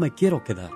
[0.00, 0.72] me quiero quedar.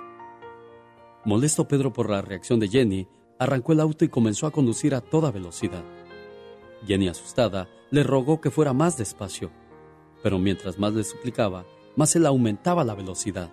[1.25, 5.01] Molesto Pedro por la reacción de Jenny, arrancó el auto y comenzó a conducir a
[5.01, 5.83] toda velocidad.
[6.87, 9.51] Jenny, asustada, le rogó que fuera más despacio,
[10.23, 11.65] pero mientras más le suplicaba,
[11.97, 13.51] más él aumentaba la velocidad.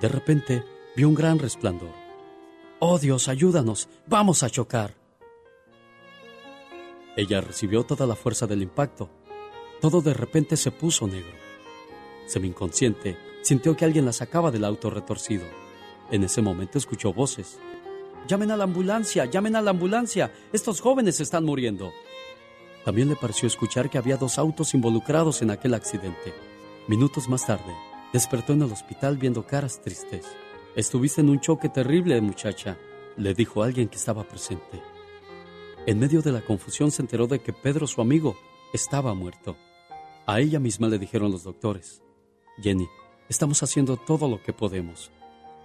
[0.00, 0.62] De repente,
[0.94, 1.92] vio un gran resplandor.
[2.78, 3.88] ¡Oh Dios, ayúdanos!
[4.06, 4.94] ¡Vamos a chocar!
[7.16, 9.10] Ella recibió toda la fuerza del impacto.
[9.80, 11.36] Todo de repente se puso negro.
[12.26, 15.44] Semi-inconsciente, sintió que alguien la sacaba del auto retorcido.
[16.10, 17.58] En ese momento escuchó voces.
[18.26, 20.32] Llamen a la ambulancia, llamen a la ambulancia.
[20.52, 21.92] Estos jóvenes están muriendo.
[22.84, 26.32] También le pareció escuchar que había dos autos involucrados en aquel accidente.
[26.86, 27.74] Minutos más tarde,
[28.12, 30.26] despertó en el hospital viendo caras tristes.
[30.74, 32.78] Estuviste en un choque terrible, muchacha,
[33.16, 34.80] le dijo alguien que estaba presente.
[35.86, 38.36] En medio de la confusión se enteró de que Pedro, su amigo,
[38.72, 39.56] estaba muerto.
[40.26, 42.02] A ella misma le dijeron los doctores,
[42.62, 42.86] Jenny,
[43.28, 45.10] estamos haciendo todo lo que podemos,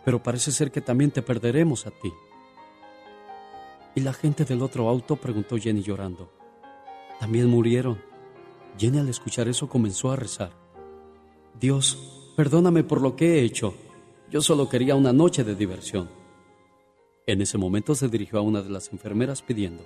[0.03, 2.11] pero parece ser que también te perderemos a ti.
[3.95, 5.15] ¿Y la gente del otro auto?
[5.15, 6.31] preguntó Jenny llorando.
[7.19, 8.01] También murieron.
[8.77, 10.51] Jenny al escuchar eso comenzó a rezar.
[11.59, 13.75] Dios, perdóname por lo que he hecho.
[14.31, 16.09] Yo solo quería una noche de diversión.
[17.27, 19.83] En ese momento se dirigió a una de las enfermeras pidiendo,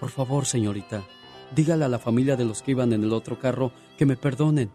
[0.00, 1.06] Por favor, señorita,
[1.54, 4.70] dígale a la familia de los que iban en el otro carro que me perdonen,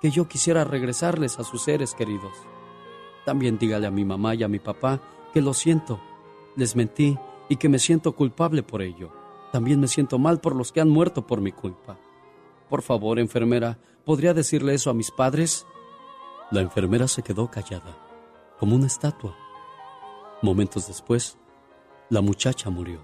[0.00, 2.32] que yo quisiera regresarles a sus seres queridos.
[3.24, 5.00] También dígale a mi mamá y a mi papá
[5.32, 6.00] que lo siento,
[6.56, 7.18] les mentí
[7.48, 9.12] y que me siento culpable por ello.
[9.52, 11.98] También me siento mal por los que han muerto por mi culpa.
[12.68, 15.66] Por favor, enfermera, ¿podría decirle eso a mis padres?
[16.50, 17.96] La enfermera se quedó callada,
[18.58, 19.36] como una estatua.
[20.42, 21.38] Momentos después,
[22.10, 23.00] la muchacha murió.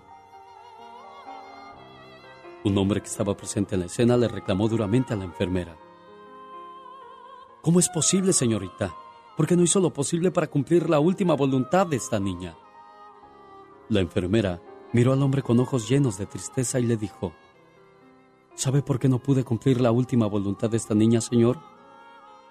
[2.64, 5.76] Un hombre que estaba presente en la escena le reclamó duramente a la enfermera.
[7.64, 8.94] ¿Cómo es posible, señorita?
[9.38, 12.54] ¿Por qué no hizo lo posible para cumplir la última voluntad de esta niña?
[13.88, 14.60] La enfermera
[14.92, 17.32] miró al hombre con ojos llenos de tristeza y le dijo,
[18.54, 21.58] ¿Sabe por qué no pude cumplir la última voluntad de esta niña, señor?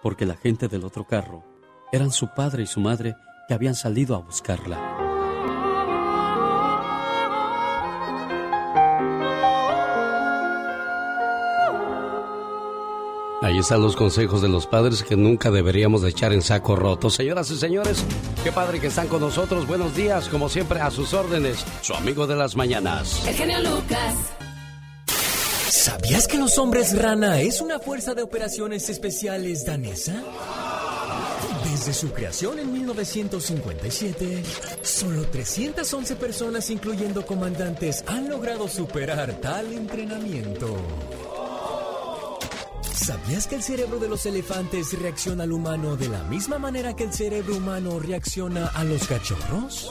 [0.02, 1.44] Porque la gente del otro carro
[1.92, 3.16] eran su padre y su madre
[3.48, 5.13] que habían salido a buscarla.
[13.44, 17.10] Ahí están los consejos de los padres que nunca deberíamos de echar en saco roto.
[17.10, 18.02] Señoras y señores,
[18.42, 19.68] qué padre que están con nosotros.
[19.68, 21.66] Buenos días, como siempre, a sus órdenes.
[21.82, 23.22] Su amigo de las mañanas.
[23.28, 24.16] El genio Lucas.
[25.68, 30.24] ¿Sabías que los hombres rana es una fuerza de operaciones especiales danesa?
[31.70, 34.42] Desde su creación en 1957,
[34.84, 40.78] solo 311 personas, incluyendo comandantes, han logrado superar tal entrenamiento.
[42.94, 47.06] ¿Sabías que el cerebro de los elefantes reacciona al humano de la misma manera que
[47.06, 49.90] el cerebro humano reacciona a los cachorros?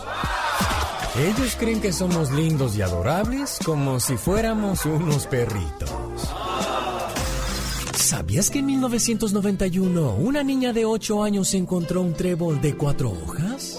[1.18, 5.90] Ellos creen que somos lindos y adorables como si fuéramos unos perritos.
[7.96, 13.78] ¿Sabías que en 1991 una niña de 8 años encontró un trébol de cuatro hojas?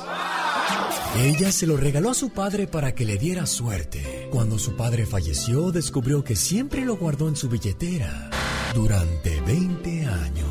[1.18, 4.28] Ella se lo regaló a su padre para que le diera suerte.
[4.32, 8.30] Cuando su padre falleció, descubrió que siempre lo guardó en su billetera
[8.74, 10.50] durante 20 años.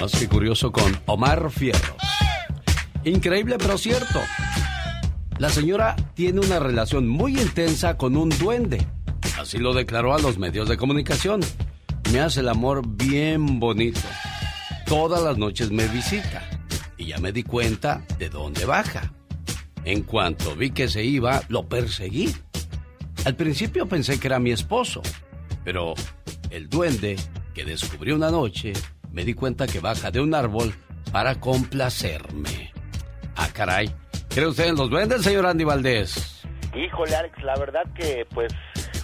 [0.00, 1.96] Más que curioso con Omar Fierros.
[3.04, 4.20] Increíble pero cierto.
[5.38, 8.86] La señora tiene una relación muy intensa con un duende.
[9.40, 11.40] Así lo declaró a los medios de comunicación.
[12.12, 14.00] Me hace el amor bien bonito.
[14.86, 16.48] Todas las noches me visita.
[16.96, 19.12] Y ya me di cuenta de dónde baja.
[19.88, 22.30] En cuanto vi que se iba, lo perseguí.
[23.24, 25.00] Al principio pensé que era mi esposo,
[25.64, 25.94] pero
[26.50, 27.16] el duende
[27.54, 28.74] que descubrí una noche,
[29.12, 30.74] me di cuenta que baja de un árbol
[31.10, 32.70] para complacerme.
[33.34, 33.90] Ah, caray.
[34.28, 36.42] ¿Cree usted en los duendes, señor Andy Valdés?
[36.76, 38.52] Híjole, Alex, la verdad que pues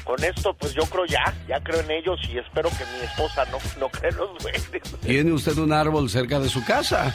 [0.04, 3.44] con esto, pues yo creo ya, ya creo en ellos y espero que mi esposa
[3.50, 4.96] no, no cree en los duendes.
[5.00, 7.14] ¿Tiene usted un árbol cerca de su casa?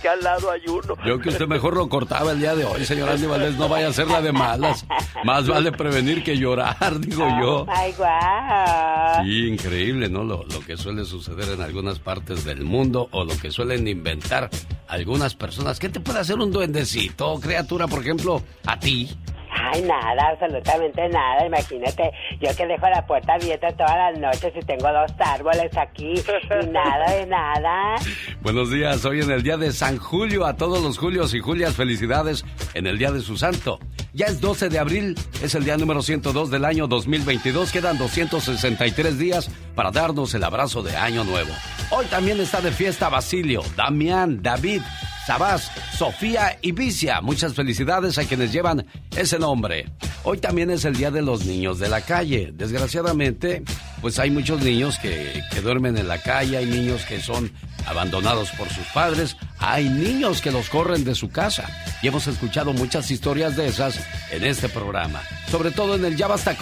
[0.00, 0.94] que al lado hay uno.
[1.04, 3.88] Yo que usted mejor lo cortaba el día de hoy, señor Andy Valdés, no vaya
[3.88, 4.86] a ser la de malas.
[5.24, 7.66] Más vale prevenir que llorar, digo yo.
[7.68, 9.24] Ay, guau.
[9.24, 10.24] Sí, increíble, ¿no?
[10.24, 14.50] Lo, lo que suele suceder en algunas partes del mundo o lo que suelen inventar
[14.88, 15.78] algunas personas.
[15.78, 19.08] ¿Qué te puede hacer un duendecito, criatura, por ejemplo, a ti?
[19.54, 21.46] Ay, nada, absolutamente nada.
[21.46, 22.10] Imagínate,
[22.40, 26.66] yo que dejo la puerta abierta todas las noches y tengo dos árboles aquí y
[26.68, 27.96] nada de nada.
[28.40, 31.74] Buenos días, hoy en el día de San Julio, a todos los Julios y Julias,
[31.74, 33.78] felicidades en el día de su santo.
[34.14, 37.72] Ya es 12 de abril, es el día número 102 del año 2022.
[37.72, 41.50] Quedan 263 días para darnos el abrazo de Año Nuevo.
[41.90, 44.82] Hoy también está de fiesta Basilio, Damián, David,
[45.26, 47.20] Sabás, Sofía y Vicia.
[47.20, 48.86] Muchas felicidades a quienes llevan
[49.16, 49.86] ese nombre.
[50.24, 52.50] Hoy también es el Día de los Niños de la Calle.
[52.52, 53.62] Desgraciadamente,
[54.00, 57.52] pues hay muchos niños que, que duermen en la calle, hay niños que son
[57.86, 61.68] abandonados por sus padres, hay niños que los corren de su casa.
[62.02, 64.00] Y hemos escuchado muchas historias de esas
[64.32, 66.56] en este programa, sobre todo en el Ya Basta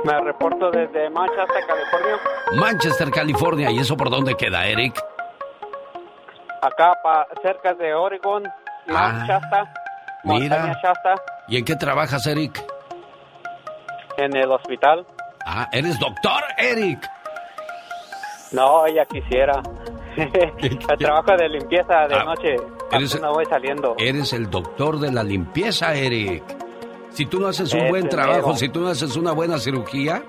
[0.02, 2.18] Me reporto desde Manchester, California.
[2.54, 3.70] Manchester, California.
[3.70, 4.98] ¿Y eso por dónde queda, Eric?
[6.62, 8.44] Acá pa, cerca de Oregon,
[8.88, 9.72] Ah, Shasta,
[10.24, 10.56] mira.
[10.56, 11.14] Montaña Shasta,
[11.48, 12.62] ¿Y en qué trabajas, Eric?
[14.16, 15.04] en el hospital.
[15.44, 17.06] Ah, eres doctor, Eric.
[18.52, 19.60] No, ella quisiera.
[20.16, 22.56] el trabajo de limpieza de Ah, noche.
[22.96, 23.94] Eres- Apenas voy saliendo.
[23.98, 26.42] Eres el doctor de la limpieza, Eric.
[27.10, 28.56] Si tú no haces un buen trabajo, mero.
[28.58, 30.24] si tú no haces una buena cirugía,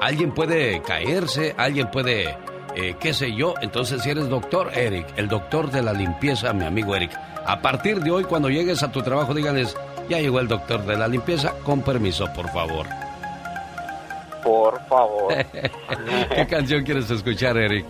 [0.00, 2.36] alguien puede caerse, alguien puede,
[2.76, 3.54] eh, qué sé yo.
[3.60, 7.10] Entonces, si eres doctor, Eric, el doctor de la limpieza, mi amigo Eric.
[7.44, 9.76] A partir de hoy, cuando llegues a tu trabajo, díganles,
[10.08, 12.86] ya llegó el doctor de la limpieza, con permiso, por favor.
[14.44, 15.34] Por favor.
[16.34, 17.86] ¿Qué canción quieres escuchar, Eric?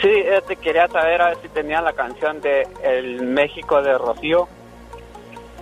[0.00, 3.96] Sí, eh, te quería saber a ver si tenía la canción de El México de
[3.96, 4.48] Rocío.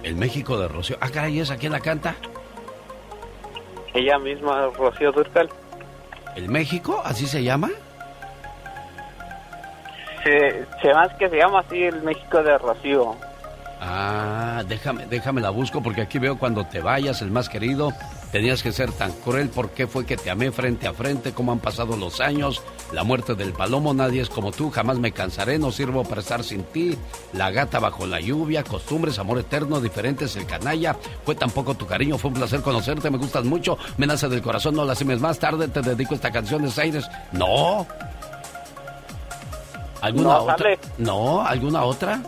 [0.02, 0.96] El México de Rocío.
[1.00, 2.14] Ah, caray, ¿esa quién la canta?
[3.94, 5.48] Ella misma, Rocío Durcal.
[6.36, 7.00] ¿El México?
[7.04, 7.70] ¿Así se llama?
[10.22, 13.16] Se, se más que se llama así El México de Rocío.
[13.80, 17.92] Ah, déjame, déjame la busco porque aquí veo cuando te vayas, el más querido,
[18.36, 21.32] tenías que ser tan cruel, ¿por qué fue que te amé frente a frente?
[21.32, 22.60] ¿Cómo han pasado los años?
[22.92, 26.44] La muerte del palomo, nadie es como tú, jamás me cansaré, no sirvo para estar
[26.44, 26.98] sin ti.
[27.32, 30.98] La gata bajo la lluvia, costumbres, amor eterno, diferentes, el canalla.
[31.24, 34.74] Fue tampoco tu cariño, fue un placer conocerte, me gustas mucho, me nace del corazón,
[34.74, 37.08] no la lastimes más tarde, te dedico esta canción de Aires.
[37.32, 37.86] No.
[40.02, 40.78] ¿Alguna No, otra?
[40.98, 42.20] No, ¿alguna otra?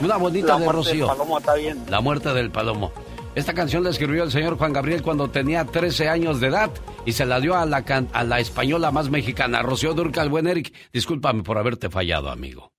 [0.00, 1.06] Una bonita La de muerte del Rocío.
[1.08, 1.84] palomo está bien.
[1.88, 2.92] La muerte del palomo.
[3.34, 6.70] Esta canción la escribió el señor Juan Gabriel cuando tenía 13 años de edad
[7.06, 10.28] y se la dio a la, can- a la española más mexicana, Rocío Durcal.
[10.30, 12.72] Buen Eric, discúlpame por haberte fallado, amigo.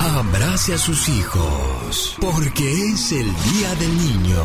[0.00, 4.44] Abrace a sus hijos, porque es el Día del Niño.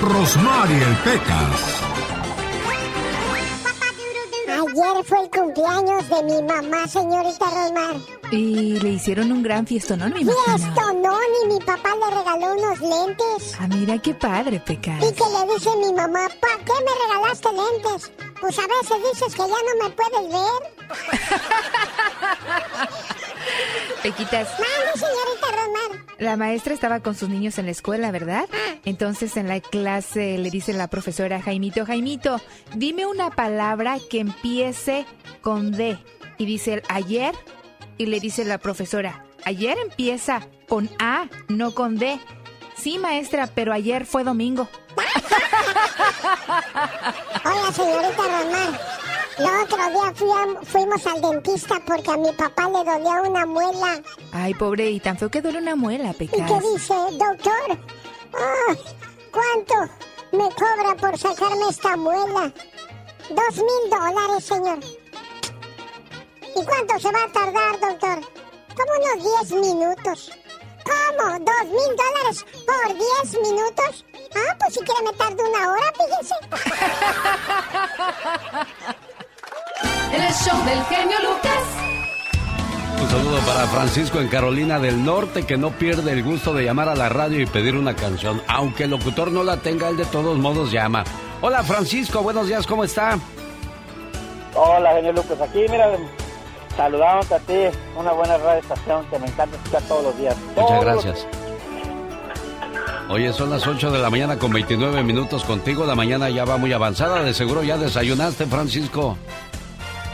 [0.00, 1.91] Rosmarie Pecas.
[4.72, 7.96] Ayer fue el cumpleaños de mi mamá, señorita Rosmar.
[8.30, 10.56] Y le hicieron un gran fiestonón, me imagino.
[10.56, 13.54] Fiestonón y mi papá le regaló unos lentes.
[13.60, 14.96] Ah, mira qué padre, Pecas.
[14.96, 18.12] Y que le dice mi mamá, ¿para qué me regalaste lentes?
[18.40, 20.62] Pues a veces dices que ya no me puedes ver.
[24.02, 26.04] Pequitas, Mande, señorita Rosmar.
[26.18, 28.46] la maestra estaba con sus niños en la escuela, ¿verdad?
[28.84, 32.40] Entonces en la clase le dice la profesora Jaimito, Jaimito,
[32.74, 35.06] dime una palabra que empiece
[35.40, 35.98] con D.
[36.38, 37.34] Y dice él, ayer.
[37.98, 42.18] Y le dice la profesora, ayer empieza con A, no con D.
[42.76, 44.68] Sí, maestra, pero ayer fue domingo.
[47.44, 48.80] Oiga, señorita Rosmar.
[49.38, 53.46] El otro día fui a- fuimos al dentista porque a mi papá le dolía una
[53.46, 54.00] muela.
[54.32, 56.50] Ay, pobre, y tan feo que duele una muela, ¿Y Pecas.
[56.50, 57.78] qué dice, doctor?
[58.68, 58.78] "Ay,
[59.32, 59.74] cuánto
[60.32, 62.52] me cobra por sacarme esta muela?
[63.30, 64.78] Dos mil dólares, señor.
[66.54, 68.20] ¿Y cuánto se va a tardar, doctor?
[68.76, 70.30] Como unos diez minutos.
[70.84, 71.38] ¿Cómo?
[71.38, 74.04] ¿Dos mil dólares por diez minutos?
[74.34, 76.34] Ah, pues si quiere me tardo una hora, fíjense.
[80.12, 81.52] El show del genio Lucas.
[83.00, 86.90] Un saludo para Francisco en Carolina del Norte que no pierde el gusto de llamar
[86.90, 88.42] a la radio y pedir una canción.
[88.46, 91.02] Aunque el locutor no la tenga, él de todos modos llama.
[91.40, 93.18] Hola Francisco, buenos días, ¿cómo está?
[94.54, 95.40] Hola, genio Lucas.
[95.40, 95.96] Aquí, mira,
[96.76, 97.54] saludamos a ti.
[97.96, 100.36] Una buena radio estación que me encanta escuchar todos los días.
[100.54, 101.26] Muchas gracias.
[103.08, 105.86] Oye, son las 8 de la mañana con 29 minutos contigo.
[105.86, 107.22] La mañana ya va muy avanzada.
[107.22, 109.16] De seguro ya desayunaste, Francisco.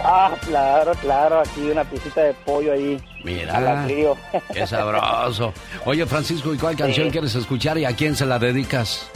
[0.03, 1.41] Ah, claro, claro.
[1.41, 3.01] Aquí una piecita de pollo ahí.
[3.25, 3.87] Mira.
[4.53, 5.53] Qué sabroso.
[5.85, 9.11] Oye, Francisco, ¿y cuál canción quieres escuchar y a quién se la dedicas?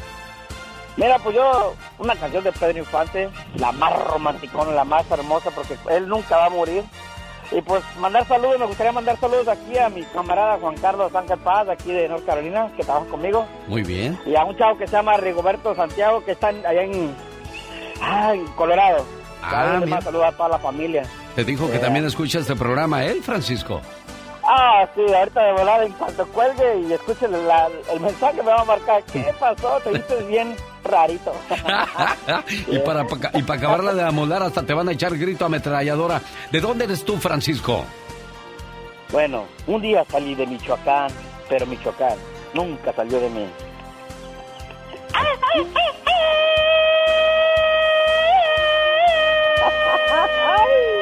[0.97, 5.77] Mira, pues yo, una canción de Pedro Infante, la más romanticona, la más hermosa, porque
[5.91, 6.85] él nunca va a morir.
[7.51, 11.39] Y pues mandar saludos, me gustaría mandar saludos aquí a mi camarada Juan Carlos Ángel
[11.39, 13.47] Paz, aquí de North Carolina, que trabaja conmigo.
[13.69, 14.19] Muy bien.
[14.25, 17.15] Y a un chavo que se llama Rigoberto Santiago, que está allá en,
[18.01, 19.05] ah, en Colorado.
[19.42, 21.02] Ah, saludos a toda la familia.
[21.34, 21.80] Te dijo que Eh.
[21.80, 23.80] también escucha este programa, ¿eh, Francisco?
[24.44, 28.62] Ah, sí, ahorita de volada, en cuanto cuelgue y escuche la- el mensaje, me va
[28.62, 29.78] a marcar, ¿qué pasó?
[29.84, 31.32] Te viste bien rarito.
[32.66, 36.20] y para y para acabarla de amolar hasta te van a echar grito ametralladora.
[36.50, 37.84] ¿De dónde eres tú, Francisco?
[39.12, 41.11] Bueno, un día salí de Michoacán,
[41.49, 42.16] pero Michoacán
[42.54, 43.46] nunca salió de mí.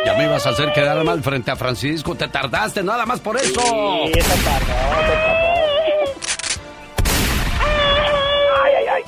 [0.05, 2.15] Ya me ibas a hacer quedar mal frente a Francisco.
[2.15, 3.61] Te tardaste nada más por eso.
[3.61, 5.51] Sí, eso tardó, eso tardó.
[8.65, 9.03] Ay, ay, ay.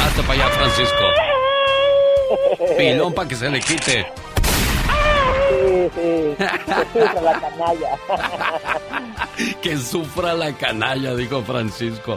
[0.00, 1.04] Hazte para allá, Francisco.
[2.78, 4.06] Pilón para que se le quite.
[5.50, 7.98] Sí, sí, que sufra la canalla.
[9.62, 12.16] Que sufra la canalla, dijo Francisco.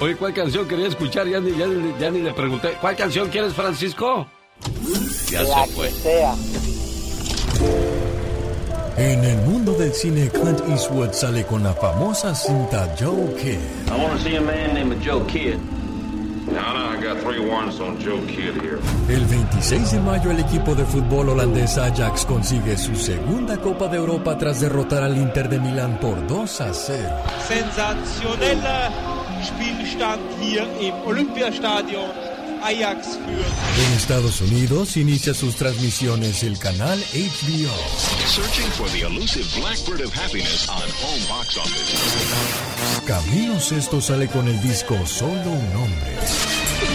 [0.00, 1.26] Oye, ¿cuál canción quería escuchar?
[1.26, 1.66] Ya ni, ya
[1.98, 2.76] ya ni le pregunté.
[2.80, 4.26] ¿Cuál canción quieres, Francisco?
[5.30, 5.88] Ya La se fue.
[5.88, 6.34] que sea.
[8.96, 13.58] En el mundo del cine, Clint Eastwood sale con la famosa cinta Joe Kidd.
[13.88, 15.58] I want to see a man named Joe Kidd.
[16.46, 18.78] Now, now, I got three warrants on Joe Kidd here.
[19.08, 23.96] El 26 de mayo el equipo de fútbol holandés Ajax consigue su segunda Copa de
[23.96, 26.98] Europa tras derrotar al Inter de Milán por 2 a 0.
[27.48, 28.90] Sensationeller
[29.42, 32.31] Spielstand hier im Olympiastadion.
[32.62, 33.16] Ajax.
[33.16, 37.74] En Estados Unidos inicia sus transmisiones el canal HBO.
[38.26, 41.96] Searching for the elusive blackbird of happiness on home box office.
[43.06, 46.16] Camilo Sesto sale con el disco Solo un hombre.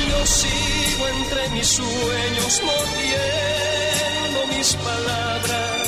[0.09, 5.86] Yo sigo entre mis sueños mordiendo mis palabras.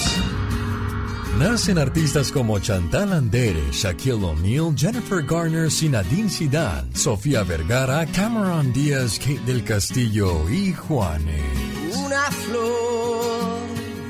[1.39, 9.17] Nacen artistas como Chantal Andere, Shaquille O'Neal, Jennifer Garner, Zinedine Zidane, Sofía Vergara, Cameron Díaz,
[9.17, 11.95] Kate del Castillo y Juanes.
[11.95, 13.57] Una flor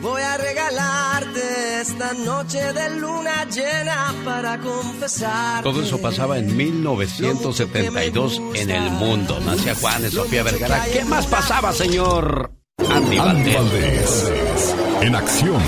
[0.02, 5.64] voy a regalarte esta noche de luna llena para confesar.
[5.64, 9.40] Todo eso pasaba en 1972 en el mundo.
[9.42, 10.84] Nacía Juanes, Sofía Vergara.
[10.92, 12.52] ¿Qué más pasaba, señor
[12.90, 13.18] Andy?
[13.18, 14.34] Valdés.
[15.02, 15.62] En acción.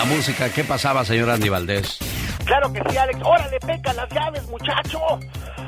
[0.00, 1.98] La música, ¿qué pasaba, señor Andy Valdés?
[2.46, 3.18] Claro que sí, Alex.
[3.22, 4.98] ¡Órale, peca las llaves, muchacho!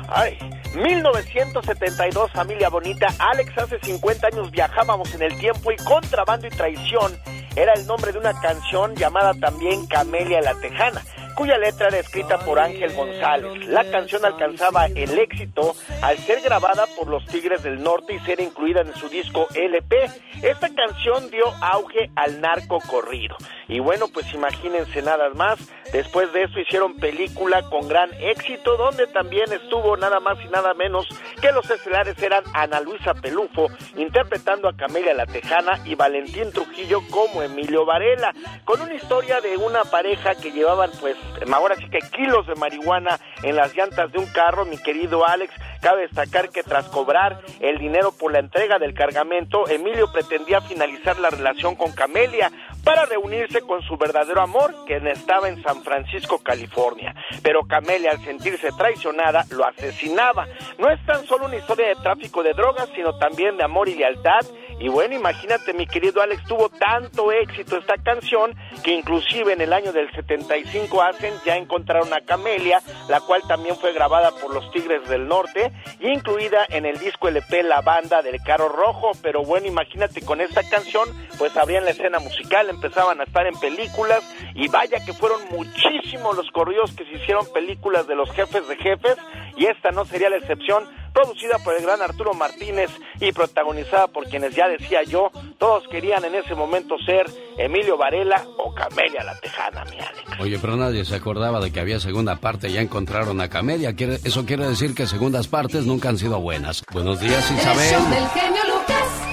[0.09, 0.39] Ay,
[0.73, 3.13] 1972, familia bonita.
[3.19, 7.15] Alex, hace 50 años viajábamos en el tiempo y contrabando y traición
[7.55, 11.03] era el nombre de una canción llamada también Camelia la Tejana,
[11.35, 13.67] cuya letra era escrita por Ángel González.
[13.67, 18.39] La canción alcanzaba el éxito al ser grabada por los Tigres del Norte y ser
[18.39, 19.95] incluida en su disco LP.
[20.41, 23.35] Esta canción dio auge al narco corrido.
[23.67, 25.59] Y bueno, pues imagínense nada más.
[25.93, 30.73] Después de eso hicieron película con gran éxito, donde también estuvo nada más y nada
[30.73, 31.07] menos
[31.39, 37.01] que los estelares eran Ana Luisa Pelufo, interpretando a Camelia la Tejana, y Valentín Trujillo
[37.11, 38.33] como Emilio Varela,
[38.65, 41.15] con una historia de una pareja que llevaban, pues,
[41.53, 45.53] ahora sí que kilos de marihuana en las llantas de un carro, mi querido Alex.
[45.83, 51.19] Cabe destacar que tras cobrar el dinero por la entrega del cargamento, Emilio pretendía finalizar
[51.19, 52.49] la relación con Camelia
[52.85, 57.13] para reunirse con su verdadero amor, quien estaba en San Francisco, California.
[57.41, 60.47] Pero Camelia, al sentirse traicionada, lo asesinaba.
[60.77, 63.95] No es tan solo una historia de tráfico de drogas, sino también de amor y
[63.95, 64.39] lealtad,
[64.83, 69.71] Y bueno, imagínate, mi querido Alex, tuvo tanto éxito esta canción que inclusive en el
[69.71, 74.69] año del 75 hacen ya encontraron a Camelia, la cual también fue grabada por los
[74.71, 75.71] Tigres del Norte
[76.01, 79.11] y incluida en el disco LP La Banda del Caro Rojo.
[79.21, 83.57] Pero bueno, imagínate, con esta canción, pues abrían la escena musical, empezaban a estar en
[83.57, 84.21] películas
[84.53, 88.75] y vaya que fueron muchísimos los corridos que se hicieron películas de los jefes de
[88.75, 89.15] jefes
[89.55, 92.89] y esta no sería la excepción producida por el gran Arturo Martínez
[93.19, 97.27] y protagonizada por quienes ya decía yo, todos querían en ese momento ser
[97.57, 100.39] Emilio Varela o Camelia la Tejana, mi Alex.
[100.39, 103.93] Oye, pero nadie se acordaba de que había segunda parte, ya encontraron a Camelia,
[104.23, 106.83] eso quiere decir que segundas partes nunca han sido buenas.
[106.91, 108.09] Buenos días, Isabel.
[108.09, 109.23] del genio Lucas.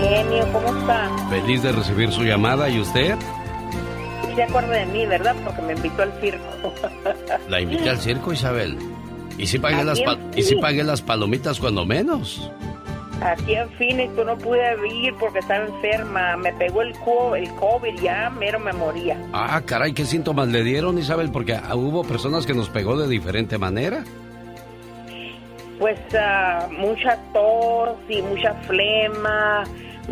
[0.00, 1.28] Genio, ¿cómo está?
[1.30, 3.16] Feliz de recibir su llamada, ¿y usted?
[4.36, 5.34] se acuerda de mí, ¿verdad?
[5.44, 6.74] Porque me invitó al circo.
[7.48, 8.76] ¿La invité al circo, Isabel?
[9.38, 10.00] ¿Y si pagué, las,
[10.34, 12.50] ¿y si pagué las palomitas cuando menos?
[13.22, 16.36] Aquí en Phoenix tú no pude ir porque estaba enferma.
[16.36, 16.94] Me pegó el,
[17.36, 19.18] el COVID, ya mero me moría.
[19.32, 21.30] Ah, caray, ¿qué síntomas le dieron, Isabel?
[21.30, 24.04] Porque hubo personas que nos pegó de diferente manera.
[25.78, 29.64] Pues uh, mucha tos y mucha flema,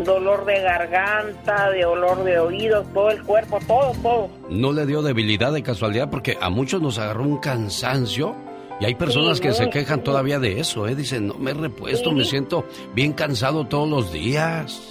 [0.03, 4.29] dolor de garganta, de olor de oídos, todo el cuerpo, todo, todo.
[4.49, 6.09] ¿No le dio debilidad de casualidad?
[6.11, 8.35] Porque a muchos nos agarró un cansancio
[8.79, 10.95] y hay personas que se quejan todavía de eso, ¿eh?
[10.95, 14.89] Dicen, no me he repuesto, me siento bien cansado todos los días.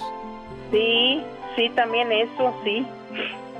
[0.71, 1.21] Sí,
[1.55, 2.85] sí, también eso, sí.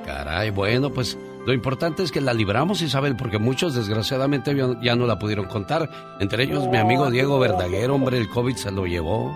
[0.05, 5.05] Caray, bueno, pues lo importante es que la libramos, Isabel, porque muchos desgraciadamente ya no
[5.05, 5.89] la pudieron contar.
[6.19, 9.31] Entre ellos mi amigo Diego Verdaguer, hombre, el COVID se lo llevó.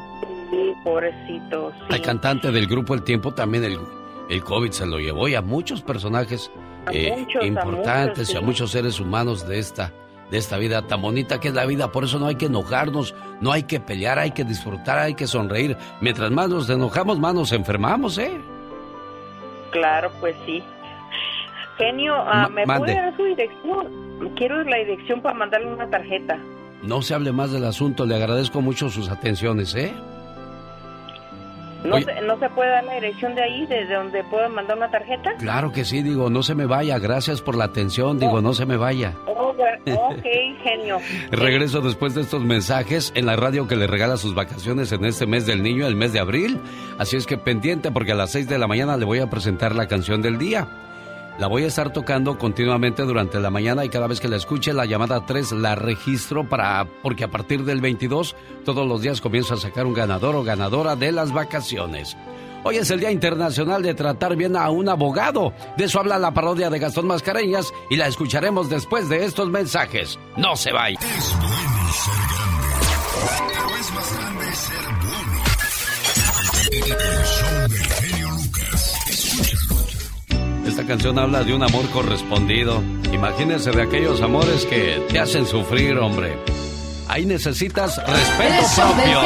[0.50, 1.72] Sí, pobrecito.
[1.72, 1.96] Sí.
[1.96, 3.78] El cantante del grupo El Tiempo también el,
[4.30, 6.50] el COVID se lo llevó y a muchos personajes
[6.92, 9.94] eh, importantes y a muchos seres humanos de esta
[10.30, 11.92] de esta vida tan bonita que es la vida.
[11.92, 15.28] Por eso no hay que enojarnos, no hay que pelear, hay que disfrutar, hay que
[15.28, 15.78] sonreír.
[16.02, 18.40] Mientras más nos enojamos, más nos enfermamos, ¿eh?
[19.72, 20.64] Claro, pues sí.
[21.78, 23.88] Genio, ah, ¿me puede dar su dirección?
[24.36, 26.38] Quiero la dirección para mandarle una tarjeta.
[26.84, 29.94] No se hable más del asunto, le agradezco mucho sus atenciones, ¿eh?
[31.84, 34.92] ¿No se, ¿No se, puede dar la dirección de ahí, desde donde puedo mandar una
[34.92, 35.36] tarjeta?
[35.38, 37.00] Claro que sí, digo, no se me vaya.
[37.00, 39.14] Gracias por la atención, digo, no se me vaya.
[39.28, 40.24] Oh, ok,
[40.64, 40.98] genio.
[41.32, 45.26] Regreso después de estos mensajes en la radio que le regala sus vacaciones en este
[45.26, 46.60] mes del niño, el mes de abril.
[46.98, 49.74] Así es que pendiente porque a las 6 de la mañana le voy a presentar
[49.74, 50.68] la canción del día.
[51.40, 54.74] La voy a estar tocando continuamente durante la mañana y cada vez que la escuche
[54.74, 59.54] la llamada 3 la registro para porque a partir del 22 todos los días comienzo
[59.54, 62.18] a sacar un ganador o ganadora de las vacaciones.
[62.66, 65.54] Hoy es el Día Internacional de Tratar Bien a un Abogado.
[65.78, 70.20] De eso habla la parodia de Gastón Mascareñas y la escucharemos después de estos mensajes.
[70.36, 71.00] No se vaya.
[71.00, 72.76] Es bueno ser grande,
[73.48, 75.44] pero es más grande ser bueno.
[76.84, 77.50] El show.
[77.70, 77.89] Escúchalo.
[80.80, 82.82] Esta canción habla de un amor correspondido.
[83.12, 86.38] Imagínense de aquellos amores que te hacen sufrir, hombre.
[87.10, 89.22] Ahí necesitas respeto propio.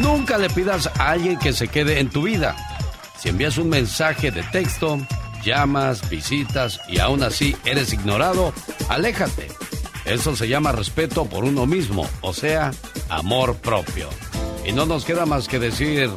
[0.00, 2.56] Nunca le pidas a alguien que se quede en tu vida.
[3.16, 4.98] Si envías un mensaje de texto,
[5.44, 8.52] llamas, visitas y aún así eres ignorado,
[8.88, 9.46] aléjate.
[10.04, 12.72] Eso se llama respeto por uno mismo, o sea,
[13.08, 14.08] amor propio.
[14.66, 16.10] Y no nos queda más que decir,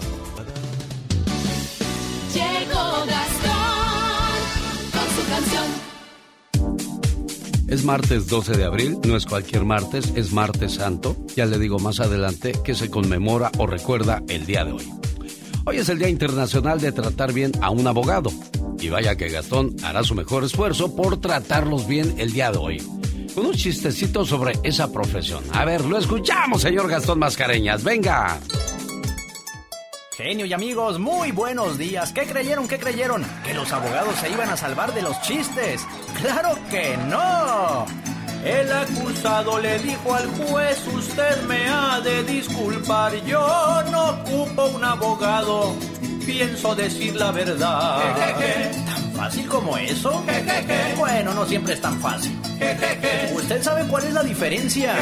[7.72, 11.16] Es martes 12 de abril, no es cualquier martes, es martes santo.
[11.38, 14.92] Ya le digo más adelante que se conmemora o recuerda el día de hoy.
[15.64, 18.30] Hoy es el Día Internacional de Tratar Bien a un Abogado.
[18.78, 22.84] Y vaya que Gastón hará su mejor esfuerzo por tratarlos bien el día de hoy.
[23.34, 25.42] Con un chistecito sobre esa profesión.
[25.54, 27.86] A ver, lo escuchamos, señor Gastón Mascareñas.
[27.86, 28.38] Venga.
[30.22, 32.14] Genio y amigos, muy buenos días.
[32.14, 32.68] ¿Qué creyeron?
[32.68, 33.26] ¿Qué creyeron?
[33.44, 35.82] ¿Que los abogados se iban a salvar de los chistes?
[36.22, 37.88] ¡Claro que no!
[38.46, 44.84] El acusado le dijo al juez, usted me ha de disculpar, yo no ocupo un
[44.84, 45.76] abogado,
[46.24, 48.02] pienso decir la verdad.
[48.86, 50.24] ¿Tan fácil como eso?
[50.98, 52.40] Bueno, no siempre es tan fácil.
[53.34, 54.94] ¿Usted sabe cuál es la diferencia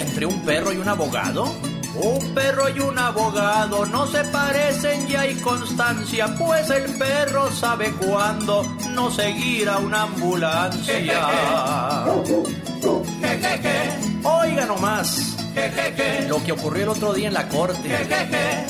[0.00, 1.73] entre un perro y un abogado?
[1.96, 7.92] Un perro y un abogado no se parecen y hay constancia, pues el perro sabe
[7.92, 11.28] cuándo no seguir a una ambulancia.
[14.24, 15.36] Oiga nomás.
[16.28, 17.88] Lo que ocurrió el otro día en la corte.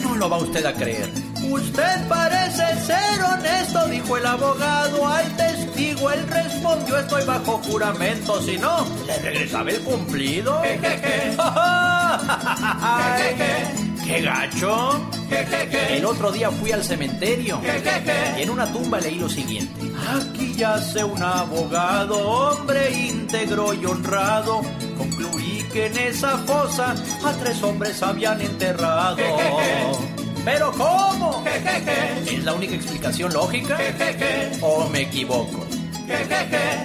[0.02, 1.33] No lo va usted a creer.
[1.50, 6.10] Usted parece ser honesto, dijo el abogado al testigo.
[6.10, 10.62] Él respondió, estoy bajo juramento, si no, le regresaba el cumplido.
[14.06, 15.10] ¡Qué gacho!
[15.90, 17.60] El otro día fui al cementerio
[18.36, 19.90] y en una tumba leí lo siguiente.
[20.14, 24.60] Aquí yace un abogado, hombre íntegro y honrado.
[24.98, 29.16] Concluí que en esa fosa a tres hombres habían enterrado.
[30.44, 31.42] ¿Pero cómo?
[32.26, 33.78] ¿Es la única explicación lógica?
[34.60, 35.66] ¿O me equivoco?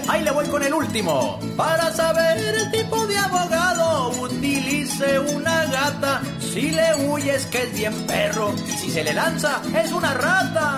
[0.08, 1.39] Ahí le voy con el último.
[1.58, 6.22] Para saber el tipo de abogado, utilice una gata.
[6.39, 8.54] Si le huyes que es bien perro.
[8.67, 10.78] Y si se le lanza, es una rata.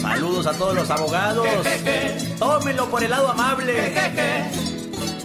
[0.00, 1.48] Saludos a todos los abogados.
[2.38, 3.94] Tómenlo por el lado amable.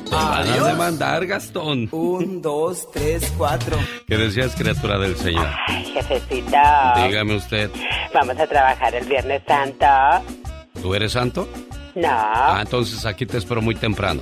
[0.09, 1.87] Te van a demandar, Gastón.
[1.91, 3.77] Un, dos, tres, cuatro.
[4.07, 5.47] ¿Qué decías, criatura del Señor?
[5.67, 6.57] Ay, jefecito.
[7.05, 7.69] Dígame usted,
[8.13, 9.85] Vamos a trabajar el Viernes Santo.
[10.81, 11.47] ¿tú eres santo?
[11.95, 12.07] No.
[12.09, 14.21] Ah, entonces aquí te espero muy temprano.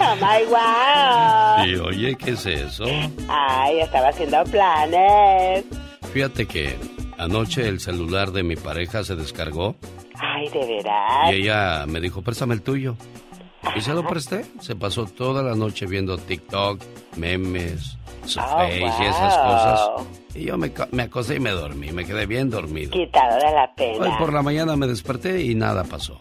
[0.00, 1.66] Oh my wow.
[1.66, 2.84] Y oye, ¿qué es eso?
[3.28, 5.64] Ay, estaba haciendo planes.
[6.12, 6.76] Fíjate que
[7.18, 9.76] anoche el celular de mi pareja se descargó
[10.20, 11.32] Ay, de veras.
[11.32, 12.96] y ella me dijo, préstame el tuyo.
[13.76, 14.44] Y se lo presté.
[14.60, 16.80] Se pasó toda la noche viendo TikTok,
[17.16, 19.90] memes, su Oh, Face y esas cosas.
[20.34, 21.90] Y yo me, me acosté y me dormí.
[21.92, 22.92] Me quedé bien dormido.
[22.92, 24.18] Quitado de la Hoy pena.
[24.18, 26.20] por la mañana me desperté y nada pasó.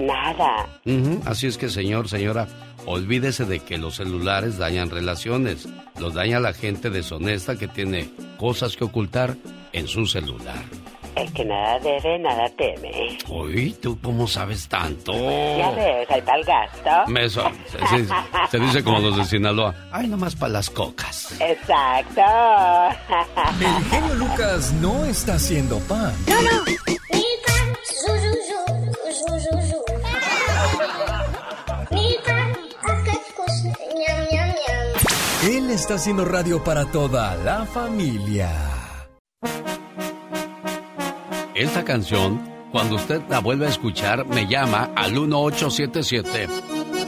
[0.00, 0.66] Nada.
[1.26, 2.46] Así es que, señor, señora,
[2.86, 5.68] olvídese de que los celulares dañan relaciones.
[5.98, 9.36] Los daña la gente deshonesta que tiene cosas que ocultar
[9.72, 10.62] en su celular.
[11.16, 13.18] El que nada debe, nada teme.
[13.28, 15.12] Uy, ¿tú cómo sabes tanto?
[15.12, 16.90] Ya ves, ahí está el gasto.
[17.10, 18.08] Me so- se, se-
[18.50, 19.74] se dice como los de Sinaloa.
[19.90, 21.32] Ay, nomás para las cocas.
[21.40, 22.20] Exacto.
[23.60, 26.14] El genio Lucas no está haciendo pan.
[35.44, 38.50] Él está haciendo radio para toda la familia.
[41.58, 42.40] Esta canción,
[42.70, 46.46] cuando usted la vuelve a escuchar, me llama al 1877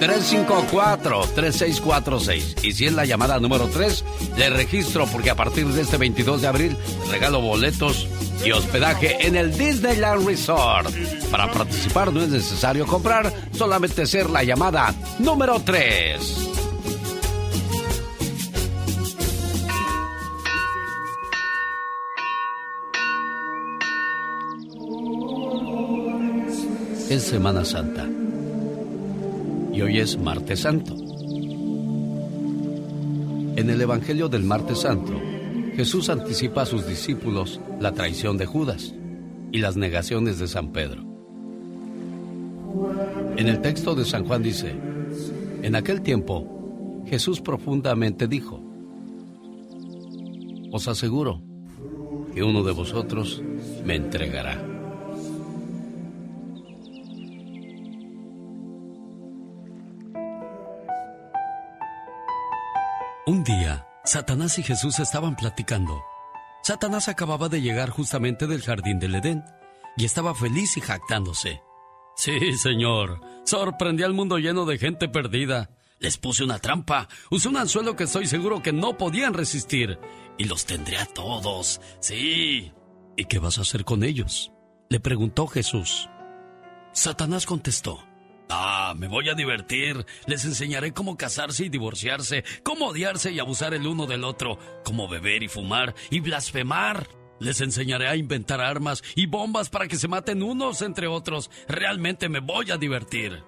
[0.00, 2.64] 354-3646.
[2.64, 4.04] Y si es la llamada número 3,
[4.36, 6.76] le registro porque a partir de este 22 de abril
[7.12, 8.08] regalo boletos
[8.44, 10.92] y hospedaje en el Disneyland Resort.
[11.30, 16.69] Para participar no es necesario comprar, solamente ser la llamada número 3.
[27.10, 28.08] Es Semana Santa.
[29.72, 30.94] Y hoy es Martes Santo.
[33.56, 35.14] En el Evangelio del Martes Santo,
[35.74, 38.94] Jesús anticipa a sus discípulos la traición de Judas
[39.50, 41.02] y las negaciones de San Pedro.
[43.36, 44.72] En el texto de San Juan dice,
[45.62, 48.62] en aquel tiempo, Jesús profundamente dijo,
[50.70, 51.42] os aseguro
[52.32, 53.42] que uno de vosotros
[53.84, 54.79] me entregará.
[63.30, 66.02] Un día, Satanás y Jesús estaban platicando.
[66.64, 69.44] Satanás acababa de llegar justamente del jardín del Edén
[69.96, 71.62] y estaba feliz y jactándose.
[72.16, 75.70] Sí, señor, sorprendí al mundo lleno de gente perdida.
[76.00, 80.00] Les puse una trampa, usé un anzuelo que estoy seguro que no podían resistir
[80.36, 81.80] y los tendré a todos.
[82.00, 82.72] Sí.
[83.16, 84.50] ¿Y qué vas a hacer con ellos?
[84.88, 86.08] Le preguntó Jesús.
[86.90, 88.09] Satanás contestó.
[88.50, 90.04] Ah, me voy a divertir.
[90.26, 95.08] Les enseñaré cómo casarse y divorciarse, cómo odiarse y abusar el uno del otro, cómo
[95.08, 97.08] beber y fumar y blasfemar.
[97.38, 101.50] Les enseñaré a inventar armas y bombas para que se maten unos entre otros.
[101.68, 103.44] Realmente me voy a divertir.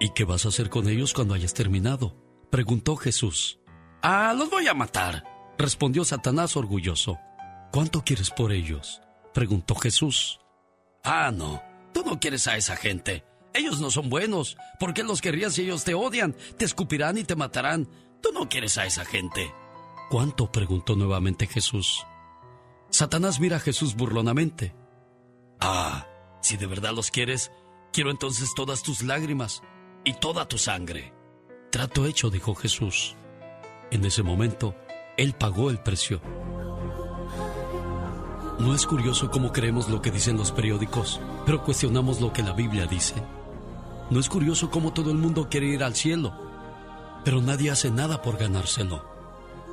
[0.00, 2.16] ¿Y qué vas a hacer con ellos cuando hayas terminado?
[2.50, 3.60] Preguntó Jesús.
[4.02, 5.24] Ah, los voy a matar,
[5.58, 7.18] respondió Satanás orgulloso.
[7.70, 9.00] ¿Cuánto quieres por ellos?
[9.32, 10.40] preguntó Jesús.
[11.04, 11.62] Ah, no,
[11.94, 13.24] tú no quieres a esa gente.
[13.52, 14.56] Ellos no son buenos.
[14.78, 16.34] ¿Por qué los querrías si ellos te odian?
[16.56, 17.88] Te escupirán y te matarán.
[18.22, 19.52] Tú no quieres a esa gente.
[20.10, 20.50] ¿Cuánto?
[20.50, 22.04] preguntó nuevamente Jesús.
[22.90, 24.74] Satanás mira a Jesús burlonamente.
[25.60, 26.06] Ah,
[26.40, 27.52] si de verdad los quieres,
[27.92, 29.62] quiero entonces todas tus lágrimas
[30.04, 31.12] y toda tu sangre.
[31.70, 33.16] Trato hecho, dijo Jesús.
[33.90, 34.74] En ese momento,
[35.16, 36.20] él pagó el precio.
[38.58, 42.52] ¿No es curioso cómo creemos lo que dicen los periódicos, pero cuestionamos lo que la
[42.52, 43.14] Biblia dice?
[44.10, 46.32] ¿No es curioso cómo todo el mundo quiere ir al cielo,
[47.24, 49.08] pero nadie hace nada por ganárselo?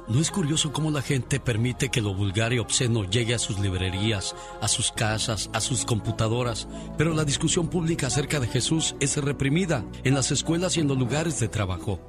[0.07, 3.59] ¿No es curioso cómo la gente permite que lo vulgar y obsceno llegue a sus
[3.59, 6.67] librerías, a sus casas, a sus computadoras,
[6.99, 10.99] pero la discusión pública acerca de Jesús es reprimida en las escuelas y en los
[10.99, 11.99] lugares de trabajo?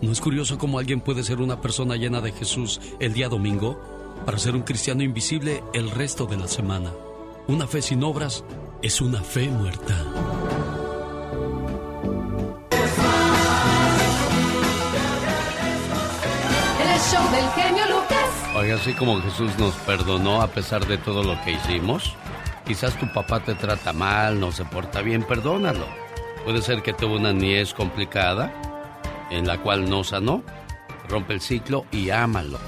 [0.00, 3.78] ¿No es curioso cómo alguien puede ser una persona llena de Jesús el día domingo
[4.24, 6.90] para ser un cristiano invisible el resto de la semana?
[7.48, 8.44] Una fe sin obras
[8.82, 10.55] es una fe muerta.
[17.36, 18.54] Del genio Lucas.
[18.54, 22.14] Oiga, así como Jesús nos perdonó a pesar de todo lo que hicimos,
[22.66, 25.86] quizás tu papá te trata mal, no se porta bien, perdónalo.
[26.44, 28.52] Puede ser que tuvo una niñez complicada
[29.30, 30.42] en la cual no sanó.
[31.08, 32.58] Rompe el ciclo y ámalo.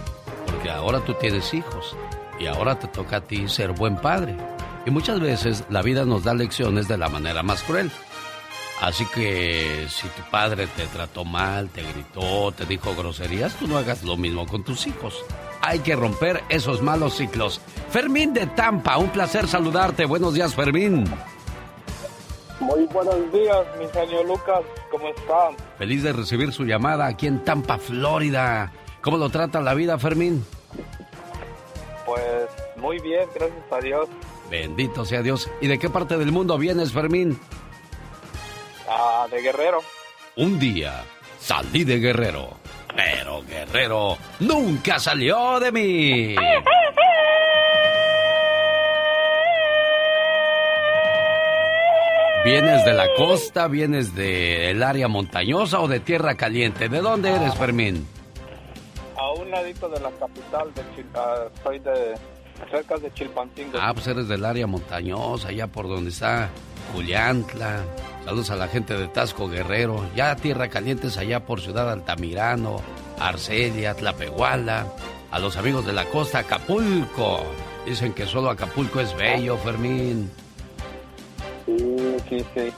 [0.46, 1.96] Porque ahora tú tienes hijos
[2.38, 4.36] y ahora te toca a ti ser buen padre.
[4.84, 7.90] Y muchas veces la vida nos da lecciones de la manera más cruel.
[8.80, 13.76] Así que si tu padre te trató mal, te gritó, te dijo groserías, tú no
[13.76, 15.24] hagas lo mismo con tus hijos.
[15.62, 17.60] Hay que romper esos malos ciclos.
[17.90, 20.04] Fermín de Tampa, un placer saludarte.
[20.04, 21.04] Buenos días, Fermín.
[22.60, 24.62] Muy buenos días, mi señor Lucas.
[24.90, 25.56] ¿Cómo están?
[25.76, 28.72] Feliz de recibir su llamada aquí en Tampa, Florida.
[29.00, 30.44] ¿Cómo lo trata la vida, Fermín?
[32.06, 34.08] Pues muy bien, gracias a Dios.
[34.50, 35.50] Bendito sea Dios.
[35.60, 37.38] ¿Y de qué parte del mundo vienes, Fermín?
[38.88, 39.80] Ah, de Guerrero.
[40.36, 41.04] Un día
[41.38, 42.56] salí de Guerrero,
[42.94, 46.36] pero Guerrero nunca salió de mí.
[52.44, 56.88] ¿Vienes de la costa, vienes del área montañosa o de tierra caliente?
[56.88, 58.06] ¿De dónde eres, Fermín?
[59.16, 60.82] A un ladito de la capital de
[61.14, 62.14] ah, soy de
[62.70, 63.78] cerca de Chilpancingo.
[63.80, 66.50] Ah, pues eres del área montañosa, allá por donde está
[66.92, 67.84] Juliantla.
[68.24, 70.04] Saludos a la gente de Tasco Guerrero.
[70.14, 72.80] Ya tierra caliente es allá por Ciudad Altamirano,
[73.18, 74.86] Arcelia, Tlapehuala.
[75.30, 77.40] A los amigos de la costa, Acapulco.
[77.86, 80.30] Dicen que solo Acapulco es bello, Fermín.
[81.66, 82.72] Sí, sí, sí.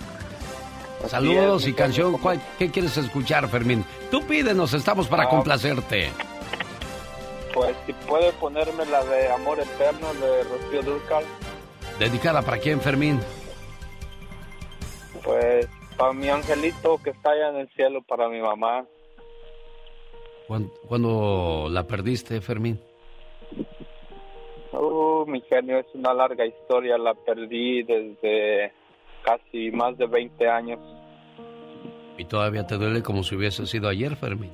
[1.08, 2.18] Saludos y canción.
[2.18, 3.84] ¿Cuál- ¿Qué quieres escuchar, Fermín?
[4.10, 5.28] Tú pídenos, estamos para Ah.
[5.28, 6.10] complacerte.
[7.54, 11.24] Pues si puede ponerme la de Amor Eterno de Rocío Dúrcal,
[11.98, 13.20] ¿Dedicada para quién, Fermín?
[15.22, 18.86] pues para mi angelito que está allá en el cielo, para mi mamá.
[20.48, 22.80] ¿Cuándo, cuándo la perdiste, Fermín?
[24.72, 28.72] Uh, mi genio, es una larga historia, la perdí desde
[29.22, 30.80] casi más de 20 años.
[32.16, 34.52] Y todavía te duele como si hubiese sido ayer, Fermín.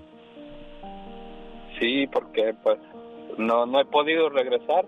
[1.78, 2.78] Sí, porque pues
[3.38, 4.86] no, no he podido regresar.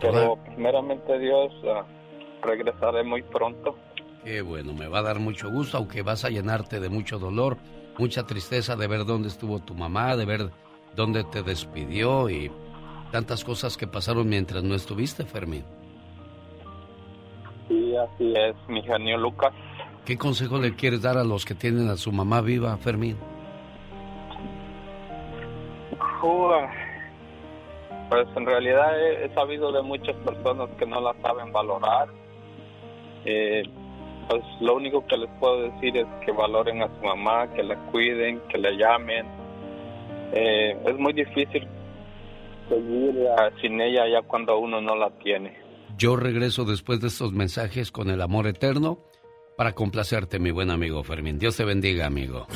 [0.00, 1.84] Pero primeramente Dios, ah,
[2.42, 3.76] regresaré muy pronto.
[4.24, 7.56] Qué bueno, me va a dar mucho gusto, aunque vas a llenarte de mucho dolor,
[7.98, 10.50] mucha tristeza de ver dónde estuvo tu mamá, de ver
[10.94, 12.50] dónde te despidió y
[13.12, 15.64] tantas cosas que pasaron mientras no estuviste, Fermín.
[17.68, 19.52] Sí, así es, mi genio Lucas.
[20.04, 23.16] ¿Qué consejo le quieres dar a los que tienen a su mamá viva, Fermín?
[26.22, 26.70] Uah,
[28.10, 32.08] Pues en realidad he, he sabido de muchas personas que no la saben valorar.
[33.24, 33.62] Eh,
[34.28, 37.76] pues lo único que les puedo decir es que valoren a su mamá, que la
[37.90, 39.26] cuiden, que la llamen.
[40.32, 41.66] Eh, es muy difícil
[42.68, 45.56] seguir ah, sin ella ya cuando uno no la tiene.
[45.96, 48.98] Yo regreso después de estos mensajes con el amor eterno
[49.56, 51.38] para complacerte, mi buen amigo Fermín.
[51.38, 52.46] Dios te bendiga, amigo.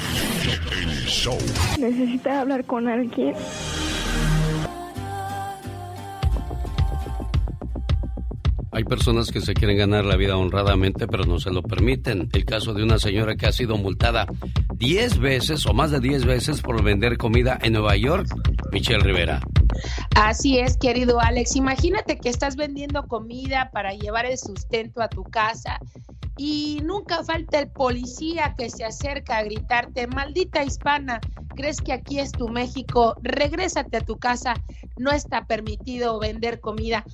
[1.78, 3.34] Necesita hablar con alguien.
[8.74, 12.30] Hay personas que se quieren ganar la vida honradamente, pero no se lo permiten.
[12.32, 14.26] El caso de una señora que ha sido multada
[14.76, 18.26] 10 veces o más de 10 veces por vender comida en Nueva York.
[18.72, 19.40] Michelle Rivera.
[20.16, 21.54] Así es, querido Alex.
[21.56, 25.78] Imagínate que estás vendiendo comida para llevar el sustento a tu casa
[26.36, 31.20] y nunca falta el policía que se acerca a gritarte, maldita hispana,
[31.54, 33.16] ¿crees que aquí es tu México?
[33.22, 34.54] Regrésate a tu casa,
[34.96, 37.04] no está permitido vender comida.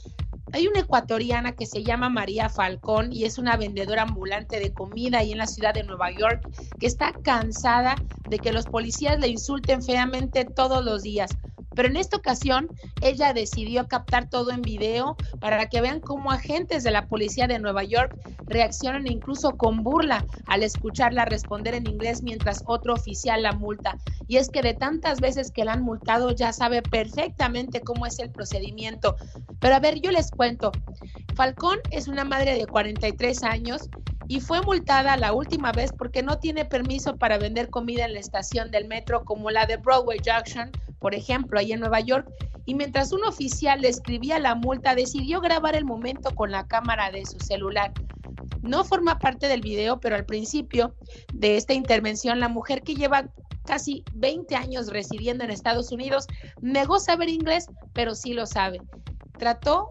[0.53, 5.19] Hay una ecuatoriana que se llama María Falcón y es una vendedora ambulante de comida
[5.19, 7.97] ahí en la ciudad de Nueva York que está cansada
[8.31, 11.31] de que los policías le insulten feamente todos los días.
[11.79, 12.67] Pero en esta ocasión
[13.03, 17.61] ella decidió captar todo en video para que vean cómo agentes de la policía de
[17.61, 23.53] Nueva York reaccionan incluso con burla al escucharla responder en inglés mientras otro oficial la
[23.53, 23.97] multa.
[24.27, 28.19] Y es que de tantas veces que la han multado ya sabe perfectamente cómo es
[28.19, 29.15] el procedimiento.
[29.61, 30.73] Pero a ver, yo les cuento.
[31.37, 33.89] Falcón es una madre de 43 años
[34.29, 38.21] y fue multada la última vez porque no tiene permiso para vender comida en la
[38.21, 42.31] estación del metro como la de Broadway Junction, por ejemplo, ahí en Nueva York.
[42.67, 47.11] Y mientras un oficial le escribía la multa, decidió grabar el momento con la cámara
[47.11, 47.91] de su celular.
[48.61, 50.95] No forma parte del video, pero al principio
[51.33, 53.31] de esta intervención, la mujer que lleva
[53.65, 56.27] casi 20 años residiendo en Estados Unidos,
[56.61, 58.83] negó saber inglés, pero sí lo sabe.
[59.39, 59.89] Trató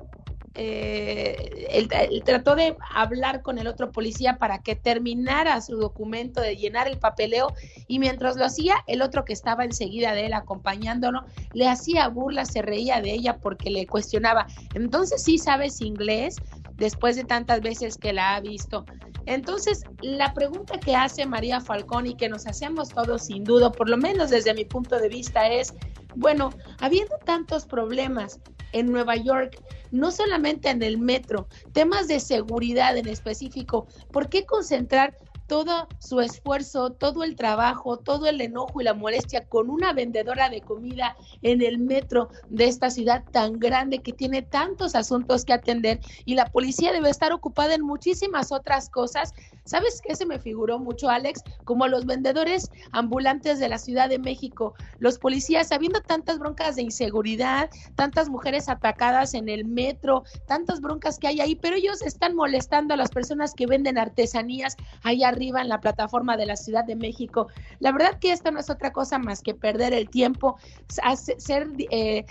[0.60, 1.88] eh, él,
[2.24, 6.98] trató de hablar con el otro policía para que terminara su documento de llenar el
[6.98, 7.54] papeleo
[7.88, 12.46] y mientras lo hacía, el otro que estaba enseguida de él acompañándolo le hacía burla,
[12.46, 16.38] se reía de ella porque le cuestionaba, entonces sí sabes inglés
[16.74, 18.86] después de tantas veces que la ha visto.
[19.28, 23.90] Entonces, la pregunta que hace María Falcón y que nos hacemos todos sin duda, por
[23.90, 25.74] lo menos desde mi punto de vista, es,
[26.16, 28.40] bueno, habiendo tantos problemas
[28.72, 34.46] en Nueva York, no solamente en el metro, temas de seguridad en específico, ¿por qué
[34.46, 35.18] concentrar
[35.48, 40.50] todo su esfuerzo, todo el trabajo, todo el enojo y la molestia con una vendedora
[40.50, 45.54] de comida en el metro de esta ciudad tan grande que tiene tantos asuntos que
[45.54, 49.34] atender y la policía debe estar ocupada en muchísimas otras cosas.
[49.66, 51.42] ¿Sabes qué se me figuró mucho, Alex?
[51.64, 56.84] Como los vendedores ambulantes de la Ciudad de México, los policías, habiendo tantas broncas de
[56.84, 62.36] inseguridad, tantas mujeres atacadas en el metro, tantas broncas que hay ahí, pero ellos están
[62.36, 66.84] molestando a las personas que venden artesanías allá arriba en la plataforma de la Ciudad
[66.84, 67.48] de México.
[67.80, 72.26] La verdad que esto no es otra cosa más que perder el tiempo, ser eh,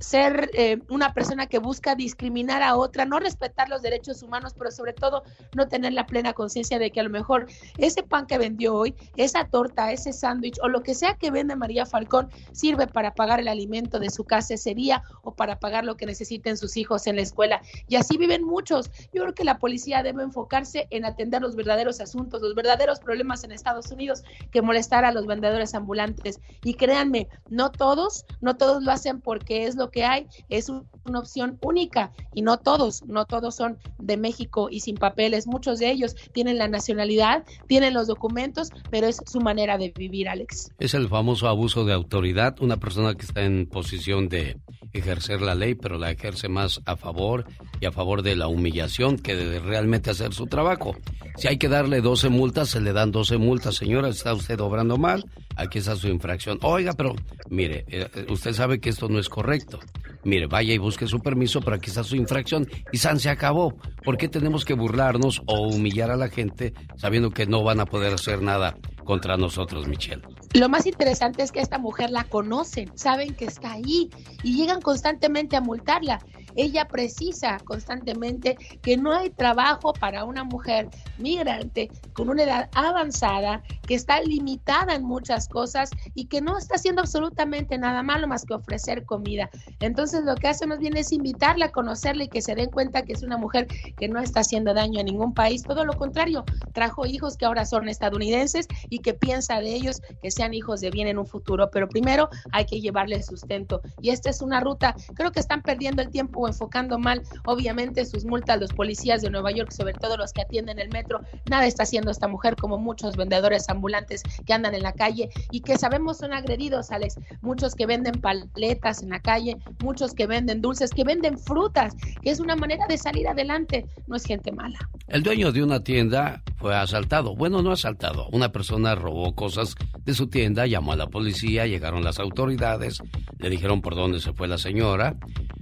[0.00, 4.70] ser eh, una persona que busca discriminar a otra, no respetar los derechos humanos, pero
[4.70, 5.22] sobre todo
[5.54, 7.46] no tener la plena conciencia de que a lo mejor
[7.78, 11.56] ese pan que vendió hoy, esa torta, ese sándwich o lo que sea que vende
[11.56, 15.84] María Falcón sirve para pagar el alimento de su casa ese día o para pagar
[15.84, 17.60] lo que necesiten sus hijos en la escuela.
[17.88, 18.90] Y así viven muchos.
[19.12, 23.44] Yo creo que la policía debe enfocarse en atender los verdaderos asuntos, los verdaderos problemas
[23.44, 26.40] en Estados Unidos que molestar a los vendedores ambulantes.
[26.62, 30.68] Y créanme, no todos, no todos lo hacen por que es lo que hay, es
[30.68, 35.78] una opción única y no todos, no todos son de México y sin papeles, muchos
[35.78, 40.70] de ellos tienen la nacionalidad, tienen los documentos, pero es su manera de vivir, Alex.
[40.78, 44.58] Es el famoso abuso de autoridad, una persona que está en posición de
[44.92, 47.46] ejercer la ley, pero la ejerce más a favor
[47.80, 50.94] y a favor de la humillación que de realmente hacer su trabajo.
[51.36, 53.76] Si hay que darle 12 multas, se le dan 12 multas.
[53.76, 55.24] Señora, está usted obrando mal,
[55.56, 56.58] aquí está su infracción.
[56.62, 57.14] Oiga, pero
[57.48, 59.80] mire, eh, usted sabe que esto no es correcto.
[60.24, 63.74] Mire, vaya y busque su permiso, pero aquí está su infracción y San se acabó.
[64.04, 67.86] ¿Por qué tenemos que burlarnos o humillar a la gente sabiendo que no van a
[67.86, 70.22] poder hacer nada contra nosotros, Michelle?
[70.52, 74.10] Lo más interesante es que esta mujer la conocen, saben que está ahí
[74.42, 76.20] y llegan constantemente a multarla.
[76.56, 80.88] Ella precisa constantemente que no hay trabajo para una mujer
[81.18, 86.76] migrante con una edad avanzada, que está limitada en muchas cosas y que no está
[86.76, 89.50] haciendo absolutamente nada malo más que ofrecer comida.
[89.80, 93.02] Entonces lo que hace más bien es invitarla a conocerla y que se den cuenta
[93.02, 95.62] que es una mujer que no está haciendo daño a ningún país.
[95.62, 100.30] Todo lo contrario, trajo hijos que ahora son estadounidenses y que piensa de ellos que
[100.30, 101.70] sean hijos de bien en un futuro.
[101.70, 103.80] Pero primero hay que llevarle sustento.
[104.00, 108.24] Y esta es una ruta, creo que están perdiendo el tiempo enfocando mal, obviamente, sus
[108.24, 111.20] multas los policías de Nueva York, sobre todo los que atienden el metro.
[111.50, 115.60] Nada está haciendo esta mujer como muchos vendedores ambulantes que andan en la calle y
[115.60, 117.18] que sabemos son agredidos, Alex.
[117.40, 122.30] Muchos que venden paletas en la calle, muchos que venden dulces, que venden frutas, que
[122.30, 123.86] es una manera de salir adelante.
[124.06, 124.78] No es gente mala.
[125.08, 127.34] El dueño de una tienda fue asaltado.
[127.34, 128.28] Bueno, no asaltado.
[128.32, 129.74] Una persona robó cosas
[130.04, 133.02] de su tienda, llamó a la policía, llegaron las autoridades,
[133.38, 135.16] le dijeron por dónde se fue la señora.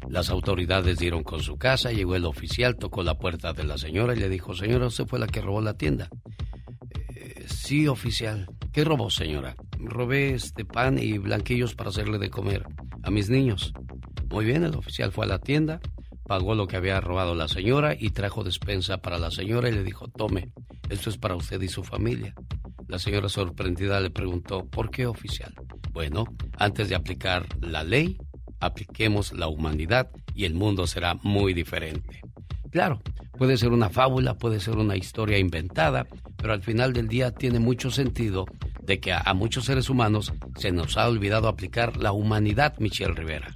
[0.09, 4.15] Las autoridades dieron con su casa, llegó el oficial, tocó la puerta de la señora
[4.15, 6.09] y le dijo, señora, usted fue la que robó la tienda.
[7.17, 8.47] Eh, sí, oficial.
[8.73, 9.57] ¿Qué robó, señora?
[9.79, 12.65] Robé este pan y blanquillos para hacerle de comer
[13.03, 13.73] a mis niños.
[14.31, 15.81] Muy bien, el oficial fue a la tienda,
[16.25, 19.83] pagó lo que había robado la señora y trajo despensa para la señora y le
[19.83, 20.53] dijo, tome,
[20.89, 22.35] esto es para usted y su familia.
[22.87, 25.53] La señora sorprendida le preguntó, ¿por qué oficial?
[25.93, 26.25] Bueno,
[26.59, 28.19] antes de aplicar la ley,
[28.61, 32.21] apliquemos la humanidad y el mundo será muy diferente.
[32.71, 33.01] Claro,
[33.37, 37.59] puede ser una fábula, puede ser una historia inventada, pero al final del día tiene
[37.59, 38.47] mucho sentido
[38.83, 43.55] de que a, muchos seres humanos se nos ha olvidado aplicar la humanidad, Michelle Rivera.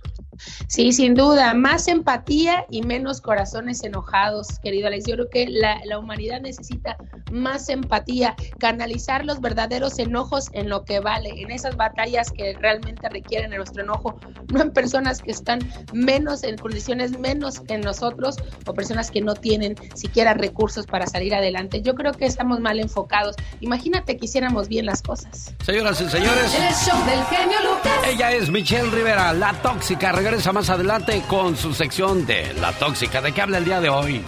[0.69, 5.07] Sí, sin duda, más empatía y menos corazones enojados, querido Alex.
[5.07, 6.97] Yo creo que la, humanidad necesita
[7.31, 13.09] más empatía, canalizar los verdaderos enojos en lo que vale, en esas batallas que realmente
[13.09, 14.19] requieren nuestro enojo,
[14.53, 15.61] no en personas que están
[15.93, 21.35] menos, en condiciones menos en nosotros o personas que no tienen siquiera recursos para salir
[21.35, 21.83] adelante.
[21.83, 23.37] Yo creo que estamos mal enfocados.
[23.61, 25.55] Imagínate que hiciéramos bien las cosas.
[25.65, 27.93] Señoras y señores, el show del genio Lucas.
[28.07, 33.21] Ella es Michelle Rivera, la tóxica regresa más adelante con su sección de La Tóxica.
[33.21, 34.25] ¿De qué habla el día de hoy?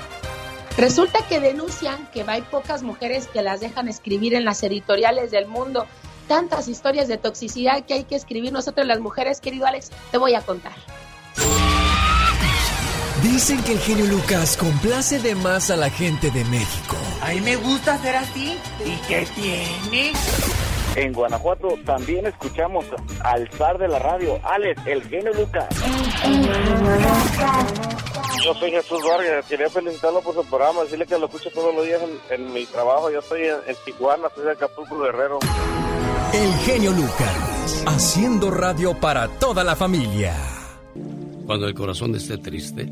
[0.77, 5.47] Resulta que denuncian que hay pocas mujeres que las dejan escribir en las editoriales del
[5.47, 5.87] mundo.
[6.29, 10.35] tantas historias de toxicidad que hay que escribir nosotros las mujeres, querido Alex, te voy
[10.35, 10.75] a contar.
[13.23, 16.97] Dicen que el genio Lucas complace de más a la gente de México.
[17.23, 18.59] A mí me gusta ser así.
[18.85, 20.13] ¿Y qué tiene?
[20.97, 22.87] En Guanajuato también escuchamos
[23.23, 25.69] al zar de la radio, Alex, el genio Lucas.
[28.43, 31.85] Yo soy Jesús Vargas, quería felicitarlo por su programa, decirle que lo escucho todos los
[31.85, 33.11] días en, mi trabajo.
[33.11, 35.39] Yo estoy en, en Tijuana, soy de Acapulco Guerrero.
[36.33, 40.35] El genio Lucas, haciendo radio para toda la familia.
[41.45, 42.91] Cuando el corazón esté triste,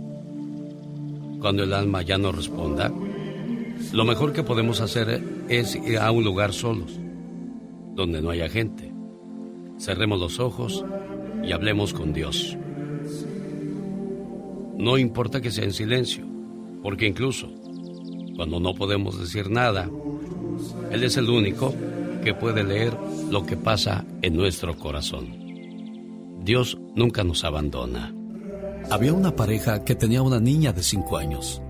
[1.40, 2.92] cuando el alma ya no responda,
[3.92, 6.98] lo mejor que podemos hacer es ir a un lugar solos,
[7.94, 8.92] donde no haya gente.
[9.78, 10.84] Cerremos los ojos
[11.42, 12.56] y hablemos con Dios.
[14.76, 16.24] No importa que sea en silencio,
[16.82, 17.48] porque incluso
[18.36, 19.88] cuando no podemos decir nada,
[20.90, 21.72] Él es el único
[22.22, 22.96] que puede leer
[23.30, 25.44] lo que pasa en nuestro corazón.
[26.42, 28.14] Dios nunca nos abandona.
[28.90, 31.62] Había una pareja que tenía una niña de cinco años.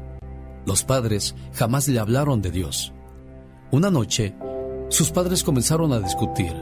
[0.67, 2.93] Los padres jamás le hablaron de Dios.
[3.71, 4.35] Una noche,
[4.89, 6.55] sus padres comenzaron a discutir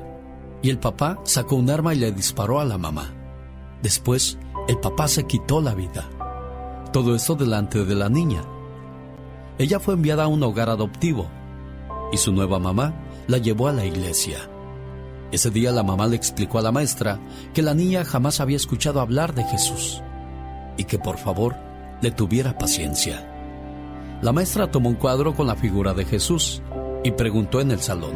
[0.62, 3.12] y el papá sacó un arma y le disparó a la mamá.
[3.83, 6.09] Después, el papá se quitó la vida.
[6.93, 8.45] Todo esto delante de la niña.
[9.59, 11.27] Ella fue enviada a un hogar adoptivo
[12.12, 12.95] y su nueva mamá
[13.27, 14.39] la llevó a la iglesia.
[15.33, 17.18] Ese día la mamá le explicó a la maestra
[17.55, 20.03] que la niña jamás había escuchado hablar de Jesús
[20.77, 21.57] y que por favor
[22.03, 23.29] le tuviera paciencia.
[24.20, 26.62] La maestra tomó un cuadro con la figura de Jesús
[27.05, 28.12] y preguntó en el salón,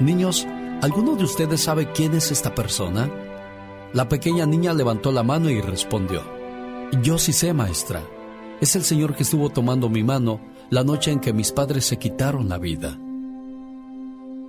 [0.00, 0.46] Niños,
[0.82, 3.08] ¿alguno de ustedes sabe quién es esta persona?
[3.92, 6.22] La pequeña niña levantó la mano y respondió,
[7.02, 8.02] Yo sí sé, maestra.
[8.60, 10.40] Es el Señor que estuvo tomando mi mano
[10.70, 12.98] la noche en que mis padres se quitaron la vida.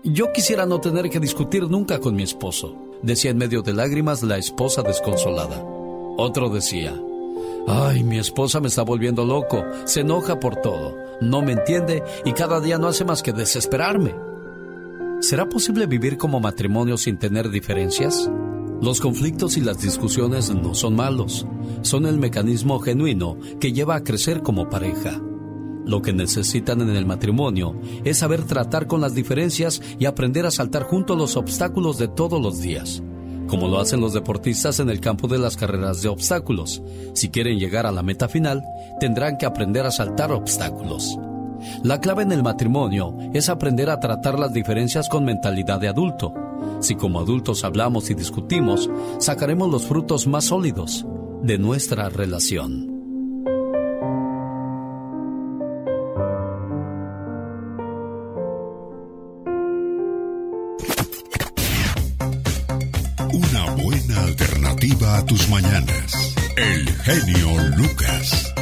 [0.03, 4.23] Yo quisiera no tener que discutir nunca con mi esposo, decía en medio de lágrimas
[4.23, 5.63] la esposa desconsolada.
[6.17, 6.99] Otro decía,
[7.67, 12.33] ay, mi esposa me está volviendo loco, se enoja por todo, no me entiende y
[12.33, 14.15] cada día no hace más que desesperarme.
[15.21, 18.29] ¿Será posible vivir como matrimonio sin tener diferencias?
[18.81, 21.47] Los conflictos y las discusiones no son malos,
[21.81, 25.21] son el mecanismo genuino que lleva a crecer como pareja.
[25.85, 30.51] Lo que necesitan en el matrimonio es saber tratar con las diferencias y aprender a
[30.51, 33.01] saltar juntos los obstáculos de todos los días
[33.47, 36.81] como lo hacen los deportistas en el campo de las carreras de obstáculos.
[37.13, 38.63] Si quieren llegar a la meta final,
[38.99, 41.17] tendrán que aprender a saltar obstáculos.
[41.83, 46.33] La clave en el matrimonio es aprender a tratar las diferencias con mentalidad de adulto.
[46.79, 48.89] Si como adultos hablamos y discutimos,
[49.19, 51.05] sacaremos los frutos más sólidos
[51.41, 52.94] de nuestra relación.
[65.27, 66.35] Tus mañanas.
[66.55, 68.53] El genio Lucas.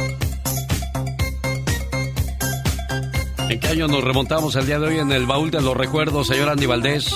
[3.48, 6.28] ¿En qué año nos remontamos el día de hoy en el baúl de los recuerdos,
[6.28, 7.14] señor Andy Valdés?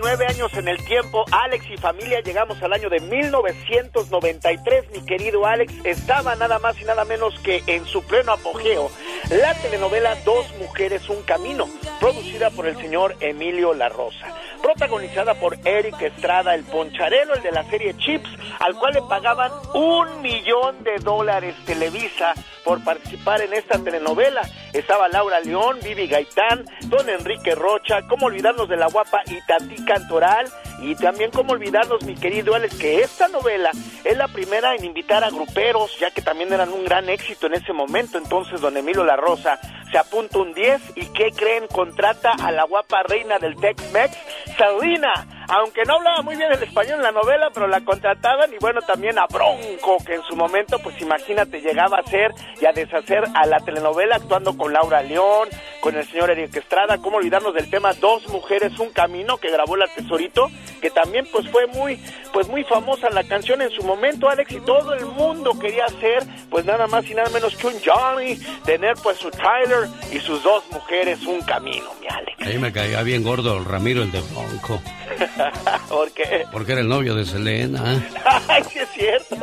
[0.00, 5.44] 29 años en el tiempo, Alex y familia, llegamos al año de 1993, mi querido
[5.44, 8.90] Alex, estaba nada más y nada menos que en su pleno apogeo
[9.28, 15.56] la telenovela Dos Mujeres, Un Camino, producida por el señor Emilio La Rosa protagonizada por
[15.64, 18.28] Eric Estrada, el poncharelo, el de la serie Chips,
[18.58, 22.34] al cual le pagaban un millón de dólares Televisa
[22.64, 24.42] por participar en esta telenovela.
[24.72, 30.46] Estaba Laura León, Vivi Gaitán, Don Enrique Rocha, cómo olvidarnos de la guapa Itatí Cantoral
[30.82, 33.70] y también cómo olvidarnos, mi querido Alex, que esta novela
[34.04, 37.54] es la primera en invitar a gruperos, ya que también eran un gran éxito en
[37.54, 38.16] ese momento.
[38.16, 39.58] Entonces, don Emilio La Rosa
[39.90, 41.66] se apunta un 10 y ¿qué creen?
[41.66, 44.16] Contrata a la guapa reina del Tex-Mex,
[44.56, 48.58] Sabrina aunque no hablaba muy bien el español en la novela, pero la contrataban y
[48.60, 52.72] bueno, también a Bronco, que en su momento, pues imagínate, llegaba a ser y a
[52.72, 55.48] deshacer a la telenovela actuando con Laura León,
[55.80, 59.76] con el señor Eric Estrada, cómo olvidarnos del tema Dos Mujeres, Un Camino, que grabó
[59.76, 60.48] la Tesorito,
[60.80, 62.00] que también pues fue muy,
[62.32, 66.22] pues muy famosa la canción en su momento, Alex, y todo el mundo quería hacer,
[66.48, 70.42] pues nada más y nada menos que un Johnny, tener pues su Tyler y sus
[70.44, 72.46] dos mujeres, Un Camino, mi Alex.
[72.46, 74.80] Ahí me caía bien gordo el Ramiro, el de Bronco.
[75.88, 76.44] ¿Por qué?
[76.52, 77.82] Porque era el novio de Selena.
[78.48, 79.36] Ay, sí es cierto.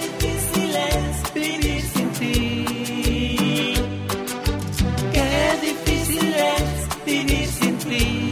[0.00, 3.74] difícil es vivir sin ti.
[5.12, 8.30] Qué difícil es vivir sin ti.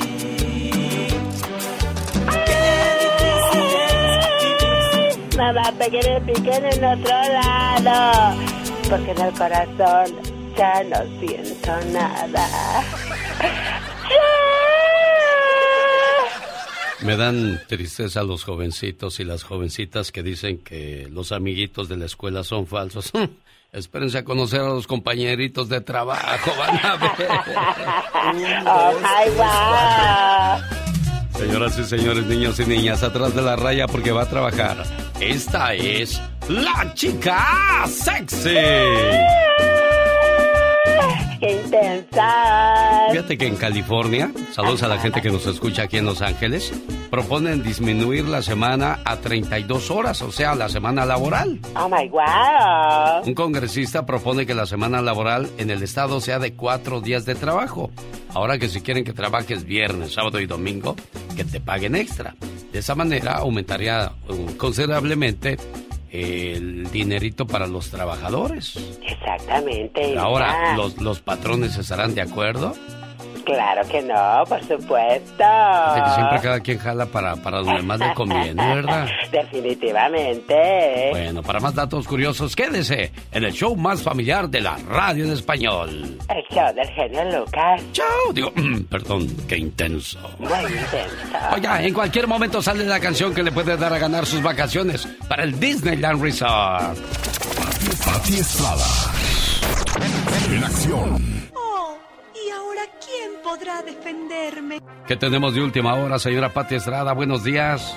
[2.47, 2.65] Qué
[3.05, 8.37] difícil es vivir Nada te quiere picar en otro lado.
[8.89, 12.49] Porque en el corazón ya no siento nada.
[17.09, 22.05] Me dan tristeza los jovencitos y las jovencitas que dicen que los amiguitos de la
[22.05, 23.11] escuela son falsos.
[23.73, 27.29] Espérense a conocer a los compañeritos de trabajo, van a ver.
[31.33, 34.85] oh, Señoras y señores, niños y niñas, atrás de la raya porque va a trabajar.
[35.19, 38.51] Esta es la chica sexy.
[41.41, 43.09] ¡Qué intensa!
[43.11, 46.73] Fíjate que en California, saludos a la gente que nos escucha aquí en Los Ángeles,
[47.11, 51.61] proponen disminuir la semana a 32 horas, o sea, la semana laboral.
[51.77, 53.27] ¡Oh, my God!
[53.27, 57.35] Un congresista propone que la semana laboral en el estado sea de cuatro días de
[57.35, 57.91] trabajo.
[58.35, 60.97] Ahora que si quieren que trabajes viernes, sábado y domingo,
[61.37, 62.35] que te paguen extra.
[62.73, 65.57] De esa manera aumentaría uh, considerablemente
[66.11, 68.77] el dinerito para los trabajadores.
[69.07, 70.19] Exactamente.
[70.19, 72.75] Ahora, ¿los, ¿los patrones estarán de acuerdo?
[73.49, 75.43] Claro que no, por supuesto.
[75.43, 79.09] Así que siempre cada quien jala para, para donde más le conviene, ¿verdad?
[79.33, 81.09] Definitivamente.
[81.13, 85.33] Bueno, para más datos curiosos, quédese en el show más familiar de la radio en
[85.33, 86.19] español.
[86.29, 87.83] El show del genio Lucas.
[87.93, 88.53] Chao, digo,
[88.91, 90.19] perdón, qué intenso.
[90.39, 91.17] Muy intenso.
[91.55, 95.07] Oiga, en cualquier momento sale la canción que le puede dar a ganar sus vacaciones
[95.27, 96.99] para el Disneyland Resort.
[98.05, 98.85] Pati Estrada.
[100.53, 101.38] En acción.
[105.07, 107.15] ¿Qué tenemos de última hora, señora Pati Estrada?
[107.15, 107.95] Buenos días.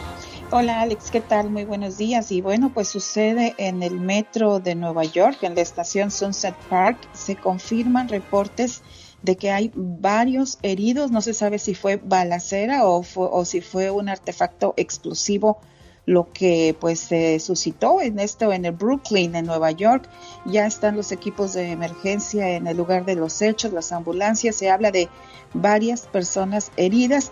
[0.50, 1.50] Hola Alex, ¿qué tal?
[1.50, 2.32] Muy buenos días.
[2.32, 6.98] Y bueno, pues sucede en el metro de Nueva York, en la estación Sunset Park,
[7.14, 8.82] se confirman reportes
[9.22, 11.12] de que hay varios heridos.
[11.12, 15.60] No se sabe si fue balacera o, fue, o si fue un artefacto explosivo
[16.06, 20.10] lo que pues se suscitó en esto en el Brooklyn, en Nueva York.
[20.46, 24.56] Ya están los equipos de emergencia en el lugar de los hechos, las ambulancias.
[24.56, 25.10] Se habla de
[25.54, 27.32] varias personas heridas.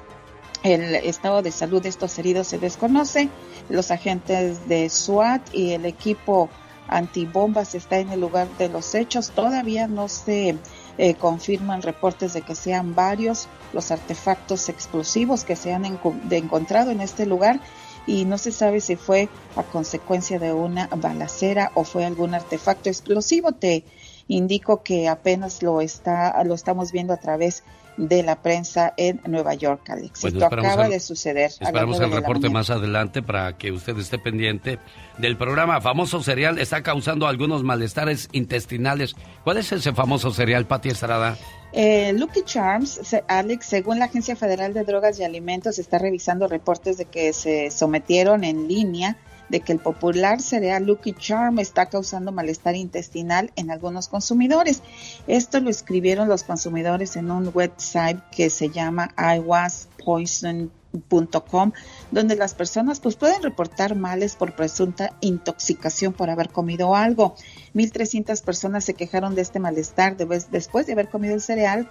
[0.63, 3.29] El estado de salud de estos heridos se desconoce.
[3.69, 6.49] Los agentes de SWAT y el equipo
[6.87, 9.31] antibombas está en el lugar de los hechos.
[9.31, 10.57] Todavía no se
[10.97, 17.01] eh, confirman reportes de que sean varios los artefactos explosivos que se han encontrado en
[17.01, 17.61] este lugar
[18.07, 22.89] y no se sabe si fue a consecuencia de una balacera o fue algún artefacto
[22.89, 23.51] explosivo.
[23.53, 23.83] Te
[24.27, 27.63] indico que apenas lo está lo estamos viendo a través
[27.97, 30.23] de la prensa en Nueva York, Alex.
[30.23, 31.51] Esto acaba de suceder.
[31.59, 34.79] Esperamos el reporte más adelante para que usted esté pendiente
[35.17, 35.81] del programa.
[35.81, 39.15] Famoso cereal está causando algunos malestares intestinales.
[39.43, 41.37] ¿Cuál es ese famoso cereal, Pati Estrada?
[41.71, 46.97] Eh, Lucky Charms, Alex, según la Agencia Federal de Drogas y Alimentos, está revisando reportes
[46.97, 49.17] de que se sometieron en línea
[49.49, 54.83] de que el popular cereal Lucky Charm está causando malestar intestinal en algunos consumidores.
[55.27, 61.71] Esto lo escribieron los consumidores en un website que se llama iwaspoison.com,
[62.11, 67.35] donde las personas pues pueden reportar males por presunta intoxicación por haber comido algo.
[67.73, 71.87] 1.300 personas se quejaron de este malestar después de haber comido el cereal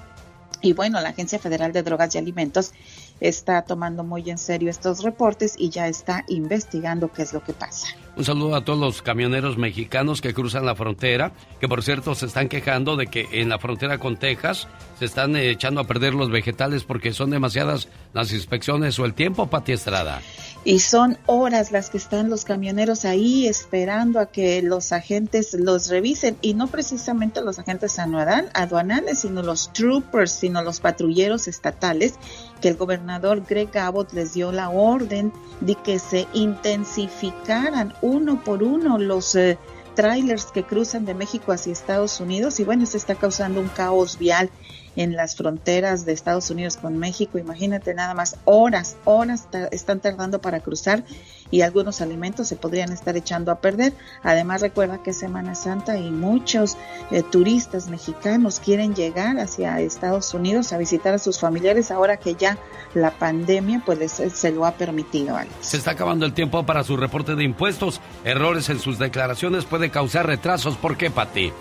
[0.60, 2.72] y bueno, la Agencia Federal de Drogas y Alimentos
[3.20, 7.52] está tomando muy en serio estos reportes y ya está investigando qué es lo que
[7.52, 7.88] pasa.
[8.18, 12.26] Un saludo a todos los camioneros mexicanos que cruzan la frontera, que por cierto se
[12.26, 14.66] están quejando de que en la frontera con Texas
[14.98, 19.46] se están echando a perder los vegetales porque son demasiadas las inspecciones o el tiempo,
[19.46, 20.20] Pati Estrada.
[20.64, 25.88] Y son horas las que están los camioneros ahí esperando a que los agentes los
[25.88, 32.14] revisen y no precisamente los agentes aduanales, sino los troopers, sino los patrulleros estatales
[32.60, 38.62] que el gobernador Greg Abbott les dio la orden de que se intensificaran uno por
[38.62, 39.59] uno los eh,
[39.94, 44.18] trailers que cruzan de México hacia Estados Unidos y bueno, se está causando un caos
[44.18, 44.50] vial
[44.96, 47.38] en las fronteras de Estados Unidos con México.
[47.38, 51.04] Imagínate nada más horas, horas están tardando para cruzar
[51.51, 53.92] y algunos alimentos se podrían estar echando a perder.
[54.22, 56.76] Además recuerda que es Semana Santa y muchos
[57.11, 62.34] eh, turistas mexicanos quieren llegar hacia Estados Unidos a visitar a sus familiares ahora que
[62.34, 62.59] ya
[62.94, 65.36] la pandemia pues se lo ha permitido.
[65.61, 68.01] Se está acabando el tiempo para su reporte de impuestos.
[68.24, 70.76] Errores en sus declaraciones puede causar retrasos.
[70.76, 71.53] ¿Por qué, Pati?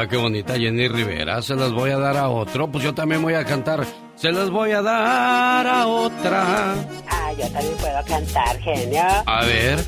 [0.00, 3.20] Mira qué bonita Jenny Rivera, se las voy a dar a otro, pues yo también
[3.20, 3.84] voy a cantar,
[4.16, 6.72] se las voy a dar a otra.
[7.06, 9.02] Ah, yo también puedo cantar, genio.
[9.26, 9.78] A ver.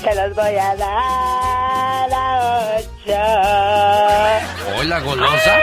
[0.00, 3.18] Se los voy a dar a ocho.
[4.78, 5.58] Hola, golosa.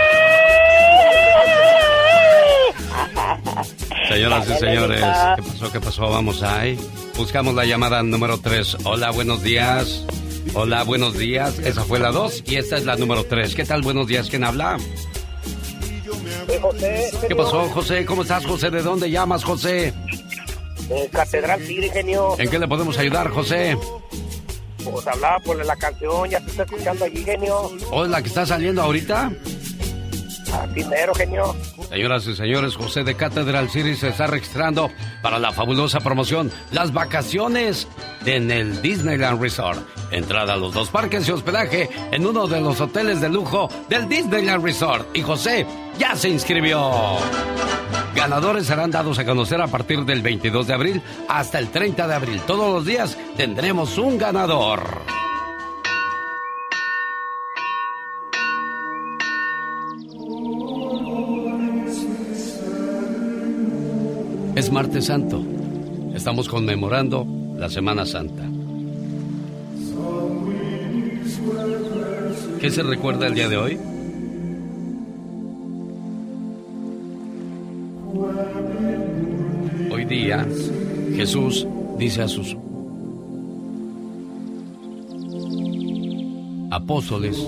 [4.10, 5.02] Señoras y señores,
[5.38, 5.72] ¿qué pasó?
[5.72, 6.10] ¿Qué pasó?
[6.10, 6.78] Vamos ahí.
[7.16, 8.80] Buscamos la llamada número 3.
[8.84, 10.06] Hola, buenos días.
[10.54, 11.60] Hola, buenos días.
[11.60, 13.56] Esa fue la 2 y esta es la número 3.
[13.56, 13.82] ¿Qué tal?
[13.82, 14.30] Buenos días.
[14.30, 14.78] ¿Quién habla?
[16.62, 17.12] José.
[17.28, 18.06] ¿Qué pasó, José?
[18.06, 18.70] ¿Cómo estás, José?
[18.70, 19.94] ¿De dónde llamas, José?
[20.88, 22.36] De Catedral Tigre, genio.
[22.38, 23.78] ¿En qué le podemos ayudar, José?
[24.84, 27.72] Pues hablaba por la canción, ya se está escuchando allí, genio.
[27.92, 29.32] ¿O es la que está saliendo ahorita?
[30.72, 31.56] Primero, genio.
[31.90, 34.90] Señoras y señores, José de Catedral City se está registrando
[35.22, 37.88] para la fabulosa promoción Las vacaciones
[38.26, 39.80] en el Disneyland Resort.
[40.12, 44.08] Entrada a los dos parques y hospedaje en uno de los hoteles de lujo del
[44.08, 45.16] Disneyland Resort.
[45.16, 45.66] Y José
[45.98, 47.18] ya se inscribió.
[48.16, 52.14] Ganadores serán dados a conocer a partir del 22 de abril hasta el 30 de
[52.14, 52.42] abril.
[52.46, 55.23] Todos los días tendremos un ganador.
[64.56, 65.44] Es martes santo.
[66.14, 67.26] Estamos conmemorando
[67.58, 68.44] la Semana Santa.
[72.62, 73.80] ¿Qué se recuerda el día de hoy?
[79.92, 80.48] Hoy día
[81.16, 82.56] Jesús dice a sus
[86.70, 87.44] apóstoles,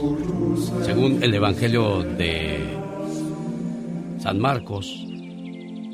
[0.84, 2.62] según el Evangelio de
[4.20, 5.06] San Marcos,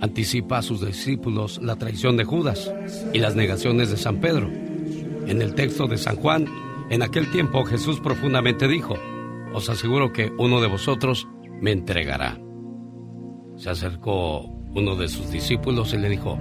[0.01, 2.73] anticipa a sus discípulos la traición de Judas
[3.13, 4.49] y las negaciones de San Pedro.
[5.27, 6.47] En el texto de San Juan,
[6.89, 8.95] en aquel tiempo Jesús profundamente dijo,
[9.53, 11.27] os aseguro que uno de vosotros
[11.61, 12.39] me entregará.
[13.55, 14.41] Se acercó
[14.73, 16.39] uno de sus discípulos y le dijo,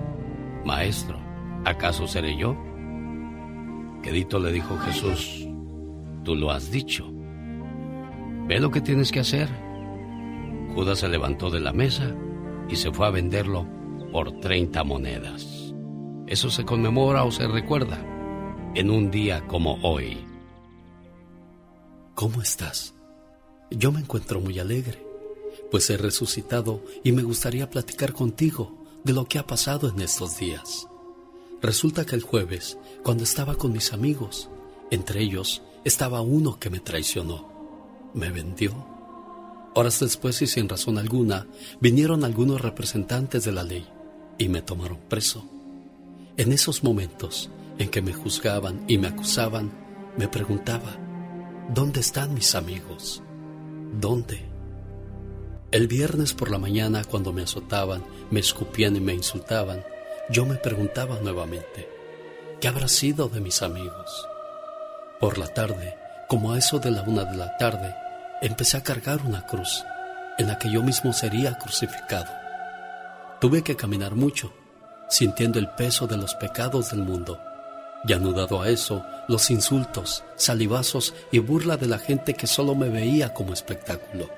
[0.64, 1.20] Maestro,
[1.66, 2.56] ¿acaso seré yo?
[4.02, 5.46] Quedito le dijo Jesús,
[6.24, 7.06] tú lo has dicho.
[8.48, 9.48] Ve lo que tienes que hacer.
[10.74, 12.14] Judas se levantó de la mesa
[12.70, 13.66] y se fue a venderlo
[14.12, 15.74] por 30 monedas.
[16.26, 17.98] Eso se conmemora o se recuerda
[18.74, 20.24] en un día como hoy.
[22.14, 22.94] ¿Cómo estás?
[23.70, 25.04] Yo me encuentro muy alegre,
[25.70, 30.38] pues he resucitado y me gustaría platicar contigo de lo que ha pasado en estos
[30.38, 30.86] días.
[31.62, 34.48] Resulta que el jueves, cuando estaba con mis amigos,
[34.90, 37.48] entre ellos estaba uno que me traicionó,
[38.14, 38.89] me vendió
[39.74, 41.46] Horas después y sin razón alguna,
[41.80, 43.86] vinieron algunos representantes de la ley
[44.36, 45.44] y me tomaron preso.
[46.36, 49.70] En esos momentos en que me juzgaban y me acusaban,
[50.16, 50.96] me preguntaba,
[51.72, 53.22] ¿dónde están mis amigos?
[54.00, 54.40] ¿Dónde?
[55.70, 59.84] El viernes por la mañana, cuando me azotaban, me escupían y me insultaban,
[60.30, 61.88] yo me preguntaba nuevamente,
[62.60, 64.26] ¿qué habrá sido de mis amigos?
[65.20, 65.94] Por la tarde,
[66.28, 67.94] como a eso de la una de la tarde,
[68.41, 69.84] empecé a cargar una cruz
[70.38, 72.32] en la que yo mismo sería crucificado.
[73.41, 74.53] Tuve que caminar mucho,
[75.09, 77.38] sintiendo el peso de los pecados del mundo.
[78.07, 82.88] Y anudado a eso, los insultos, salivazos y burla de la gente que solo me
[82.88, 84.30] veía como espectáculo.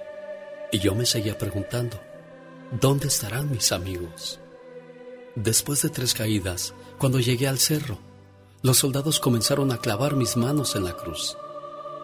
[0.73, 2.01] Y yo me seguía preguntando,
[2.81, 4.41] ¿dónde estarán mis amigos?
[5.37, 7.99] Después de tres caídas, cuando llegué al cerro,
[8.63, 11.37] los soldados comenzaron a clavar mis manos en la cruz.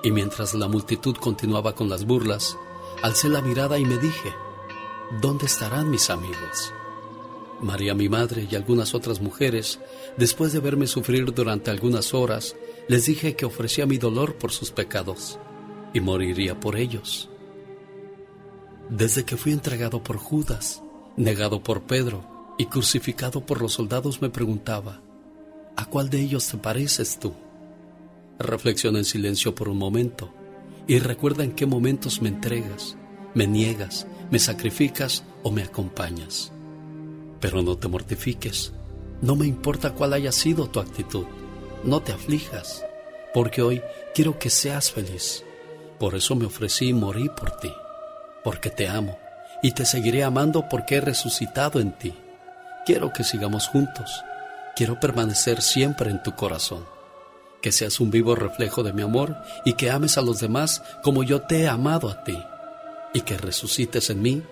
[0.03, 2.57] Y mientras la multitud continuaba con las burlas,
[3.03, 4.33] alcé la mirada y me dije,
[5.21, 6.73] ¿dónde estarán mis amigos?
[7.61, 9.81] María, mi madre y algunas otras mujeres,
[10.17, 12.55] después de verme sufrir durante algunas horas,
[12.87, 15.39] les dije que ofrecía mi dolor por sus pecados
[15.93, 17.29] y moriría por ellos.
[18.89, 20.83] Desde que fui entregado por Judas,
[21.17, 25.01] negado por Pedro y crucificado por los soldados, me preguntaba,
[25.77, 27.35] ¿a cuál de ellos te pareces tú?
[28.39, 30.33] Reflexiona en silencio por un momento
[30.87, 32.97] y recuerda en qué momentos me entregas,
[33.35, 36.53] me niegas, me sacrificas o me acompañas.
[37.41, 38.73] Pero no te mortifiques,
[39.21, 41.27] no me importa cuál haya sido tu actitud,
[41.83, 42.85] no te aflijas,
[43.35, 43.83] porque hoy
[44.15, 45.45] quiero que seas feliz.
[45.99, 47.73] Por eso me ofrecí morir por ti,
[48.45, 49.19] porque te amo
[49.65, 52.15] y te seguiré amando porque he resucitado en ti.
[52.87, 54.23] Quiero que sigamos juntos.
[54.77, 56.98] Quiero permanecer siempre en tu corazón.
[57.61, 61.23] Que seas un vivo reflejo de mi amor y que ames a los demás como
[61.23, 62.39] yo te he amado a ti.
[63.15, 64.43] Y que resucites en mí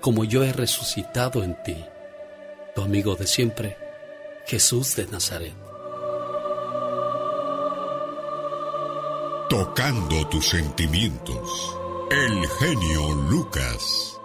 [0.00, 1.76] como yo he resucitado en ti.
[2.74, 3.76] Tu amigo de siempre,
[4.46, 5.54] Jesús de Nazaret.
[9.48, 11.78] Tocando tus sentimientos.
[12.10, 14.20] El genio Lucas.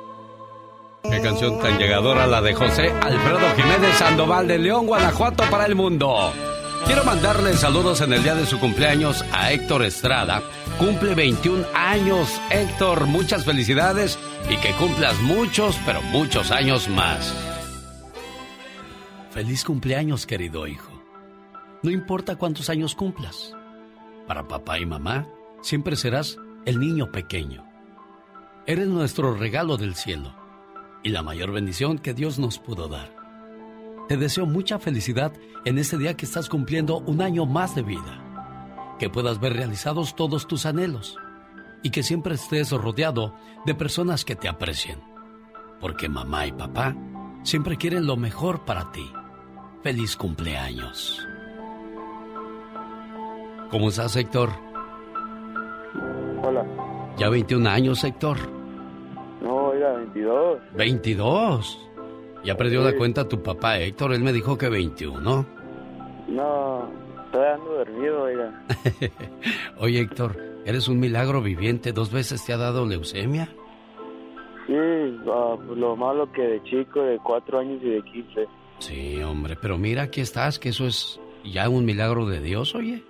[1.04, 5.76] Qué canción tan llegadora la de José Alfredo Jiménez Sandoval de León, Guanajuato para el
[5.76, 6.32] mundo.
[6.86, 10.42] Quiero mandarle saludos en el día de su cumpleaños a Héctor Estrada.
[10.78, 13.06] Cumple 21 años, Héctor.
[13.06, 14.18] Muchas felicidades
[14.50, 17.34] y que cumplas muchos, pero muchos años más.
[19.32, 20.92] Feliz cumpleaños, querido hijo.
[21.84, 23.56] No importa cuántos años cumplas.
[24.28, 25.28] Para papá y mamá,
[25.62, 27.66] siempre serás el niño pequeño.
[28.66, 30.36] Eres nuestro regalo del cielo
[31.04, 33.21] y la mayor bendición que Dios nos pudo dar.
[34.12, 35.32] Te deseo mucha felicidad
[35.64, 38.98] en este día que estás cumpliendo un año más de vida.
[39.00, 41.18] Que puedas ver realizados todos tus anhelos
[41.82, 43.34] y que siempre estés rodeado
[43.66, 45.00] de personas que te aprecien.
[45.80, 46.94] Porque mamá y papá
[47.44, 49.10] siempre quieren lo mejor para ti.
[49.82, 51.26] Feliz cumpleaños.
[53.70, 54.50] ¿Cómo estás, Héctor?
[56.44, 56.66] Hola.
[57.18, 58.40] Ya 21 años, Héctor.
[59.42, 60.60] No, era 22.
[60.76, 61.91] 22.
[62.44, 64.14] Ya perdió la cuenta tu papá, Héctor.
[64.14, 65.46] Él me dijo que 21.
[66.28, 66.90] No,
[67.26, 68.66] estoy ando dormido, oiga.
[69.78, 71.92] Oye, Héctor, eres un milagro viviente.
[71.92, 73.50] ¿Dos veces te ha dado leucemia?
[74.68, 74.76] Sí,
[75.28, 78.48] ah, pues lo malo que de chico, de cuatro años y de 15.
[78.80, 83.04] Sí, hombre, pero mira, aquí estás, que eso es ya un milagro de Dios, oye.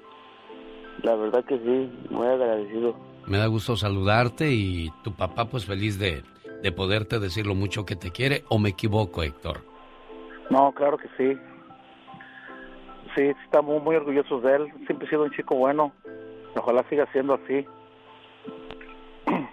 [1.03, 2.95] La verdad que sí, muy agradecido.
[3.27, 6.23] Me da gusto saludarte y tu papá pues feliz de,
[6.61, 9.61] de poderte decir lo mucho que te quiere o me equivoco, Héctor.
[10.49, 11.39] No, claro que sí.
[13.15, 14.73] Sí, estamos muy orgullosos de él.
[14.85, 15.91] Siempre ha sido un chico bueno.
[16.55, 17.65] Ojalá siga siendo así.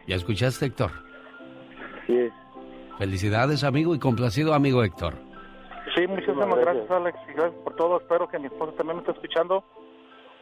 [0.06, 0.90] ¿Ya escuchaste, Héctor?
[2.06, 2.28] Sí.
[2.98, 5.14] Felicidades, amigo, y complacido, amigo Héctor.
[5.94, 7.18] Sí, muchísimas gracias, Alex.
[7.28, 8.00] Y gracias por todo.
[8.00, 9.64] Espero que mi esposa también me esté escuchando.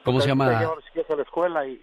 [0.04, 0.58] ¿Cómo se llama?
[0.58, 1.82] A los chiquillos a la escuela y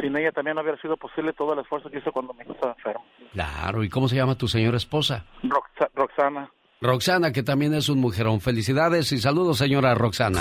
[0.00, 2.52] sin ella también no hubiera sido posible todo el esfuerzo que hizo cuando mi hijo
[2.52, 3.04] estaba enfermo.
[3.32, 5.24] Claro, ¿y cómo se llama tu señora esposa?
[5.42, 6.50] Roxa- Roxana.
[6.80, 8.40] Roxana, que también es un mujerón.
[8.40, 10.40] Felicidades y saludos, señora Roxana.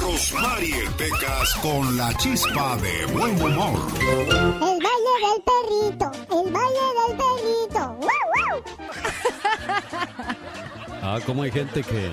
[0.00, 3.80] Rosmarie Pecas con la chispa de buen humor.
[4.00, 7.96] El baile del perrito, el baile del perrito.
[7.96, 8.62] ¡Wow, wow!
[11.02, 12.10] Ah, como hay gente que,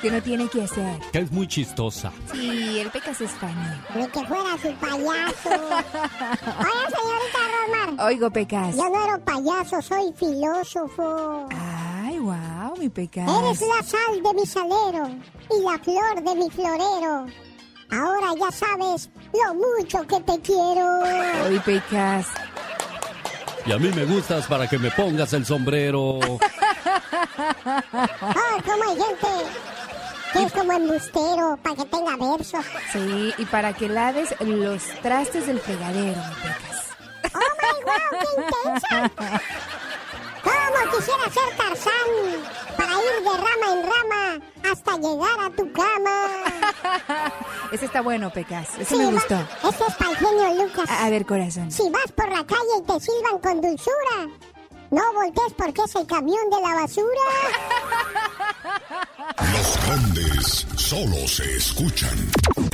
[0.00, 0.98] Que no tiene que hacer.
[1.12, 2.10] que es muy chistosa.
[2.32, 3.52] Sí, el Pecas es funny.
[3.94, 5.50] Ni que fuera su payaso.
[5.50, 8.06] Oiga, señorita Rosmar.
[8.06, 8.76] Oigo, Pecas.
[8.76, 11.48] Yo no era payaso, soy filósofo.
[11.50, 13.28] Ay, wow, mi Pecas.
[13.28, 15.08] Eres la sal de mi salero
[15.50, 17.26] y la flor de mi florero.
[17.92, 21.02] Ahora ya sabes lo mucho que te quiero.
[21.04, 22.26] Ay, Pecas.
[23.66, 26.18] Y a mí me gustas para que me pongas el sombrero.
[27.36, 29.28] Ah, como hay gente
[30.32, 32.64] que es como embustero para que tenga versos.
[32.92, 37.34] Sí, y para que laves los trastes del fregadero, Pecas.
[37.34, 39.12] ¡Oh, my wow, qué intensa!
[40.42, 42.08] ¿Cómo quisiera ser Tarzán
[42.76, 47.32] para ir de rama en rama hasta llegar a tu cama?
[47.72, 48.68] Ese está bueno, Pecas.
[48.78, 49.36] Ese Sí, me va- gustó.
[49.68, 50.90] Este es para el genio Lucas.
[50.90, 51.70] A, a ver, corazón.
[51.70, 54.28] Si vas por la calle y te silban con dulzura,
[54.90, 57.06] no voltees porque es el camión de la basura.
[59.52, 62.10] Los grandes solo se escuchan.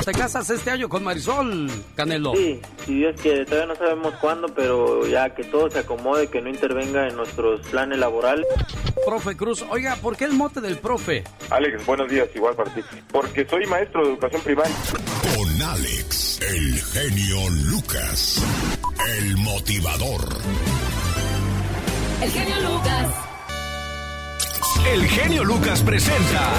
[0.03, 2.33] ¿Te casas este año con Marisol, Canelo?
[2.33, 6.41] Sí, si Dios quiere, todavía no sabemos cuándo, pero ya que todo se acomode, que
[6.41, 8.45] no intervenga en nuestros planes laborales.
[9.05, 11.23] Profe Cruz, oiga, ¿por qué el mote del profe?
[11.49, 12.81] Alex, buenos días, igual para ti.
[13.11, 14.75] Porque soy maestro de educación primaria.
[15.35, 18.43] Con Alex, el genio Lucas,
[19.19, 20.37] el motivador.
[22.19, 23.27] El genio Lucas.
[24.91, 26.49] El genio Lucas presenta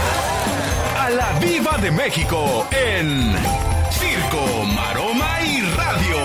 [0.97, 3.35] a la Viva de México en
[3.91, 6.17] Circo, Maroma y Radio.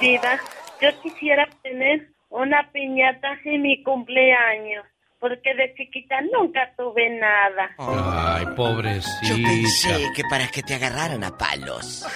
[0.00, 0.38] Diva,
[0.80, 4.84] yo quisiera tener una piñata en mi cumpleaños,
[5.18, 7.70] porque de chiquita nunca tuve nada.
[7.78, 9.26] Ay, pobrecita.
[9.26, 12.06] Yo pensé que para que te agarraran a palos.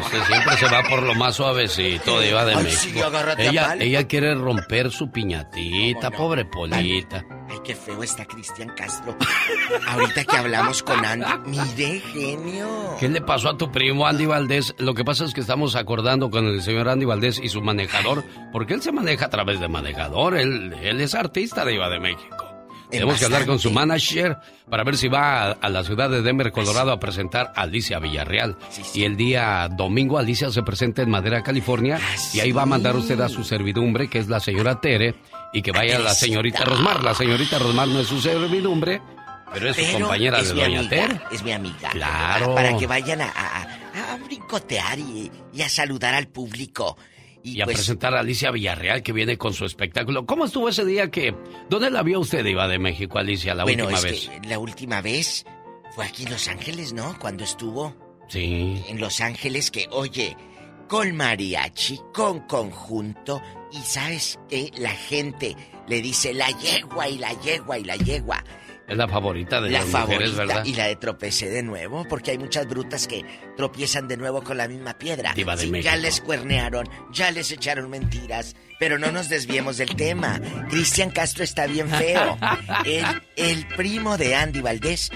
[0.00, 2.98] Usted siempre se va por lo más suavecito, Diva de Ay, México.
[3.10, 3.82] sí, a ella, palo.
[3.82, 7.24] ella quiere romper su piñatita, pobre Polita.
[7.64, 9.16] Qué feo está Cristian Castro.
[9.88, 12.96] Ahorita que hablamos con Andy, mire, genio.
[12.98, 14.74] ¿Qué le pasó a tu primo Andy Valdés?
[14.78, 18.24] Lo que pasa es que estamos acordando con el señor Andy Valdés y su manejador,
[18.52, 22.00] porque él se maneja a través de manejador, él, él es artista de Iba de
[22.00, 22.46] México.
[22.90, 24.36] Tenemos que hablar con su manager
[24.70, 28.56] para ver si va a, la ciudad de Denver, Colorado, a presentar a Alicia Villarreal.
[28.94, 31.98] Y el día domingo Alicia se presenta en Madera, California,
[32.32, 35.16] y ahí va a mandar usted a su servidumbre, que es la señora Tere,
[35.52, 37.02] y que vaya la señorita Rosmar.
[37.02, 39.00] La señorita Rosmar no es su servidumbre,
[39.52, 41.20] pero es su compañera de Doña Tere.
[41.30, 41.90] Es mi amiga.
[41.90, 42.54] Claro.
[42.54, 46.96] Para que vayan a, a, brincotear y, y a saludar al público.
[47.42, 50.26] Y, a pues presentar a Alicia Villarreal que viene con su espectáculo.
[50.26, 51.32] ¿Cómo estuvo ese día que...
[51.70, 54.30] ¿Dónde la vio usted, Iba de México, Alicia, la última vez?
[54.48, 55.46] la última vez
[55.94, 57.16] fue aquí en Los Ángeles, ¿no?
[57.20, 57.94] Cuando estuvo.
[58.28, 58.82] Sí.
[58.88, 60.36] En Los Ángeles que, oye,
[60.88, 65.56] con mariachi, con conjunto, y sabes que la gente
[65.88, 68.44] le dice la yegua y la yegua y la yegua.
[68.88, 70.64] Es la favorita de la las mujeres, ¿verdad?
[70.64, 73.24] Y la de tropecé de nuevo, porque hay muchas brutas que
[73.56, 75.34] tropiezan de nuevo con la misma piedra.
[75.34, 80.40] ya les cuernearon, ya les echaron mentiras, pero no nos desviemos del tema.
[80.70, 82.38] Cristian Castro está bien feo.
[82.84, 85.10] el, el primo de Andy Valdés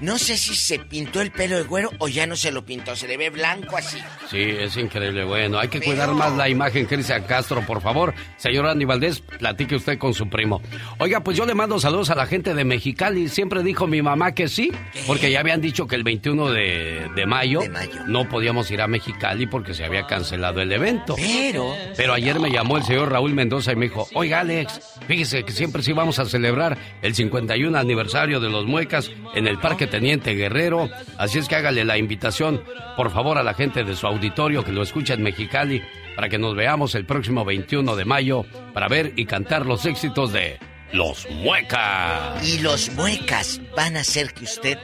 [0.00, 2.96] no sé si se pintó el pelo de güero o ya no se lo pintó,
[2.96, 3.98] se le ve blanco así.
[4.30, 5.24] Sí, es increíble.
[5.24, 8.14] Bueno, hay que cuidar más la imagen, Cristian Castro, por favor.
[8.36, 10.62] Señor Andy Valdés, platique usted con su primo.
[10.98, 13.28] Oiga, pues yo le mando saludos a la gente de Mexicali.
[13.28, 14.72] Siempre dijo mi mamá que sí,
[15.06, 17.60] porque ya habían dicho que el 21 de, mayo,
[18.06, 21.16] no podíamos ir a Mexicali porque se había cancelado el evento.
[21.16, 21.74] Pero...
[21.96, 25.52] Pero ayer me llamó el señor Raúl Mendoza y me dijo, oiga Alex, fíjese que
[25.52, 30.34] siempre sí vamos a celebrar el 51 aniversario de los Muecas en el Parque Teniente
[30.34, 30.88] Guerrero.
[31.18, 32.62] Así es que hágale la invitación,
[32.96, 35.82] por favor, a la gente de su auditorio que lo escucha en Mexicali,
[36.16, 40.32] para que nos veamos el próximo 21 de mayo para ver y cantar los éxitos
[40.32, 40.58] de
[40.92, 42.46] Los Muecas.
[42.46, 44.78] Y los Muecas van a hacer que usted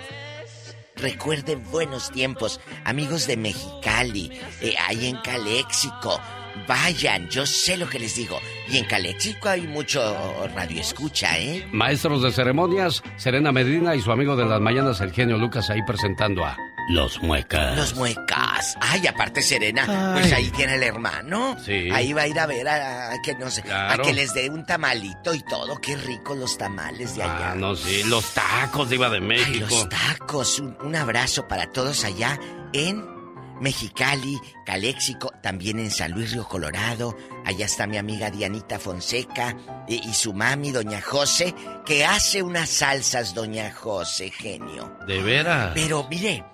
[0.96, 2.60] recuerde buenos tiempos.
[2.84, 4.30] Amigos de Mexicali,
[4.60, 6.20] eh, ahí en Caléxico.
[6.66, 8.40] Vayan, yo sé lo que les digo.
[8.68, 11.66] Y en Calexico hay mucho radio escucha, ¿eh?
[11.72, 15.82] Maestros de ceremonias, Serena Medina y su amigo de las mañanas, el genio Lucas, ahí
[15.82, 16.56] presentando a
[16.90, 17.76] Los Muecas.
[17.76, 18.76] Los Muecas.
[18.80, 21.56] Ay, aparte Serena, pues ahí tiene el hermano.
[21.64, 21.88] Sí.
[21.92, 24.64] Ahí va a ir a ver a, que no sé, a que les dé un
[24.66, 25.80] tamalito y todo.
[25.80, 27.52] Qué rico los tamales de allá.
[27.52, 29.66] Ah, no, sí, los tacos de Iba de México.
[29.70, 30.58] los tacos.
[30.58, 32.38] un abrazo para todos allá
[32.72, 33.15] en
[33.60, 37.16] Mexicali, Caléxico, también en San Luis Río Colorado.
[37.44, 39.56] Allá está mi amiga Dianita Fonseca
[39.88, 41.54] y, su mami, Doña José,
[41.84, 44.96] que hace unas salsas, Doña José, genio.
[45.06, 45.72] ¿De veras?
[45.74, 46.44] Pero mire,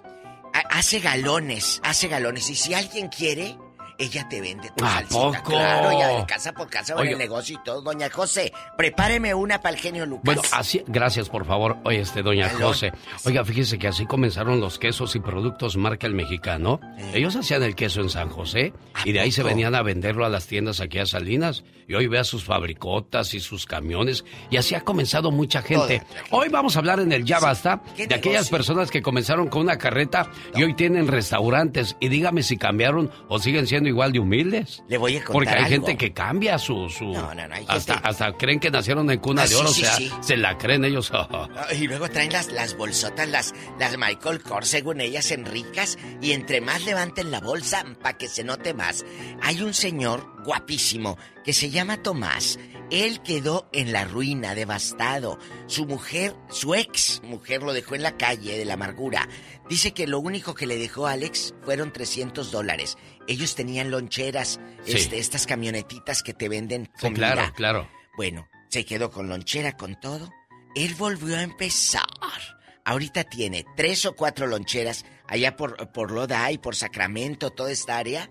[0.71, 2.49] hace galones, hace galones.
[2.51, 3.57] Y si alguien quiere,
[4.03, 5.43] ella te vende tu ¿A poco?
[5.45, 7.83] Claro, ya de casa por casa en el negocio y todo.
[7.83, 10.25] Doña José, prepáreme una para el genio Lucas.
[10.25, 11.79] Bueno, así, gracias por favor.
[11.85, 12.93] Oye, este, doña José.
[13.25, 16.81] Oiga, fíjese que así comenzaron los quesos y productos marca el mexicano.
[17.15, 18.73] Ellos hacían el queso en San José
[19.05, 21.65] y de ahí se venían a venderlo a las tiendas aquí a Salinas.
[21.89, 24.25] Y hoy vea sus fabricotas y sus camiones.
[24.51, 26.03] Y así ha comenzado mucha gente.
[26.31, 29.79] Hoy vamos a hablar en el Ya Basta de aquellas personas que comenzaron con una
[29.79, 31.97] carreta y hoy tienen restaurantes.
[32.01, 34.83] Y dígame si cambiaron o siguen siendo igual de humildes.
[34.89, 35.87] Le voy a contar Porque hay algo.
[35.87, 36.89] gente que cambia su...
[36.91, 37.05] su...
[37.05, 39.81] No, no, no, hay hasta, hasta creen que nacieron en cuna Ah, de oro, sí,
[39.81, 40.11] sí, o sea, sí.
[40.21, 41.13] se la creen ellos.
[41.79, 45.97] Y luego traen las, las bolsotas, las, las Michael Kors, según ellas, en ricas.
[46.21, 49.05] Y entre más levanten la bolsa, para que se note más.
[49.43, 52.59] Hay un señor guapísimo que se llama Tomás.
[52.91, 55.39] Él quedó en la ruina, devastado.
[55.67, 59.29] Su mujer, su ex mujer, lo dejó en la calle de la amargura.
[59.69, 62.99] Dice que lo único que le dejó a Alex fueron 300 dólares.
[63.29, 64.93] Ellos tenían loncheras, Sí.
[64.97, 67.33] este, estas camionetitas que te venden Sí, comida.
[67.35, 67.89] claro, claro.
[68.17, 70.31] Bueno, se quedó con lonchera, con todo.
[70.75, 72.03] Él volvió a empezar.
[72.85, 77.97] Ahorita tiene tres o cuatro loncheras allá por, por Loda y por Sacramento, toda esta
[77.99, 78.29] área.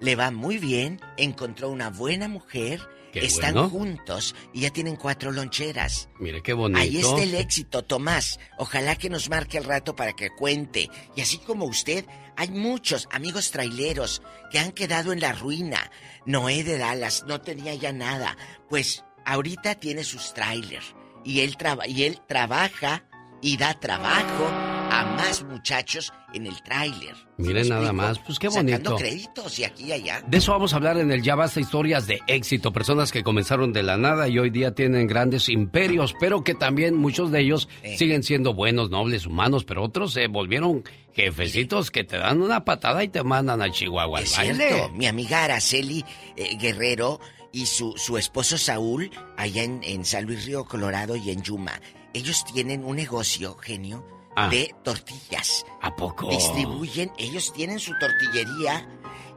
[0.00, 2.80] Le va muy bien, encontró una buena mujer,
[3.20, 3.70] Qué están bueno.
[3.70, 6.08] juntos y ya tienen cuatro loncheras.
[6.18, 6.80] Mire qué bonito.
[6.80, 8.38] Ahí está el éxito, Tomás.
[8.58, 10.88] Ojalá que nos marque el rato para que cuente.
[11.14, 12.04] Y así como usted,
[12.36, 15.90] hay muchos amigos traileros que han quedado en la ruina.
[16.26, 18.36] Noé de Dallas no tenía ya nada.
[18.68, 20.94] Pues ahorita tiene sus trailers.
[21.24, 23.04] Y él, traba- y él trabaja
[23.42, 24.46] y da trabajo
[24.90, 27.14] a más muchachos en el tráiler.
[27.38, 28.76] Miren nada más, pues qué bonito.
[28.78, 30.22] Sacando créditos y aquí y allá.
[30.26, 32.72] De eso vamos a hablar en el Ya Basta Historias de éxito.
[32.72, 36.94] Personas que comenzaron de la nada y hoy día tienen grandes imperios, pero que también
[36.94, 42.18] muchos de ellos siguen siendo buenos, nobles, humanos, pero otros se volvieron jefecitos que te
[42.18, 44.20] dan una patada y te mandan a Chihuahua.
[44.20, 46.04] Es cierto, mi amiga Araceli
[46.36, 47.20] eh, Guerrero
[47.52, 51.80] y su, su esposo Saúl, allá en, en San Luis Río Colorado y en Yuma,
[52.16, 54.04] ellos tienen un negocio, genio,
[54.38, 54.48] Ah.
[54.50, 55.64] de tortillas.
[55.80, 56.28] ¿A poco?
[56.28, 58.86] Distribuyen, ellos tienen su tortillería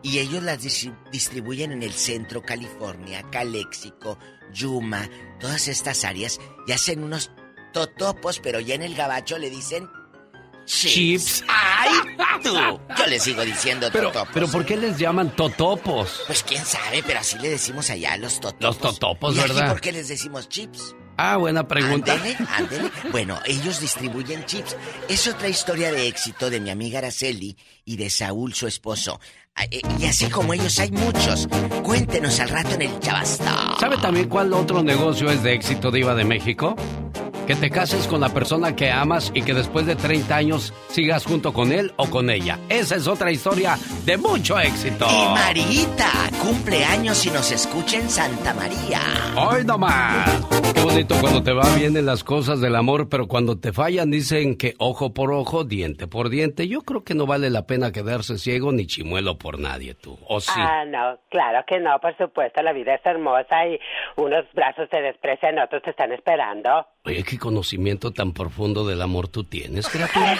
[0.04, 4.18] y ellos las distri- distribuyen en el centro, California, Caléxico,
[4.54, 5.10] Yuma,
[5.40, 7.32] todas estas áreas y hacen unos
[7.72, 9.90] totopos, pero ya en el gabacho le dicen
[10.66, 10.94] chips.
[10.94, 11.44] Chips.
[11.48, 11.90] ¡Ay,
[12.44, 12.54] tú!
[12.98, 14.30] Yo les sigo diciendo Pero, totopos.
[14.34, 16.24] pero ¿por qué les llaman totopos?
[16.28, 18.62] Pues quién sabe, pero así le decimos allá los totopos.
[18.62, 19.70] Los totopos, ¿Y ¿verdad?
[19.70, 20.96] por qué les decimos chips?
[21.22, 22.14] Ah, buena pregunta.
[22.14, 22.92] Ándele, ándele.
[23.12, 24.78] Bueno, ellos distribuyen chips.
[25.10, 29.20] Es otra historia de éxito de mi amiga Araceli y de Saúl, su esposo.
[29.54, 31.50] Ah, eh, Y así como ellos hay muchos.
[31.84, 33.76] Cuéntenos al rato en el Chabasta.
[33.82, 36.78] ¿Sabe también cuál otro negocio es de éxito diva de México?
[37.50, 41.26] Que te cases con la persona que amas y que después de 30 años sigas
[41.26, 42.60] junto con él o con ella.
[42.70, 43.76] Esa es otra historia
[44.06, 45.08] de mucho éxito.
[45.10, 46.12] Y Marita
[46.44, 49.00] cumple años y nos escucha en Santa María.
[49.36, 50.46] ¡Hoy nomás!
[50.76, 54.12] Qué bonito cuando te va bien en las cosas del amor, pero cuando te fallan
[54.12, 56.68] dicen que ojo por ojo, diente por diente.
[56.68, 60.20] Yo creo que no vale la pena quedarse ciego ni chimuelo por nadie, tú.
[60.28, 60.52] ¿O sí?
[60.56, 63.80] Ah, no, claro que no, por supuesto, la vida es hermosa y
[64.18, 66.86] unos brazos te desprecian, otros te están esperando.
[67.06, 70.38] Oye, qué conocimiento tan profundo del amor tú tienes, criatura.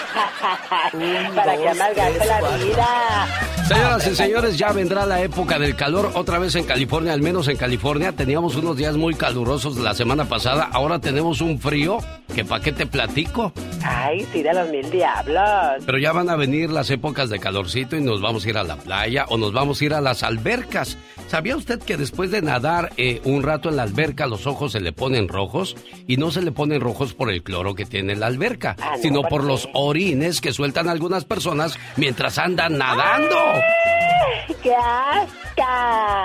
[1.34, 3.26] Para que amargarte la vida.
[3.66, 7.48] Señoras y señores, ya vendrá la época del calor otra vez en California, al menos
[7.48, 8.12] en California.
[8.12, 11.98] Teníamos unos días muy calurosos la semana pasada, ahora tenemos un frío
[12.34, 13.52] que pa' qué te platico.
[13.84, 15.84] Ay, sí, de los mil diablos.
[15.86, 18.64] Pero ya van a venir las épocas de calorcito y nos vamos a ir a
[18.64, 20.98] la playa o nos vamos a ir a las albercas.
[21.28, 24.80] ¿Sabía usted que después de nadar eh, un rato en la alberca los ojos se
[24.80, 25.76] le ponen rojos?
[26.06, 29.02] Y no se le ponen rojos por el cloro que tiene la alberca, Ah, no,
[29.02, 29.46] sino ¿por qué?
[29.48, 33.36] los orines que sueltan algunas personas mientras andan nadando.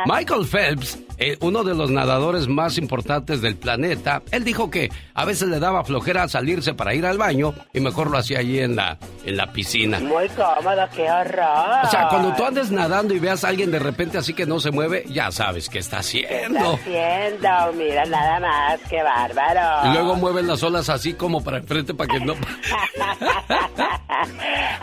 [0.05, 5.25] Michael Phelps, eh, uno de los nadadores más importantes del planeta, él dijo que a
[5.25, 8.75] veces le daba flojera salirse para ir al baño y mejor lo hacía allí en
[8.75, 9.99] la, en la piscina.
[9.99, 11.85] Muy cómodo, qué horror.
[11.85, 14.59] O sea, cuando tú andes nadando y veas a alguien de repente así que no
[14.59, 16.73] se mueve, ya sabes qué está ¿Qué está haciendo.
[16.73, 17.73] haciendo?
[17.77, 19.89] Mira, nada más, qué bárbaro.
[19.89, 22.33] Y luego mueven las olas así como para enfrente para que no...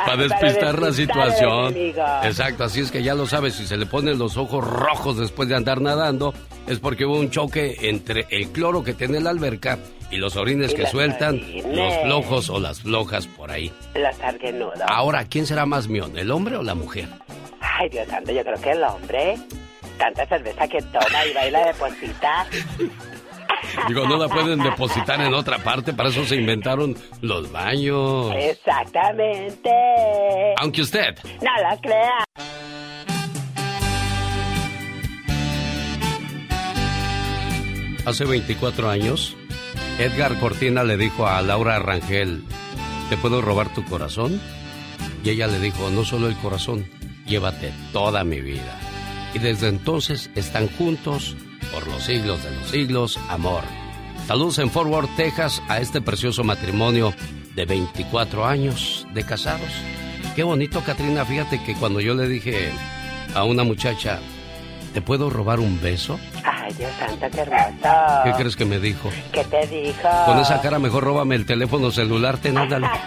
[0.07, 1.75] para despistar la situación.
[2.23, 5.49] Exacto, así es que ya lo sabes, si se le ponen los ojos rojos después
[5.49, 6.22] de andar nadando,
[6.67, 9.79] es porque hubo un choque entre el cloro que tiene la alberca
[10.11, 11.65] y los orines Y que sueltan orines.
[11.77, 13.73] los flojos o las flojas por ahí.
[14.19, 14.81] Sarguenudos.
[14.87, 17.09] Ahora, ¿quién será más mión, el hombre o la mujer?
[17.61, 19.37] Ay, Dios santo, yo creo que el hombre.
[19.99, 22.47] Tanta cerveza que toma y baila de posita.
[23.89, 28.33] Digo, no la pueden depositar en otra parte, para eso se inventaron los baños.
[28.37, 29.71] Exactamente.
[30.59, 32.25] Aunque usted No lo crea.
[38.05, 39.37] Hace 24 años,
[39.99, 42.45] Edgar Cortina le dijo a Laura Rangel,
[43.09, 44.41] ¿te puedo robar tu corazón?
[45.25, 46.87] Y ella le dijo, no solo el corazón,
[47.27, 48.79] llévate toda mi vida.
[49.35, 51.37] Y desde entonces están juntos
[51.73, 53.63] por los siglos de los siglos, amor.
[54.27, 57.15] Saludos en Fort Worth, Texas, a este precioso matrimonio
[57.55, 59.71] de 24 años de casados.
[60.35, 61.25] Qué bonito, Katrina.
[61.25, 62.71] Fíjate que cuando yo le dije
[63.35, 64.21] a una muchacha,
[64.95, 66.19] ¿te puedo robar un beso?
[66.73, 68.23] Ay, Dios santo, qué hermoso.
[68.25, 69.11] ¿Qué crees que me dijo?
[69.33, 70.09] ¿Qué te dijo?
[70.27, 72.89] Con esa cara mejor róbame el teléfono celular, ten, ándale.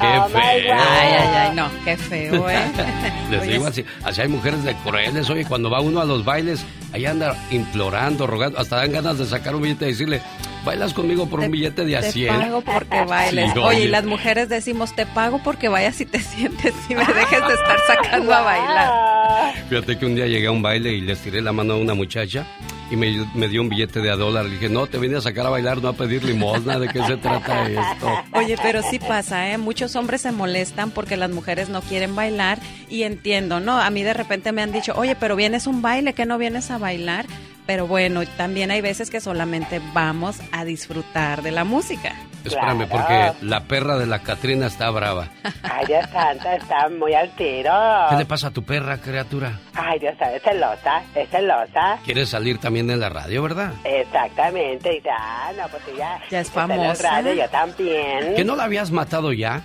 [0.00, 0.74] Qué Oh, feo.
[0.74, 2.58] Ay, ay, ay, no, qué feo, ¿eh?
[3.30, 6.64] Les digo así, así hay mujeres de crueles, oye, cuando va uno a los bailes,
[6.92, 10.20] ahí anda implorando, rogando, hasta dan ganas de sacar un billete y decirle,
[10.64, 12.38] bailas conmigo por un billete de a Te 100.
[12.38, 13.52] pago porque bailes.
[13.52, 13.84] Sí, oye, oye.
[13.84, 17.54] y las mujeres decimos, te pago porque vayas y te sientes y me dejes de
[17.54, 19.54] estar sacando a bailar.
[19.68, 21.94] Fíjate que un día llegué a un baile y les tiré la mano a una
[21.94, 22.46] muchacha
[22.90, 24.44] y me, me dio un billete de a dólar.
[24.44, 27.02] Le dije, no, te vine a sacar a bailar, no a pedir limosna, ¿de qué
[27.04, 28.08] se trata esto?
[28.32, 29.56] Oye, pero sí pasa, ¿eh?
[29.58, 32.58] Muchos hombres se molestan porque las mujeres no quieren bailar
[32.90, 33.80] y entiendo, ¿no?
[33.80, 36.36] A mí de repente me han dicho, oye, pero vienes a un baile, que no
[36.36, 37.24] vienes a bailar?
[37.66, 42.14] Pero bueno, también hay veces que solamente vamos a disfrutar de la música.
[42.44, 45.28] Espérame, porque la perra de la Catrina está brava.
[45.62, 47.72] Ay, Dios santo, está muy al tiro.
[48.10, 49.58] ¿Qué le pasa a tu perra, criatura?
[49.74, 51.98] Ay, Dios santo, es celosa, es celosa.
[52.04, 53.72] ¿Quieres salir también en la radio, verdad?
[53.84, 56.18] Exactamente, y ya, no, pues ya.
[56.30, 57.10] Ya es está en el famosa.
[57.10, 58.34] radio, yo también.
[58.36, 59.62] ¿Que no la habías matado ya?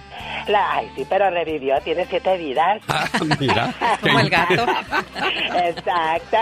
[0.47, 2.82] La- ay, sí, pero revivió, tiene siete vidas.
[2.88, 3.05] Ah,
[3.39, 3.73] mira.
[4.01, 4.65] Como el gato.
[5.55, 6.38] Exacto.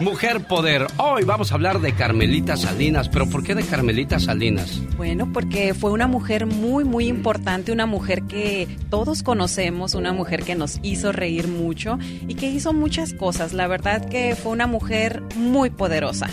[0.00, 0.86] Mujer Poder.
[0.98, 3.08] Hoy vamos a hablar de Carmelita Salinas.
[3.08, 4.80] ¿Pero por qué de Carmelita Salinas?
[4.96, 10.42] Bueno, porque fue una mujer muy, muy importante, una mujer que todos conocemos, una mujer
[10.42, 13.52] que nos hizo reír mucho y que hizo muchas cosas.
[13.52, 16.28] La verdad que fue una mujer muy poderosa.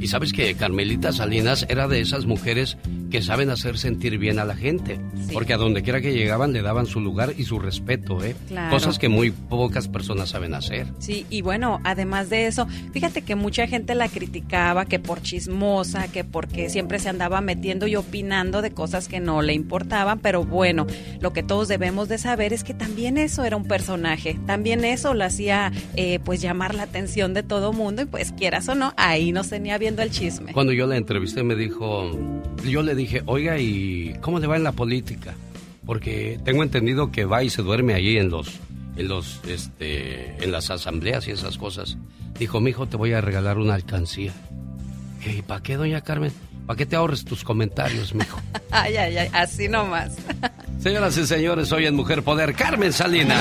[0.00, 2.76] Y sabes que Carmelita Salinas era de esas mujeres
[3.14, 4.98] que saben hacer sentir bien a la gente.
[5.32, 8.34] Porque a donde quiera que llegaban le daban su lugar y su respeto, ¿eh?
[8.48, 8.72] Claro.
[8.72, 10.88] Cosas que muy pocas personas saben hacer.
[10.98, 16.10] Sí, y bueno, además de eso, fíjate que mucha gente la criticaba, que por chismosa,
[16.10, 20.42] que porque siempre se andaba metiendo y opinando de cosas que no le importaban, pero
[20.42, 20.84] bueno,
[21.20, 25.14] lo que todos debemos de saber es que también eso era un personaje, también eso
[25.14, 28.92] lo hacía eh, pues llamar la atención de todo mundo y pues quieras o no,
[28.96, 30.52] ahí nos tenía viendo el chisme.
[30.52, 32.10] Cuando yo la entrevisté me dijo,
[32.64, 35.34] yo le dije, oiga, ¿y cómo le va en la política?
[35.86, 38.60] Porque tengo entendido que va y se duerme allí en los,
[38.96, 41.96] en los, este, en las asambleas y esas cosas.
[42.38, 44.32] Dijo, mijo, te voy a regalar una alcancía.
[45.24, 46.32] ¿Y para qué, doña Carmen?
[46.66, 48.40] ¿Para qué te ahorres tus comentarios, mijo?
[48.70, 50.16] Ay, ay, ay, así nomás.
[50.80, 53.40] Señoras y señores, hoy en Mujer Poder, Carmen Salinas.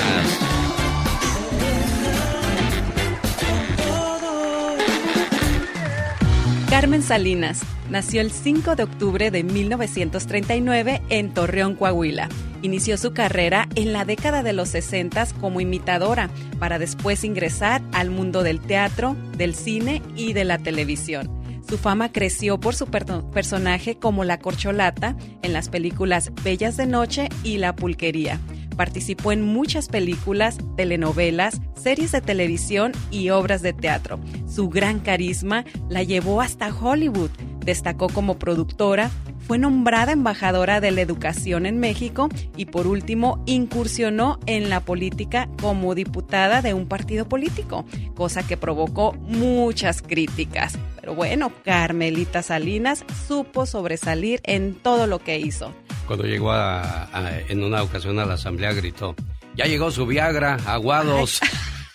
[6.73, 7.61] Carmen Salinas
[7.91, 12.29] nació el 5 de octubre de 1939 en Torreón, Coahuila.
[12.63, 18.09] Inició su carrera en la década de los 60 como imitadora, para después ingresar al
[18.09, 21.29] mundo del teatro, del cine y de la televisión.
[21.69, 26.87] Su fama creció por su per- personaje como la corcholata en las películas Bellas de
[26.87, 28.39] Noche y La Pulquería.
[28.75, 34.19] Participó en muchas películas, telenovelas, series de televisión y obras de teatro.
[34.47, 37.29] Su gran carisma la llevó hasta Hollywood.
[37.63, 39.09] Destacó como productora,
[39.47, 45.49] fue nombrada embajadora de la educación en México y por último incursionó en la política
[45.61, 50.77] como diputada de un partido político, cosa que provocó muchas críticas.
[51.03, 55.73] Pero bueno, Carmelita Salinas supo sobresalir en todo lo que hizo.
[56.07, 59.13] Cuando llegó a- a- en una ocasión a la asamblea gritó,
[59.53, 61.41] ya llegó su Viagra, aguados.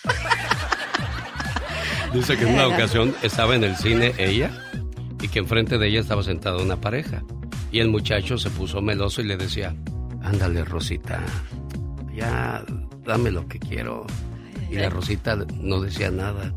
[2.13, 4.51] Dice que en una ocasión estaba en el cine ella
[5.23, 7.23] y que enfrente de ella estaba sentada una pareja.
[7.73, 9.75] Y el muchacho se puso meloso y le decía,
[10.23, 11.23] ándale Rosita,
[12.15, 12.63] ya
[13.07, 14.07] dame lo que quiero.
[14.71, 16.53] Y la Rosita no decía nada.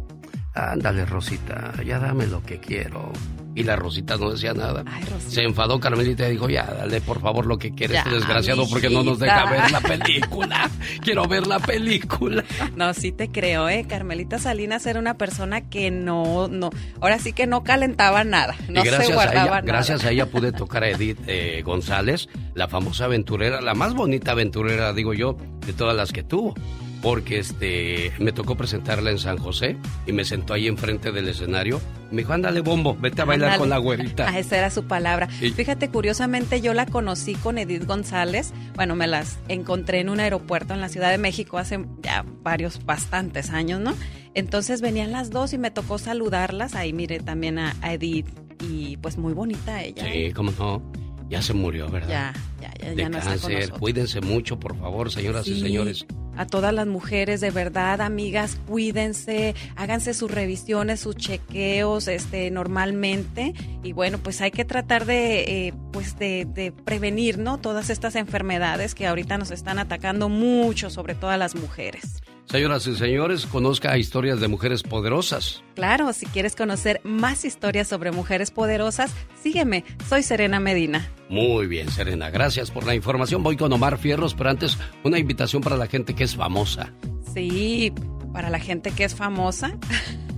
[0.54, 3.12] Ándale Rosita, ya dame lo que quiero.
[3.54, 4.84] Y la Rosita no decía nada.
[5.28, 8.90] Se enfadó Carmelita y dijo, ya, dale por favor lo que quieres, Ya, desgraciado, porque
[8.90, 10.70] no nos deja ver la película.
[11.02, 12.44] Quiero ver la película.
[12.78, 13.86] No, sí te creo, ¿eh?
[13.88, 16.70] Carmelita Salinas era una persona que no, no,
[17.02, 19.62] ahora sí que no calentaba nada, no y gracias se a guardaba ella, nada.
[19.62, 24.32] gracias a ella pude tocar a Edith eh, González, la famosa aventurera, la más bonita
[24.32, 25.36] aventurera, digo yo,
[25.66, 26.56] de todas las que tuvo.
[27.02, 29.76] Porque este me tocó presentarla en San José
[30.06, 31.82] y me sentó ahí enfrente del escenario.
[32.12, 33.60] Me dijo, ándale, bombo, vete a bailar Ándale.
[33.60, 34.28] con la güerita.
[34.30, 35.28] Ah, esa era su palabra.
[35.42, 38.54] Y- Fíjate, curiosamente yo la conocí con Edith González.
[38.76, 42.86] Bueno, me las encontré en un aeropuerto en la Ciudad de México hace ya varios,
[42.86, 43.96] bastantes años, ¿no?
[44.36, 46.76] Entonces venían las dos y me tocó saludarlas.
[46.76, 48.28] Ahí miré también a, a Edith
[48.70, 50.08] y pues muy bonita ella.
[50.08, 50.28] ¿eh?
[50.28, 50.82] Sí, cómo no.
[51.30, 52.10] Ya se murió, ¿verdad?
[52.10, 53.56] Ya, ya, ya, De ya no está con cáncer.
[53.60, 53.80] nosotros.
[53.80, 56.06] Cuídense mucho, por favor, señoras y señores.
[56.42, 63.54] A todas las mujeres, de verdad, amigas, cuídense, háganse sus revisiones, sus chequeos, este, normalmente.
[63.84, 67.60] Y bueno, pues hay que tratar de, eh, pues de, de prevenir, ¿no?
[67.60, 72.24] Todas estas enfermedades que ahorita nos están atacando mucho, sobre todo a las mujeres.
[72.52, 75.64] Señoras y señores, conozca historias de mujeres poderosas.
[75.74, 79.86] Claro, si quieres conocer más historias sobre mujeres poderosas, sígueme.
[80.10, 81.10] Soy Serena Medina.
[81.30, 82.30] Muy bien, Serena.
[82.30, 83.42] Gracias por la información.
[83.42, 86.92] Voy con Omar Fierros, pero antes una invitación para la gente que es famosa.
[87.34, 87.94] Sí,
[88.34, 89.78] para la gente que es famosa.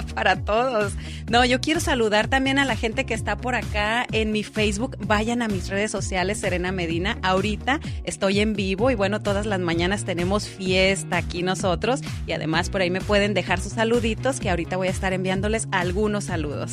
[0.14, 0.92] para todos.
[1.30, 4.96] No, yo quiero saludar también a la gente que está por acá en mi Facebook.
[5.06, 7.18] Vayan a mis redes sociales, Serena Medina.
[7.22, 12.00] Ahorita estoy en vivo y bueno, todas las mañanas tenemos fiesta aquí nosotros.
[12.26, 15.68] Y además por ahí me pueden dejar sus saluditos que ahorita voy a estar enviándoles
[15.70, 16.72] algunos saludos.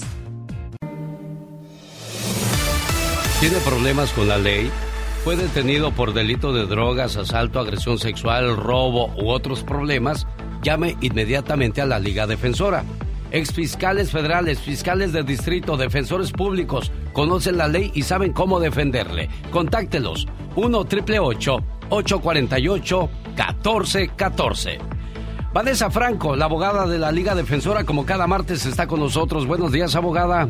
[3.40, 4.70] ¿Tiene problemas con la ley?
[5.24, 10.28] ¿Fue detenido por delito de drogas, asalto, agresión sexual, robo u otros problemas?
[10.62, 12.84] Llame inmediatamente a la Liga Defensora.
[13.32, 19.30] Exfiscales federales, fiscales de distrito, defensores públicos, conocen la ley y saben cómo defenderle.
[19.52, 24.80] Contáctelos 1 triple 848 1414.
[25.52, 29.48] Vanessa Franco, la abogada de la Liga Defensora, como cada martes está con nosotros.
[29.48, 30.48] Buenos días, abogada.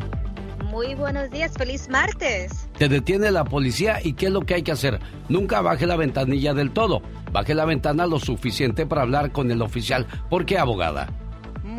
[0.70, 2.70] Muy buenos días, feliz martes.
[2.78, 5.00] Te detiene la policía y ¿qué es lo que hay que hacer?
[5.28, 7.02] Nunca baje la ventanilla del todo.
[7.32, 10.06] Baje la ventana lo suficiente para hablar con el oficial.
[10.30, 11.08] ¿Por qué, abogada?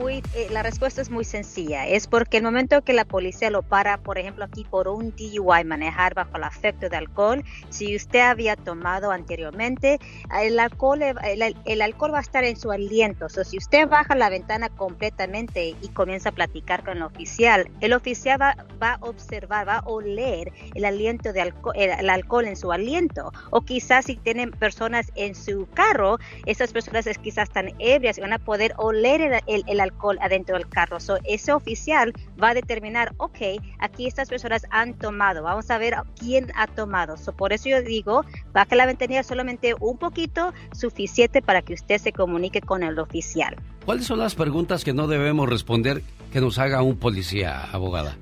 [0.00, 1.86] Muy, eh, la respuesta es muy sencilla.
[1.86, 5.64] Es porque el momento que la policía lo para, por ejemplo, aquí por un DUI,
[5.64, 9.98] manejar bajo el efecto de alcohol, si usted había tomado anteriormente,
[10.42, 13.26] el alcohol, el, alcohol va a estar en su aliento.
[13.26, 17.92] O si usted baja la ventana completamente y comienza a platicar con el oficial, el
[17.92, 22.56] oficial va, va a observar, va a oler el aliento de alcohol, el, alcohol en
[22.56, 23.32] su aliento.
[23.50, 28.32] O quizás si tienen personas en su carro, esas personas quizás están ebrias y van
[28.32, 29.89] a poder oler el, el, el alcohol
[30.20, 31.00] adentro del carro.
[31.00, 32.12] So, ese oficial
[32.42, 33.38] va a determinar, ok,
[33.78, 37.16] aquí estas personas han tomado, vamos a ver quién ha tomado.
[37.16, 41.98] So, por eso yo digo, baje la ventanilla solamente un poquito, suficiente para que usted
[41.98, 43.56] se comunique con el oficial.
[43.84, 46.02] ¿Cuáles son las preguntas que no debemos responder
[46.32, 48.16] que nos haga un policía, abogada?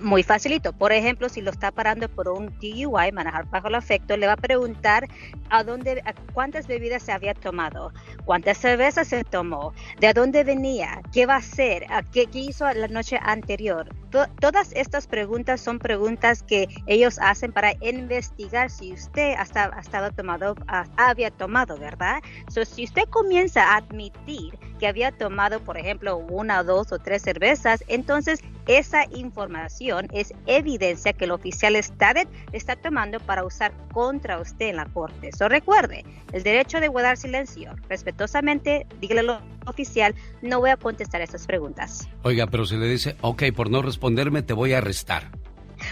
[0.00, 0.72] Muy facilito.
[0.72, 4.34] Por ejemplo, si lo está parando por un DUI, manejar bajo el afecto, le va
[4.34, 5.06] a preguntar
[5.50, 6.02] a dónde,
[6.32, 7.92] cuántas bebidas se había tomado,
[8.24, 12.88] cuántas cervezas se tomó, de dónde venía, qué va a hacer, qué, qué hizo la
[12.88, 13.88] noche anterior.
[14.10, 19.42] Todas estas preguntas son preguntas que ellos hacen para investigar si usted ha,
[19.80, 20.54] estado tomado,
[20.96, 22.22] había tomado, ¿verdad?
[22.48, 27.22] So, si usted comienza a admitir que había tomado, por ejemplo, una, dos o tres
[27.22, 32.14] cervezas, entonces esa información es evidencia que el oficial está,
[32.52, 35.28] está tomando para usar contra usted en la corte.
[35.28, 37.74] Eso recuerde, el derecho de guardar silencio.
[37.88, 42.08] Respetuosamente, dígale al oficial, no voy a contestar esas preguntas.
[42.22, 45.30] Oiga, pero si le dice, ok, por no responderme te voy a arrestar.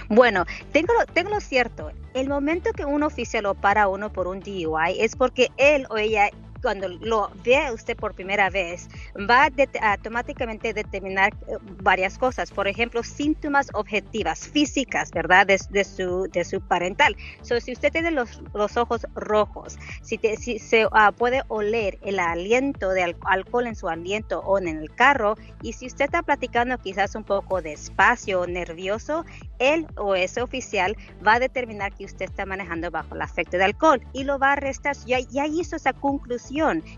[0.08, 1.92] Bueno, tengo, tengo lo cierto.
[2.14, 5.86] El momento que un oficial lo para a uno por un DUI es porque él
[5.90, 6.30] o ella
[6.62, 8.88] cuando lo vea usted por primera vez,
[9.28, 12.50] va a automáticamente determinar eh, varias cosas.
[12.50, 15.46] Por ejemplo, síntomas objetivas, físicas, ¿verdad?
[15.46, 17.16] De, su, de su parental.
[17.42, 22.18] So, si usted tiene los, los ojos rojos, si, si se ah, puede oler el
[22.18, 26.78] aliento de alcohol en su aliento o en el carro, y si usted está platicando
[26.78, 29.24] quizás un poco despacio nervioso,
[29.58, 30.96] él o ese oficial
[31.26, 34.50] va a determinar que usted está manejando bajo el efecto de alcohol y lo va
[34.50, 34.96] a arrestar.
[35.06, 36.45] Ya, ya hizo esa conclusión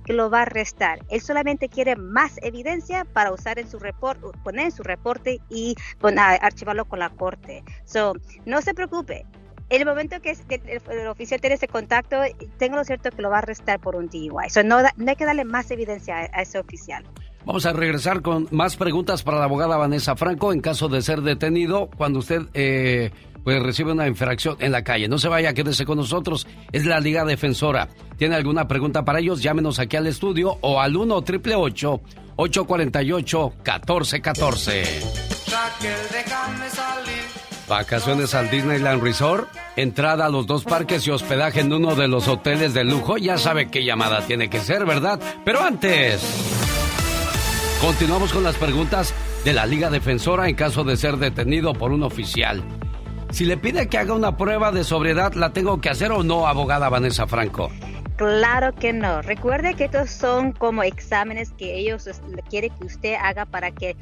[0.05, 1.01] que lo va a arrestar.
[1.09, 5.75] Él solamente quiere más evidencia para usar en su reporte, poner en su reporte y
[6.41, 7.65] archivarlo con la corte.
[7.85, 8.15] So,
[8.47, 9.27] no se preocupe.
[9.71, 10.35] El momento que
[10.91, 12.17] el, oficial tiene ese contacto,
[12.57, 14.31] tengo lo cierto que lo va a arrestar por un DUI.
[14.65, 17.05] No, hay que darle más evidencia a ese oficial.
[17.45, 21.23] Vamos a regresar con más preguntas para la abogada Vanessa Franco en caso de ser
[21.23, 23.11] detenido cuando usted eh,
[23.49, 25.09] pues recibe una infracción en la calle.
[25.09, 26.47] No se vaya, quédese con nosotros.
[26.71, 27.89] Es la Liga Defensora.
[28.19, 29.43] ¿Tiene alguna pregunta para ellos?
[29.43, 32.01] Llámenos aquí al estudio o al 1 888
[32.37, 34.85] 848 1414
[37.67, 42.29] Vacaciones al Disneyland Resort, entrada a los dos parques y hospedaje en uno de los
[42.29, 43.17] hoteles de lujo.
[43.17, 45.19] Ya sabe qué llamada tiene que ser, ¿verdad?
[45.47, 46.21] Pero antes...
[47.81, 52.03] Continuamos con las preguntas de la Liga Defensora en caso de ser detenido por un
[52.03, 52.63] oficial.
[53.31, 56.47] Si le pide que haga una prueba de sobriedad, ¿la tengo que hacer o no,
[56.47, 57.71] abogada Vanessa Franco?
[58.17, 59.23] Claro que no.
[59.23, 62.09] Recuerde que estos son como exámenes que ellos
[62.51, 63.97] quieren que usted haga para que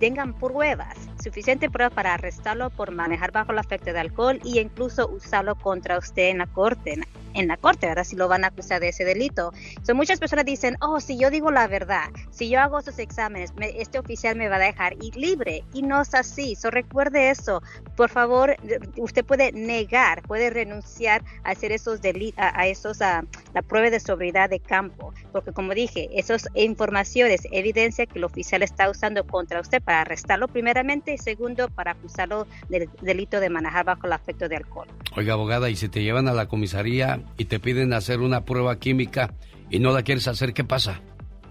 [0.00, 5.08] tengan pruebas, suficiente prueba para arrestarlo por manejar bajo el efecto de alcohol e incluso
[5.08, 6.98] usarlo contra usted en la corte
[7.34, 8.04] en la corte, ¿verdad?
[8.04, 9.52] Si lo van a acusar de ese delito.
[9.82, 13.52] So, muchas personas dicen, oh, si yo digo la verdad, si yo hago esos exámenes,
[13.60, 15.64] este oficial me va a dejar ir libre.
[15.72, 16.54] Y no es así.
[16.56, 17.62] So, recuerde eso.
[17.96, 18.56] Por favor,
[18.96, 23.24] usted puede negar, puede renunciar a hacer esos delitos, a, esos, a
[23.54, 25.12] la prueba de sobriedad de campo.
[25.32, 30.48] Porque como dije, esas informaciones, evidencia que el oficial está usando contra usted para arrestarlo
[30.48, 34.88] primeramente y segundo para acusarlo del delito de manejar bajo el afecto de alcohol.
[35.16, 38.78] Oiga, abogada, y si te llevan a la comisaría y te piden hacer una prueba
[38.78, 39.34] química
[39.70, 41.00] y no la quieres hacer, ¿qué pasa?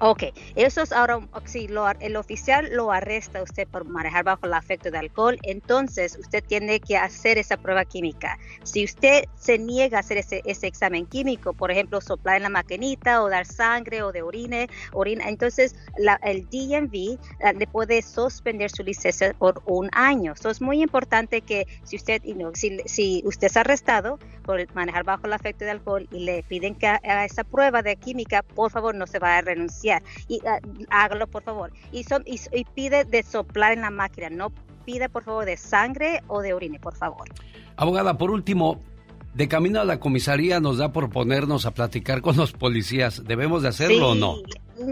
[0.02, 0.24] Ok,
[0.56, 1.68] eso es ahora, si
[2.00, 6.80] el oficial lo arresta usted por manejar bajo el afecto de alcohol, entonces usted tiene
[6.80, 8.38] que hacer esa prueba química.
[8.64, 13.22] Si usted se niega a hacer ese, examen químico, por ejemplo, soplar en la maquinita
[13.22, 15.76] o dar sangre o de orine, orina, entonces
[16.24, 17.20] el DMV
[17.58, 20.32] le puede suspender su licencia por un año.
[20.32, 22.22] Eso es muy importante que si usted,
[22.54, 26.76] si, si usted es arrestado por manejar bajo el afecto de alcohol y le piden
[26.76, 29.89] que haga esa prueba de química, por favor no se va a renunciar
[30.28, 30.60] Y ah,
[30.90, 31.72] hágalo, por favor.
[31.92, 34.52] Y, son, y, y pide de soplar en la máquina, no
[34.86, 37.28] pide, por favor, de sangre o de orine, por favor.
[37.76, 38.82] Abogada, por último,
[39.34, 43.24] de camino a la comisaría nos da por ponernos a platicar con los policías.
[43.26, 44.36] ¿Debemos de hacerlo o no?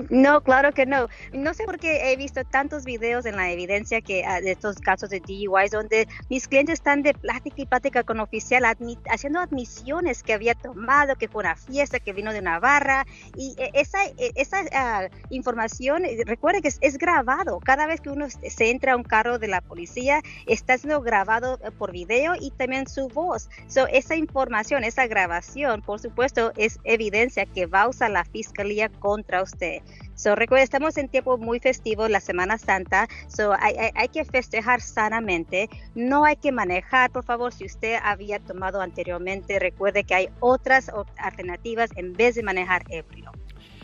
[0.09, 1.07] No, claro que no.
[1.31, 4.77] No sé por qué he visto tantos videos en la evidencia que ah, de estos
[4.77, 8.63] casos de DUIs donde mis clientes están de plática y plática con oficial
[9.09, 13.05] haciendo admisiones que había tomado, que fue una fiesta, que vino de una barra
[13.35, 17.59] y eh, esa eh, esa ah, información, eh, recuerde que es, grabado.
[17.59, 21.59] Cada vez que uno se entra a un carro de la policía está siendo grabado
[21.77, 23.49] por video y también su voz.
[23.67, 28.89] So, esa información, esa grabación, por supuesto, es evidencia que va a usar la fiscalía
[28.89, 29.76] contra usted.
[30.15, 34.81] So, recuerda, estamos en tiempo muy festivo, la Semana Santa, so, hay, hay, que festejar
[34.81, 40.29] sanamente, no hay que manejar, por favor, si usted había tomado anteriormente, recuerde que hay
[40.39, 43.31] otras alternativas en vez de manejar ebrio.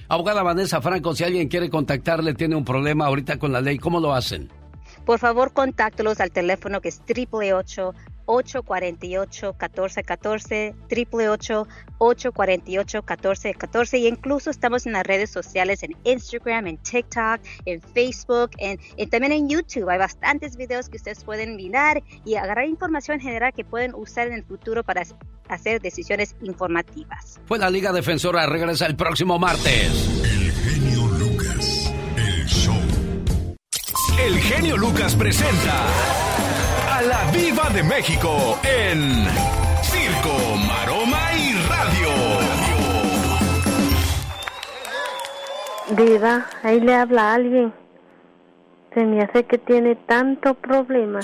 [0.08, 4.00] Abogada Vanessa Franco, si alguien quiere contactarle, tiene un problema ahorita con la ley, ¿cómo
[4.00, 4.50] lo hacen?
[5.06, 7.94] Por favor, contáctelos al teléfono que es 888
[8.26, 10.74] 848-1414,
[12.00, 18.80] 888-848-1414 y incluso estamos en las redes sociales, en Instagram, en TikTok, en Facebook, en,
[19.10, 19.90] también en YouTube.
[19.90, 24.34] Hay bastantes videos que ustedes pueden mirar y agarrar información general que pueden usar en
[24.34, 25.04] el futuro para
[25.50, 27.40] hacer decisiones informativas.
[27.46, 29.92] Fue la Liga Defensora, regresa el próximo martes.
[30.24, 32.76] El genio Lucas, el show.
[34.20, 36.33] El genio Lucas presenta
[37.08, 39.26] la Viva de México en
[39.82, 42.10] Circo, Maroma y Radio.
[45.92, 47.74] Viva, ahí le habla a alguien.
[48.94, 51.20] Se me hace que tiene tanto problema.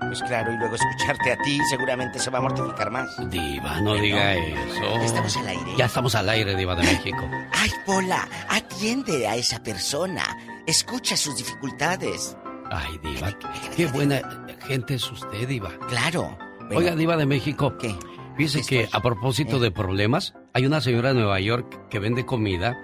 [0.00, 3.08] Pues claro, y luego escucharte a ti seguramente se va a mortificar más.
[3.30, 5.00] Diva, no diga eso.
[5.02, 5.76] Estamos al aire.
[5.76, 7.30] Ya estamos al aire, Diva de México.
[7.52, 10.24] Ay, Pola, atiende a esa persona.
[10.66, 12.36] Escucha sus dificultades.
[12.70, 13.36] Ay, Diva,
[13.76, 15.70] qué buena gente es usted, Diva.
[15.88, 16.38] Claro.
[16.70, 17.76] Oiga, Diva de México.
[17.78, 17.94] ¿Qué?
[18.36, 19.60] Fíjese que a propósito ¿Eh?
[19.60, 22.76] de problemas, hay una señora de Nueva York que vende comida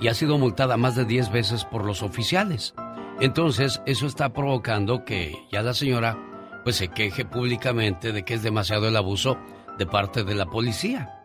[0.00, 2.74] y ha sido multada más de 10 veces por los oficiales.
[3.20, 6.18] Entonces, eso está provocando que ya la señora
[6.64, 9.38] pues se queje públicamente de que es demasiado el abuso
[9.78, 11.22] de parte de la policía.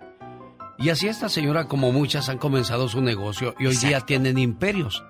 [0.78, 5.04] Y así esta señora como muchas han comenzado su negocio y hoy día tienen imperios.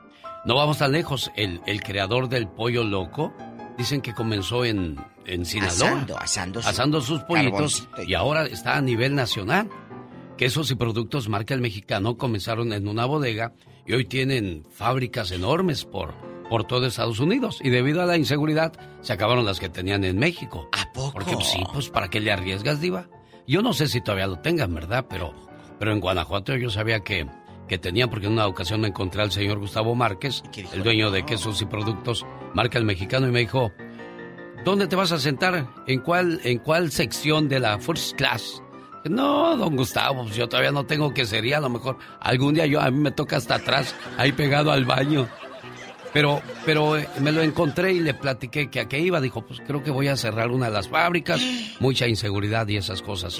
[0.46, 1.32] No vamos tan lejos.
[1.36, 3.34] El, el creador del pollo loco,
[3.78, 6.06] dicen que comenzó en, en Sinaloa.
[6.20, 9.70] Asando, asando, sus pollitos y ahora está a nivel nacional.
[10.38, 13.54] Quesos y productos marca el mexicano comenzaron en una bodega
[13.88, 16.14] y hoy tienen fábricas enormes por,
[16.50, 17.60] por todo Estados Unidos.
[17.64, 20.70] Y debido a la inseguridad, se acabaron las que tenían en México.
[20.74, 21.14] ¿A poco?
[21.14, 23.08] Porque pues, sí, pues ¿para qué le arriesgas, Diva?
[23.48, 25.06] Yo no sé si todavía lo tengan, ¿verdad?
[25.10, 25.34] Pero,
[25.80, 27.28] pero en Guanajuato yo sabía que
[27.68, 30.44] que tenía, porque en una ocasión me encontré al señor Gustavo Márquez,
[30.74, 33.72] el dueño de quesos y productos Marca el Mexicano, y me dijo,
[34.64, 35.68] ¿dónde te vas a sentar?
[35.88, 38.62] ¿En cuál, en cuál sección de la First Class?
[39.06, 42.66] No, don Gustavo, pues yo todavía no tengo que sería, a lo mejor algún día
[42.66, 45.28] yo a mí me toca hasta atrás, ahí pegado al baño.
[46.12, 49.20] Pero, pero eh, me lo encontré y le platiqué que a qué iba.
[49.20, 51.42] Dijo, pues creo que voy a cerrar una de las fábricas,
[51.82, 53.38] mucha inseguridad y esas cosas.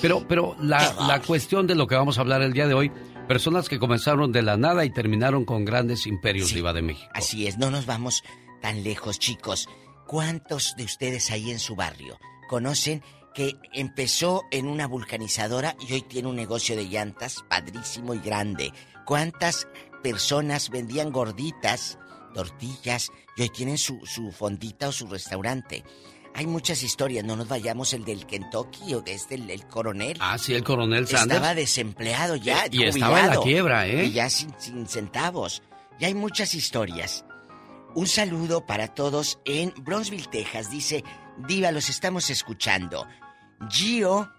[0.00, 2.92] Pero, pero la, la cuestión de lo que vamos a hablar el día de hoy
[3.32, 7.10] Personas que comenzaron de la nada y terminaron con grandes imperios, sí, de México.
[7.14, 8.22] Así es, no nos vamos
[8.60, 9.70] tan lejos, chicos.
[10.06, 13.02] ¿Cuántos de ustedes ahí en su barrio conocen
[13.32, 18.70] que empezó en una vulcanizadora y hoy tiene un negocio de llantas padrísimo y grande?
[19.06, 19.66] ¿Cuántas
[20.02, 21.98] personas vendían gorditas,
[22.34, 25.84] tortillas y hoy tienen su, su fondita o su restaurante?
[26.34, 30.16] Hay muchas historias, no nos vayamos el del Kentucky o este el, el coronel.
[30.20, 31.36] Ah, sí, el coronel Sanders.
[31.36, 34.06] Estaba desempleado ya, y estaba en la quiebra, ¿eh?
[34.06, 35.62] Y ya sin, sin centavos.
[35.98, 37.24] Y hay muchas historias.
[37.94, 40.70] Un saludo para todos en Bronzeville, Texas.
[40.70, 41.04] Dice,
[41.46, 43.06] Diva, los estamos escuchando.
[43.68, 44.32] Gio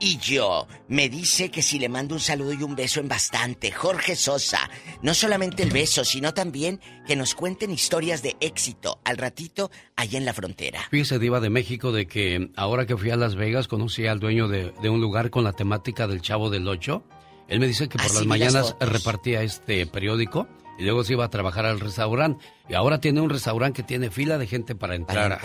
[0.00, 0.66] y yo.
[0.88, 3.72] Me dice que si le mando un saludo y un beso en bastante.
[3.72, 4.70] Jorge Sosa.
[5.02, 10.18] No solamente el beso, sino también que nos cuenten historias de éxito al ratito allá
[10.18, 10.80] en la frontera.
[10.90, 14.48] Fíjese, Diva de México, de que ahora que fui a Las Vegas conocí al dueño
[14.48, 17.04] de, un lugar con la temática del Chavo del Ocho.
[17.48, 20.46] Él me dice que por las mañanas repartía este periódico
[20.78, 22.44] y luego se iba a trabajar al restaurante.
[22.68, 25.40] Y ahora tiene un restaurante que tiene fila de gente para entrar,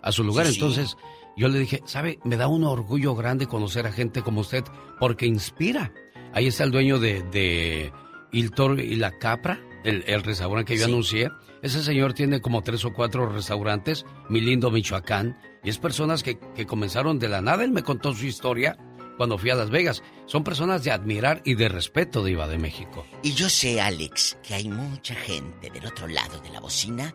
[0.00, 0.46] A, su lugar.
[0.46, 0.96] Entonces.
[1.36, 2.18] Yo le dije, ¿sabe?
[2.24, 4.64] Me da un orgullo grande conocer a gente como usted
[4.98, 5.92] porque inspira.
[6.34, 7.92] Ahí está el dueño de, de
[8.32, 11.30] Il Toro y la Capra, el, restaurante que yo anuncié.
[11.62, 16.38] Ese señor tiene como tres o cuatro restaurantes, mi lindo Michoacán, y es personas que,
[16.38, 17.64] que comenzaron de la nada.
[17.64, 18.76] Él me contó su historia
[19.16, 20.02] cuando fui a Las Vegas.
[20.26, 23.04] Son personas de admirar y de respeto, Diva de México.
[23.22, 27.14] Y yo sé, Alex, que hay mucha gente del otro lado de la bocina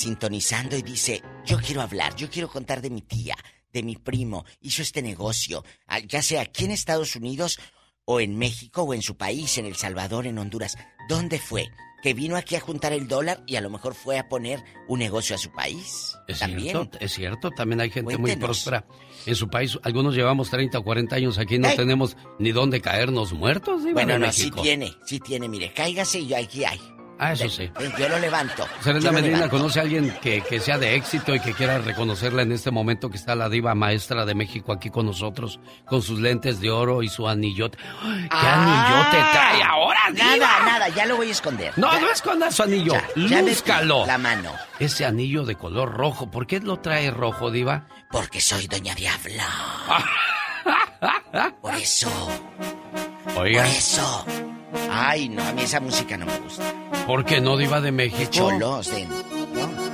[0.00, 3.36] sintonizando y dice, yo quiero hablar, yo quiero contar de mi tía,
[3.72, 5.62] de mi primo, hizo este negocio,
[6.08, 7.60] ya sea aquí en Estados Unidos
[8.06, 10.76] o en México o en su país, en El Salvador, en Honduras.
[11.08, 11.68] ¿Dónde fue?
[12.02, 15.00] Que vino aquí a juntar el dólar y a lo mejor fue a poner un
[15.00, 16.16] negocio a su país.
[16.26, 16.70] Es También.
[16.70, 17.50] cierto, es cierto.
[17.50, 18.86] También hay gente muy próspera
[19.26, 19.78] en su país.
[19.82, 24.32] Algunos llevamos 30 o 40 años aquí, no tenemos ni dónde caernos muertos, Bueno, no,
[24.32, 25.46] sí tiene, sí tiene.
[25.46, 26.80] Mire, cáigase y yo aquí hay.
[27.22, 27.70] Ah, eso sí.
[27.98, 28.66] Yo lo levanto.
[28.80, 29.56] Serena Medina, levanto.
[29.58, 33.10] ¿conoce a alguien que, que sea de éxito y que quiera reconocerla en este momento
[33.10, 37.02] que está la diva maestra de México aquí con nosotros, con sus lentes de oro
[37.02, 37.76] y su anillote?
[38.02, 40.24] ¡Ay, ¿Qué anillote trae ahora, diva?
[40.32, 40.36] Ah.
[40.38, 41.72] Nada, nada, ya lo voy a esconder.
[41.76, 42.00] No, Ya.
[42.00, 42.94] no esconda su anillo.
[43.28, 44.06] Ya, Lúzcalo.
[44.06, 44.52] La mano.
[44.78, 47.86] Ese anillo de color rojo, ¿por qué lo trae rojo, diva?
[48.10, 49.46] Porque soy Doña Diabla.
[51.62, 52.08] Por eso,
[53.36, 54.26] Oiga, por eso.
[54.90, 56.62] Ay, no, a mí esa música no me gusta.
[57.06, 58.30] ¿por qué no diva de México?
[58.30, 59.06] Cholos, de.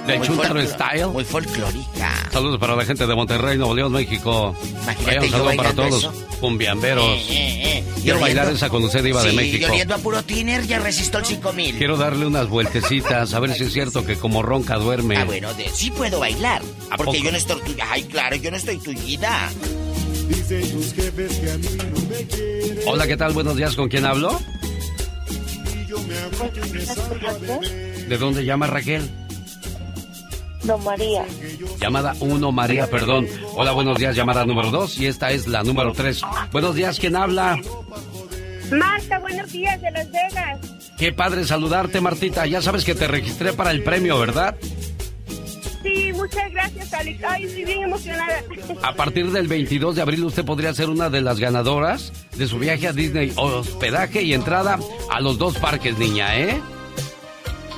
[0.06, 1.06] ¿De Muy Style?
[1.08, 2.28] Muy folclórica.
[2.30, 4.54] Saludos para la gente de Monterrey, Nuevo León, México.
[4.82, 6.12] Imagínate Vaya, un yo saludo para todos eso.
[6.12, 7.04] los cumbiamberos.
[7.04, 7.84] Eh, eh, eh.
[8.02, 9.66] Quiero bailar esa con usted, diva de Sí, México.
[9.66, 11.76] Y oliendo a puro tiner, ya resisto el 5000.
[11.76, 15.16] Quiero darle unas vueltecitas, a ver si es cierto que como ronca duerme.
[15.16, 16.62] Ah, bueno, de, sí puedo bailar.
[16.90, 17.24] ¿A Porque poco?
[17.24, 17.86] yo no estoy tuya.
[17.90, 19.50] Ay, claro, yo no estoy tullida.
[22.86, 23.32] Hola, ¿qué tal?
[23.32, 24.38] Buenos días, ¿con quién hablo?
[28.08, 29.10] ¿De dónde llama Raquel?
[30.64, 31.24] No, María.
[31.80, 33.26] Llamada 1, María, perdón.
[33.54, 36.22] Hola, buenos días, llamada número 2 y esta es la número 3.
[36.52, 37.58] Buenos días, ¿quién habla?
[38.70, 40.58] Marta, buenos días de Las Vegas.
[40.98, 42.46] Qué padre saludarte, Martita.
[42.46, 44.56] Ya sabes que te registré para el premio, ¿verdad?
[46.26, 47.22] Muchas gracias, Alex.
[47.24, 48.42] Ay, estoy bien emocionada.
[48.82, 52.58] A partir del 22 de abril usted podría ser una de las ganadoras de su
[52.58, 54.78] viaje a Disney, hospedaje y entrada
[55.10, 56.60] a los dos parques, niña, ¿eh?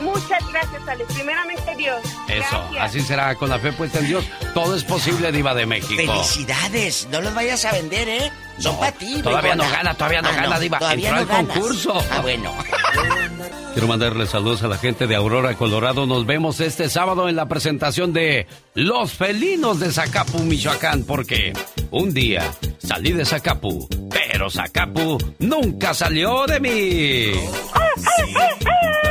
[0.00, 1.12] Muchas gracias, Alex.
[1.12, 2.00] Primeramente Dios.
[2.28, 2.76] Eso, Gracias.
[2.84, 4.24] así será con la fe puesta en Dios.
[4.54, 5.94] Todo es posible, Diva de México.
[5.96, 7.08] Felicidades.
[7.10, 8.32] No los vayas a vender, ¿eh?
[8.58, 9.20] Son para ti.
[9.22, 10.78] Todavía no gana, todavía no Ah, gana, Diva.
[10.78, 11.52] Todavía Entró no al ganas.
[11.58, 12.04] concurso.
[12.12, 12.54] Ah, bueno.
[13.72, 16.06] Quiero mandarle saludos a la gente de Aurora, Colorado.
[16.06, 21.52] Nos vemos este sábado en la presentación de Los Felinos de Zacapu, Michoacán, porque
[21.90, 22.42] un día
[22.78, 26.70] salí de Zacapu, pero Zacapu nunca salió de mí.
[28.10, 29.07] Qué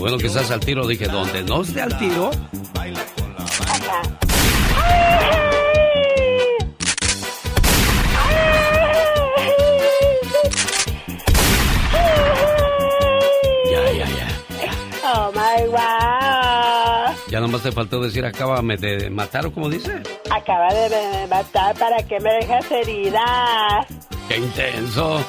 [0.00, 0.86] bueno que estás al tiro.
[0.86, 2.30] Dije, donde no esté al tiro,
[13.70, 14.28] ya, ya, ya.
[15.04, 17.14] Oh my wow.
[17.28, 20.02] Ya nomás te faltó decir, acábame de matar, o como dice.
[20.30, 23.86] Acaba de matar para que me dejes herida.
[24.30, 25.26] ¡Qué intenso!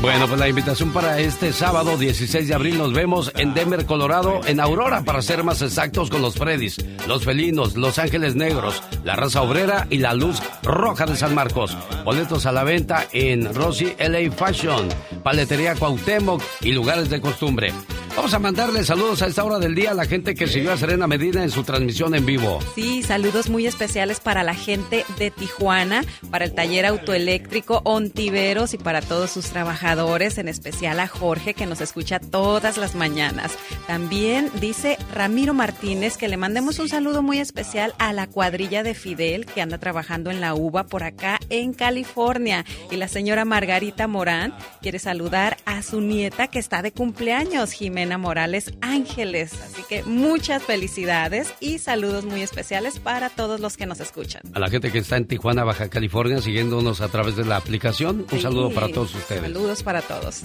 [0.00, 4.40] Bueno, pues la invitación para este sábado 16 de abril nos vemos en Denver, Colorado,
[4.44, 9.14] en Aurora, para ser más exactos con los Freddys, los Felinos, los Ángeles Negros, la
[9.14, 11.78] Raza Obrera y la Luz Roja de San Marcos.
[12.04, 14.88] Boletos a la venta en Rosy LA Fashion,
[15.22, 17.72] Paletería Cuauhtémoc y lugares de costumbre.
[18.14, 20.76] Vamos a mandarle saludos a esta hora del día a la gente que siguió a
[20.76, 22.58] Serena Medina en su transmisión en vivo.
[22.74, 28.78] Sí, saludos muy especiales para la gente de Tijuana, para el taller autoeléctrico Ontiveros y
[28.78, 33.52] para todos sus trabajadores, en especial a Jorge que nos escucha todas las mañanas.
[33.86, 38.92] También dice Ramiro Martínez que le mandemos un saludo muy especial a la cuadrilla de
[38.92, 42.66] Fidel que anda trabajando en la UVA por acá en California.
[42.90, 48.01] Y la señora Margarita Morán quiere saludar a su nieta que está de cumpleaños, Jimena
[48.18, 49.52] Morales Ángeles.
[49.62, 54.42] Así que muchas felicidades y saludos muy especiales para todos los que nos escuchan.
[54.54, 58.20] A la gente que está en Tijuana, Baja California, siguiéndonos a través de la aplicación,
[58.20, 58.40] un Sí.
[58.42, 59.42] saludo para todos ustedes.
[59.42, 60.42] Saludos para todos.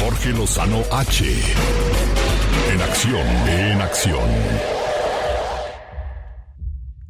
[0.00, 1.24] Jorge Lozano H.
[2.72, 4.20] En acción, en acción.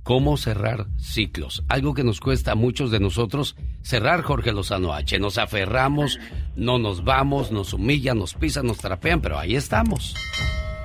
[0.04, 1.64] ¿Cómo cerrar ciclos?
[1.66, 5.18] Algo que nos cuesta a muchos de nosotros cerrar, Jorge Lozano H.
[5.18, 6.20] Nos aferramos,
[6.56, 10.14] no nos vamos, nos humillan, nos pisan, nos trapean, pero ahí estamos.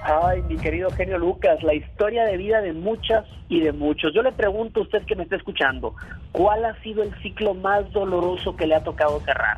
[0.04, 4.14] Ay, mi querido genio Lucas, la historia de vida de muchas y de muchos.
[4.16, 5.96] Yo le pregunto a usted que me está escuchando,
[6.32, 9.58] ¿cuál ha sido el ciclo más doloroso que le ha tocado cerrar?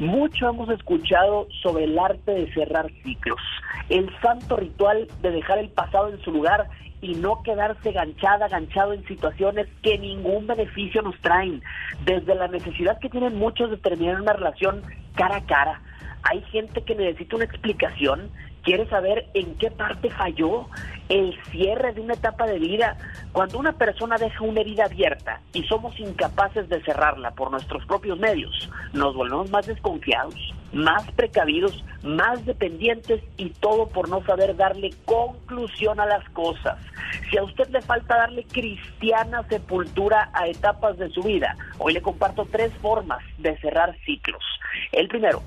[0.00, 3.40] Mucho hemos escuchado sobre el arte de cerrar ciclos,
[3.88, 6.68] el santo ritual de dejar el pasado en su lugar
[7.06, 11.62] y no quedarse ganchada, ganchado en situaciones que ningún beneficio nos traen.
[12.04, 14.82] Desde la necesidad que tienen muchos de terminar una relación
[15.14, 15.80] cara a cara,
[16.24, 18.28] hay gente que necesita una explicación,
[18.66, 20.66] quiere saber en qué parte falló
[21.08, 22.96] el cierre de una etapa de vida.
[23.32, 28.18] Cuando una persona deja una herida abierta y somos incapaces de cerrarla por nuestros propios
[28.18, 30.34] medios, nos volvemos más desconfiados,
[30.72, 36.76] más precavidos, más dependientes y todo por no saber darle conclusión a las cosas.
[37.30, 42.02] Si a usted le falta darle cristiana sepultura a etapas de su vida, hoy le
[42.02, 44.42] comparto tres formas de cerrar ciclos.
[44.90, 45.40] El primero,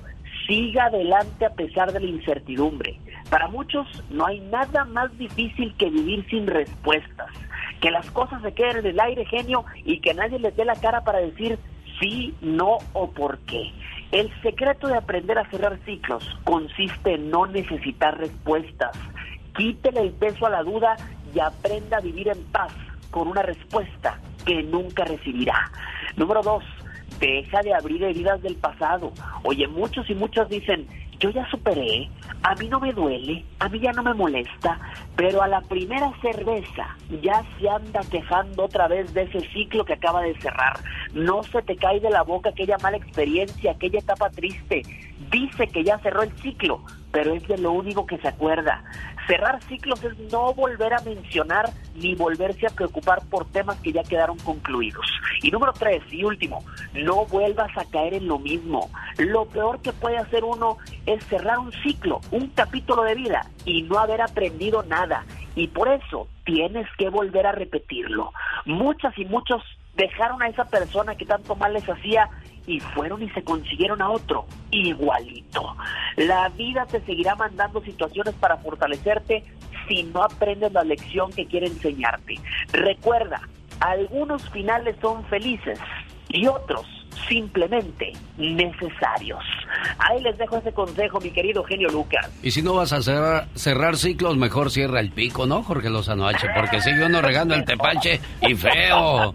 [0.49, 2.99] siga adelante a pesar de la incertidumbre.
[3.29, 7.29] Para muchos no hay nada más difícil que vivir sin respuestas,
[7.79, 10.75] que las cosas se queden en el aire genio y que nadie les dé la
[10.75, 11.59] cara para decir
[11.99, 13.71] sí, no o por qué.
[14.11, 18.97] El secreto de aprender a cerrar ciclos consiste en no necesitar respuestas.
[19.55, 20.95] Quítele el peso a la duda
[21.35, 22.73] y aprenda a vivir en paz
[23.11, 25.71] con una respuesta que nunca recibirá.
[26.15, 26.63] Número dos,
[27.19, 29.11] deja de abrir heridas del pasado.
[29.43, 30.87] Oye, muchos y muchos dicen,
[31.19, 32.09] yo ya superé,
[32.43, 34.79] a mí no me duele, a mí ya no me molesta,
[35.15, 39.93] pero a la primera cerveza ya se anda quejando otra vez de ese ciclo que
[39.93, 40.79] acaba de cerrar.
[41.13, 44.83] No se te cae de la boca aquella mala experiencia, aquella etapa triste.
[45.29, 48.83] Dice que ya cerró el ciclo, pero es de lo único que se acuerda.
[49.27, 54.01] Cerrar ciclos es no volver a mencionar ni volverse a preocupar por temas que ya
[54.03, 55.05] quedaron concluidos.
[55.43, 56.63] Y número tres y último,
[56.93, 58.89] no vuelvas a caer en lo mismo.
[59.17, 60.77] Lo peor que puede hacer uno
[61.13, 65.25] es cerrar un ciclo, un capítulo de vida y no haber aprendido nada.
[65.55, 68.31] Y por eso tienes que volver a repetirlo.
[68.65, 69.63] Muchas y muchos
[69.95, 72.29] dejaron a esa persona que tanto mal les hacía
[72.67, 75.75] y fueron y se consiguieron a otro igualito.
[76.15, 79.43] La vida te seguirá mandando situaciones para fortalecerte
[79.87, 82.35] si no aprendes la lección que quiere enseñarte.
[82.71, 83.41] Recuerda,
[83.79, 85.79] algunos finales son felices
[86.29, 86.85] y otros
[87.27, 89.43] simplemente necesarios.
[89.97, 92.29] Ahí les dejo ese consejo, mi querido genio Lucas.
[92.41, 96.27] Y si no vas a cerrar, cerrar ciclos, mejor cierra el pico, ¿no, Jorge Lozano
[96.27, 96.47] H?
[96.55, 99.33] Porque sigue uno regando el tepache y feo.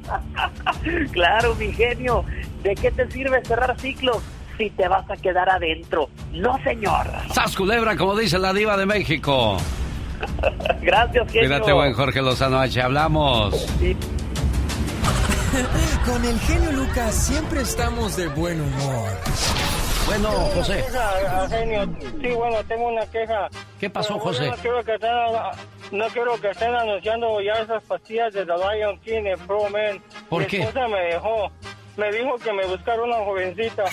[1.13, 2.25] claro, mi genio.
[2.63, 4.23] ¿De qué te sirve cerrar ciclos?
[4.57, 6.09] si te vas a quedar adentro.
[6.33, 7.07] No, señor.
[7.33, 9.57] ¡Sas culebra, como dice la diva de México!
[10.81, 11.49] Gracias, genio.
[11.49, 12.81] Cuídate, buen Jorge Lozano H.
[12.81, 13.67] Hablamos.
[16.07, 19.09] Con el genio Lucas siempre estamos de buen humor.
[20.07, 20.85] Bueno, José.
[22.21, 23.49] Sí, bueno, tengo una queja.
[23.79, 24.51] ¿Qué pasó, José?
[24.51, 25.11] No quiero que estén,
[25.93, 30.03] no quiero que estén anunciando ya esas pastillas de The Lion King en Pro Man.
[30.29, 30.61] ¿Por Mi qué?
[30.61, 31.51] esposa me dejó.
[31.97, 33.85] Me dijo que me buscara una jovencita.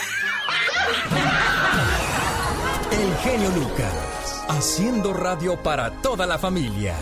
[2.91, 6.95] El genio Lucas, haciendo radio para toda la familia.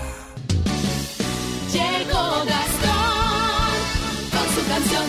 [1.71, 2.78] Llegó Gastón con
[4.49, 5.03] su canción.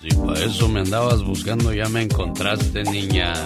[0.00, 3.32] Si para eso me andabas buscando, ya me encontraste, niña.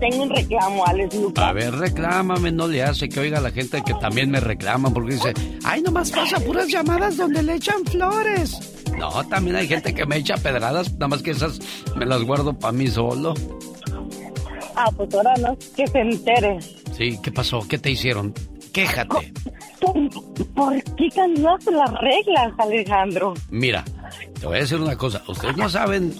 [0.00, 1.44] Tengo un reclamo, Alex Lucas.
[1.44, 5.14] A ver, reclámame, no le hace que oiga la gente que también me reclama porque
[5.14, 5.34] dice,
[5.64, 8.58] ay, nomás pasa puras llamadas donde le echan flores.
[8.98, 11.60] No, también hay gente que me echa pedradas, nada más que esas
[11.96, 13.34] me las guardo para mí solo.
[14.74, 16.58] Ah, pues ahora no, que se entere.
[16.96, 17.60] Sí, ¿qué pasó?
[17.68, 18.34] ¿Qué te hicieron?
[18.72, 19.32] Quéjate.
[19.80, 23.34] ¿Por qué cambiaste las reglas, Alejandro?
[23.50, 23.84] Mira,
[24.38, 25.22] te voy a decir una cosa.
[25.26, 26.14] Ustedes no saben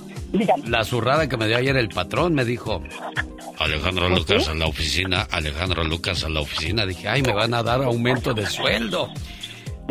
[0.66, 2.35] la zurrada que me dio ayer el patrón.
[2.35, 2.82] Me dijo,
[3.59, 6.87] Alejandro Lucas a la oficina, Alejandro Lucas a la oficina.
[6.87, 9.09] Dije, ay, me van a dar aumento de sueldo.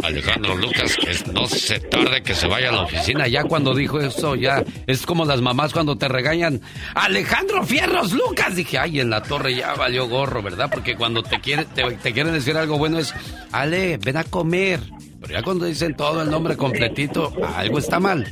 [0.03, 3.27] Alejandro Lucas, que no se tarde que se vaya a la oficina.
[3.27, 6.61] Ya cuando dijo eso, ya es como las mamás cuando te regañan.
[6.95, 8.55] Alejandro Fierros Lucas.
[8.55, 10.69] Dije, ay, en la torre ya valió gorro, ¿verdad?
[10.71, 13.13] Porque cuando te, quiere, te, te quieren decir algo bueno es,
[13.51, 14.80] Ale, ven a comer.
[15.21, 18.26] Pero ya cuando dicen todo el nombre completito, algo está mal.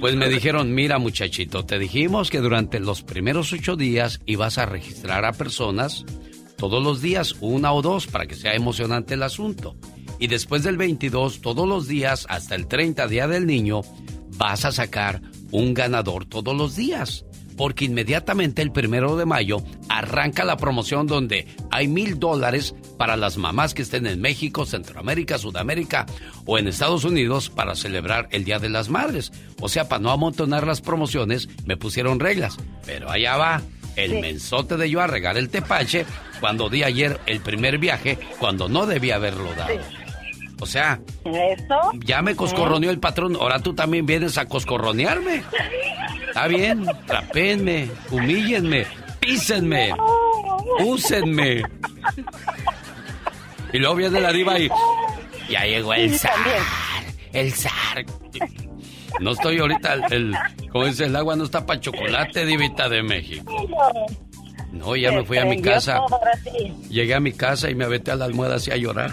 [0.00, 4.66] Pues me dijeron, mira muchachito, te dijimos que durante los primeros ocho días ibas a
[4.66, 6.04] registrar a personas
[6.56, 9.76] todos los días, una o dos, para que sea emocionante el asunto.
[10.22, 13.80] Y después del 22, todos los días, hasta el 30 Día del Niño,
[14.36, 15.20] vas a sacar
[15.50, 17.24] un ganador todos los días.
[17.56, 23.36] Porque inmediatamente el primero de mayo arranca la promoción donde hay mil dólares para las
[23.36, 26.06] mamás que estén en México, Centroamérica, Sudamérica
[26.46, 29.32] o en Estados Unidos para celebrar el Día de las Madres.
[29.60, 32.58] O sea, para no amontonar las promociones, me pusieron reglas.
[32.86, 33.62] Pero allá va
[33.96, 36.06] el mensote de yo a regar el tepache
[36.38, 40.01] cuando di ayer el primer viaje cuando no debía haberlo dado.
[40.62, 41.90] O sea, ¿Eso?
[42.04, 45.42] ya me coscorroneó el patrón, ahora tú también vienes a coscorronearme.
[46.28, 48.86] Está bien, trapéenme, humíllenme,
[49.18, 49.92] písenme,
[50.84, 51.62] úsenme.
[53.72, 54.68] Y luego viene la diva y
[55.50, 56.32] ya llegó el zar,
[57.32, 58.04] el zar.
[59.18, 60.36] No estoy ahorita, el, el-
[60.70, 63.52] como dice el agua no está para chocolate, divita de México.
[64.72, 66.00] No, ya me fui a mi casa.
[66.88, 69.10] Llegué a mi casa y me aventé a la almohada así a llorar.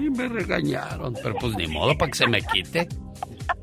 [0.00, 1.14] Y me regañaron.
[1.22, 2.88] Pero pues ni modo para que se me quite.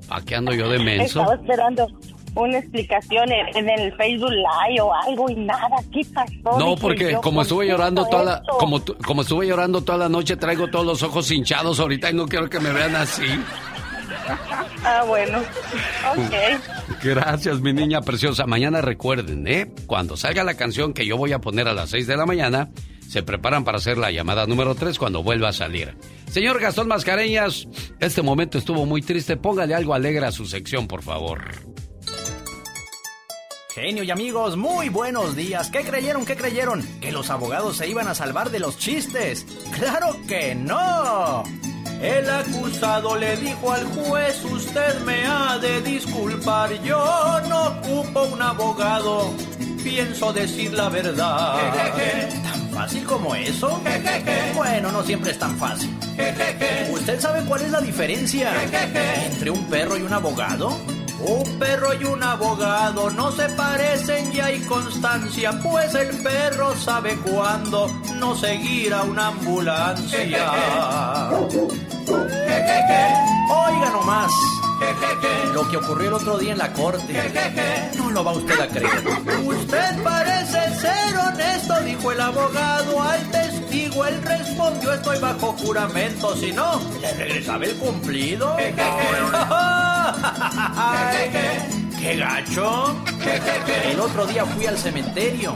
[0.09, 1.22] ¿A qué ando yo de menso?
[1.22, 1.88] Estaba esperando
[2.35, 5.77] una explicación en, el Facebook Live o algo y nada.
[5.91, 6.59] ¿Qué pasó?
[6.59, 10.38] No, porque como ¿por estuve llorando toda la, como, como estuve llorando toda la noche,
[10.38, 13.26] traigo todos los ojos hinchados ahorita y no quiero que me vean así.
[14.84, 15.38] Ah, bueno.
[15.38, 17.03] Ok.
[17.03, 18.48] Gracias, mi niña preciosa.
[18.48, 19.72] Mañana recuerden, ¿eh?
[19.85, 22.72] Cuando salga la canción que yo voy a poner a las 6 de la mañana,
[23.07, 25.95] se preparan para hacer la llamada número 3 cuando vuelva a salir.
[26.31, 27.68] Señor Gastón Mascareñas,
[27.99, 29.38] este momento estuvo muy triste.
[29.38, 31.43] Póngale algo alegre a su sección, por favor.
[33.76, 35.69] Genio y amigos, muy buenos días.
[35.69, 36.26] ¿Qué creyeron?
[36.26, 36.81] ¿Qué creyeron?
[36.99, 39.45] ¿Que los abogados se iban a salvar de los chistes?
[39.77, 41.43] ¡Claro que no!
[42.02, 48.41] El acusado le dijo al juez, usted me ha de disculpar, yo no ocupo un
[48.41, 49.32] abogado,
[49.84, 51.60] pienso decir la verdad.
[52.44, 53.80] ¿Tan fácil como eso?
[54.56, 55.95] Bueno, no siempre es tan fácil.
[56.91, 58.52] ¿Usted sabe cuál es la diferencia
[59.26, 60.76] entre un perro y un abogado?
[61.26, 67.15] Un perro y un abogado no se parecen y hay constancia, pues el perro sabe
[67.18, 70.52] cuándo no seguir a una ambulancia.
[73.52, 74.31] Oiga nomás.
[75.53, 77.14] Lo que ocurrió el otro día en la corte.
[77.98, 79.03] No lo va usted a creer.
[79.44, 84.06] Usted parece ser honesto, dijo el abogado al testigo.
[84.06, 86.36] Él respondió, estoy bajo juramento.
[86.36, 88.58] Si no, le regresaba el cumplido.
[92.02, 92.95] ¡Qué gacho!
[93.86, 95.53] El otro día fui al cementerio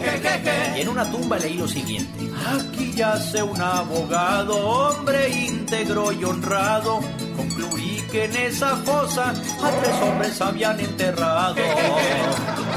[0.76, 2.30] y en una tumba leí lo siguiente.
[2.48, 7.00] Aquí yace un abogado, hombre íntegro y honrado.
[7.36, 11.56] Concluí que en esa fosa a tres hombres habían enterrado.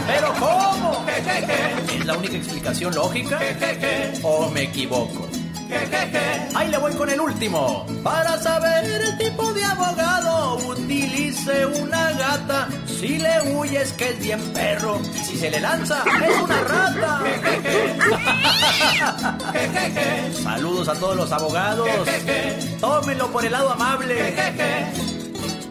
[0.09, 1.06] ¿Pero cómo?
[1.94, 3.39] ¿Es la única explicación lógica?
[4.24, 5.28] ¿O me equivoco?
[6.56, 7.86] Ahí le voy con el último.
[8.02, 12.69] Para saber el tipo de abogado, utilice una gata.
[12.86, 15.01] Si le huyes que es bien perro.
[15.15, 17.23] Y si se le lanza, es una rata.
[20.43, 21.89] Saludos a todos los abogados.
[22.81, 24.35] Tómenlo por el lado amable.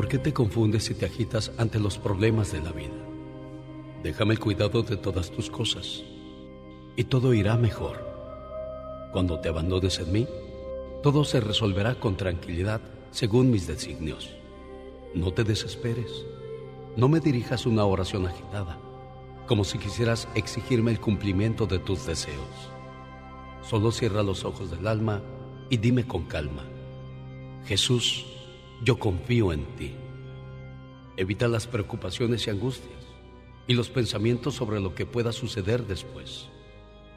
[0.00, 2.96] ¿Por qué te confundes y te agitas ante los problemas de la vida?
[4.02, 6.02] Déjame el cuidado de todas tus cosas
[6.96, 8.02] y todo irá mejor.
[9.12, 10.26] Cuando te abandones en mí,
[11.02, 14.30] todo se resolverá con tranquilidad según mis designios.
[15.12, 16.24] No te desesperes.
[16.96, 18.78] No me dirijas una oración agitada,
[19.46, 22.72] como si quisieras exigirme el cumplimiento de tus deseos.
[23.60, 25.20] Solo cierra los ojos del alma
[25.68, 26.64] y dime con calma,
[27.66, 28.39] Jesús,
[28.82, 29.92] yo confío en ti.
[31.16, 33.00] Evita las preocupaciones y angustias
[33.66, 36.48] y los pensamientos sobre lo que pueda suceder después.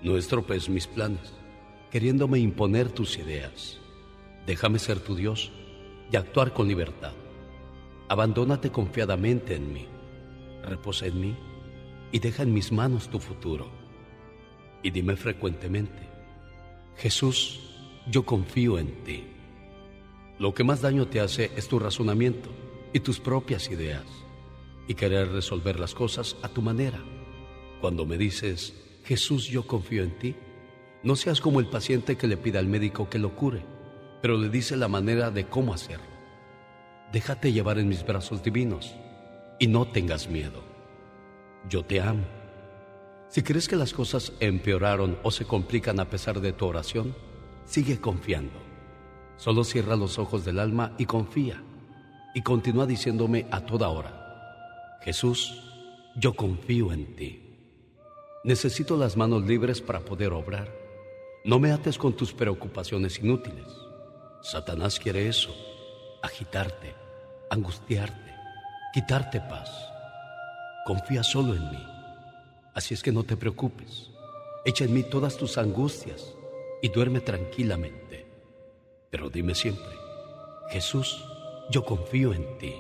[0.01, 1.33] No estropees mis planes,
[1.89, 3.79] queriéndome imponer tus ideas.
[4.45, 5.51] Déjame ser tu Dios
[6.11, 7.13] y actuar con libertad.
[8.09, 9.87] Abandónate confiadamente en mí,
[10.63, 11.37] reposa en mí
[12.11, 13.71] y deja en mis manos tu futuro.
[14.83, 16.09] Y dime frecuentemente,
[16.97, 17.61] Jesús,
[18.11, 19.32] yo confío en ti.
[20.43, 22.49] Lo que más daño te hace es tu razonamiento
[22.91, 24.03] y tus propias ideas
[24.89, 26.99] y querer resolver las cosas a tu manera.
[27.79, 28.73] Cuando me dices,
[29.05, 30.35] Jesús, yo confío en ti,
[31.01, 33.63] no seas como el paciente que le pide al médico que lo cure,
[34.21, 36.11] pero le dice la manera de cómo hacerlo.
[37.13, 38.93] Déjate llevar en mis brazos divinos
[39.59, 40.61] y no tengas miedo.
[41.69, 42.25] Yo te amo.
[43.29, 47.15] Si crees que las cosas empeoraron o se complican a pesar de tu oración,
[47.63, 48.62] sigue confiando.
[49.43, 51.61] Solo cierra los ojos del alma y confía.
[52.33, 55.61] Y continúa diciéndome a toda hora, Jesús,
[56.15, 57.41] yo confío en ti.
[58.45, 60.73] Necesito las manos libres para poder obrar.
[61.43, 63.67] No me ates con tus preocupaciones inútiles.
[64.41, 65.53] Satanás quiere eso,
[66.21, 66.95] agitarte,
[67.49, 68.33] angustiarte,
[68.93, 69.69] quitarte paz.
[70.85, 71.85] Confía solo en mí.
[72.73, 74.09] Así es que no te preocupes.
[74.63, 76.33] Echa en mí todas tus angustias
[76.81, 78.02] y duerme tranquilamente.
[79.13, 79.93] Pero dime siempre,
[80.71, 81.23] Jesús,
[81.69, 82.73] yo confío en ti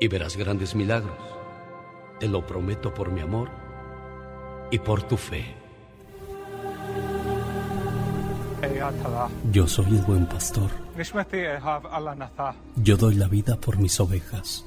[0.00, 1.16] y verás grandes milagros.
[2.18, 3.48] Te lo prometo por mi amor
[4.72, 5.44] y por tu fe.
[9.52, 10.68] Yo soy el buen pastor.
[12.74, 14.64] Yo doy la vida por mis ovejas.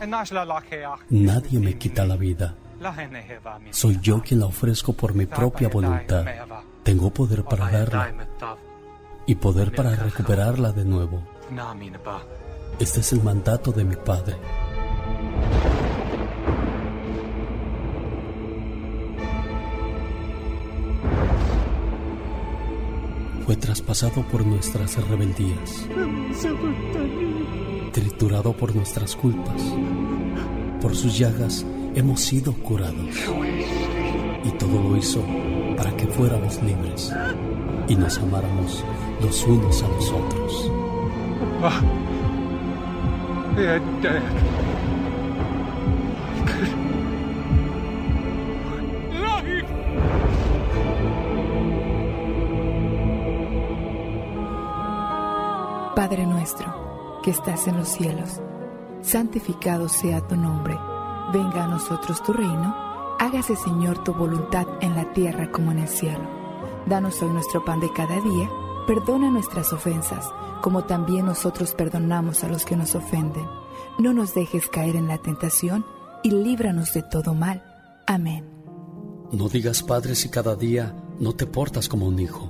[1.10, 2.56] Nadie me quita la vida.
[3.72, 6.26] Soy yo quien la ofrezco por mi propia voluntad.
[6.84, 8.14] Tengo poder para darla
[9.30, 11.22] y poder para recuperarla de nuevo.
[12.80, 14.36] Este es el mandato de mi Padre.
[23.46, 25.88] Fue traspasado por nuestras rebeldías,
[27.92, 29.62] triturado por nuestras culpas.
[30.82, 33.16] Por sus llagas hemos sido curados.
[34.44, 35.24] Y todo lo hizo
[35.78, 37.14] para que fuéramos libres
[37.88, 38.84] y nos amáramos
[39.22, 40.72] los unos a los otros.
[55.96, 58.42] Padre nuestro, que estás en los cielos,
[59.02, 60.78] santificado sea tu nombre.
[61.34, 62.74] Venga a nosotros tu reino.
[63.20, 66.24] Hágase, Señor, tu voluntad en la tierra como en el cielo.
[66.86, 68.50] Danos hoy nuestro pan de cada día.
[68.90, 70.26] Perdona nuestras ofensas,
[70.64, 73.46] como también nosotros perdonamos a los que nos ofenden.
[74.00, 75.86] No nos dejes caer en la tentación
[76.24, 77.64] y líbranos de todo mal.
[78.08, 78.50] Amén.
[79.32, 82.50] No digas Padre si cada día no te portas como un hijo.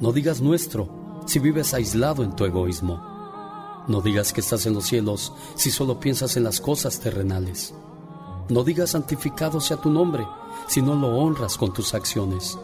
[0.00, 3.00] No digas nuestro si vives aislado en tu egoísmo.
[3.86, 7.72] No digas que estás en los cielos si solo piensas en las cosas terrenales.
[8.48, 10.26] No digas santificado sea tu nombre
[10.66, 12.58] si no lo honras con tus acciones.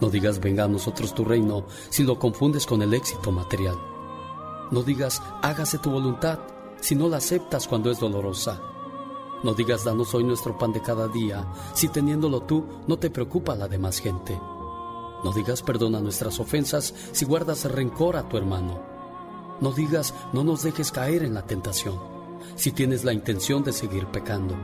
[0.00, 3.76] No digas venga a nosotros tu reino si lo confundes con el éxito material.
[4.70, 6.40] No digas hágase tu voluntad
[6.80, 8.60] si no la aceptas cuando es dolorosa.
[9.42, 13.54] No digas danos hoy nuestro pan de cada día si teniéndolo tú no te preocupa
[13.54, 14.40] la demás gente.
[15.22, 18.82] No digas perdona nuestras ofensas si guardas rencor a tu hermano.
[19.60, 21.98] No digas no nos dejes caer en la tentación
[22.56, 24.56] si tienes la intención de seguir pecando.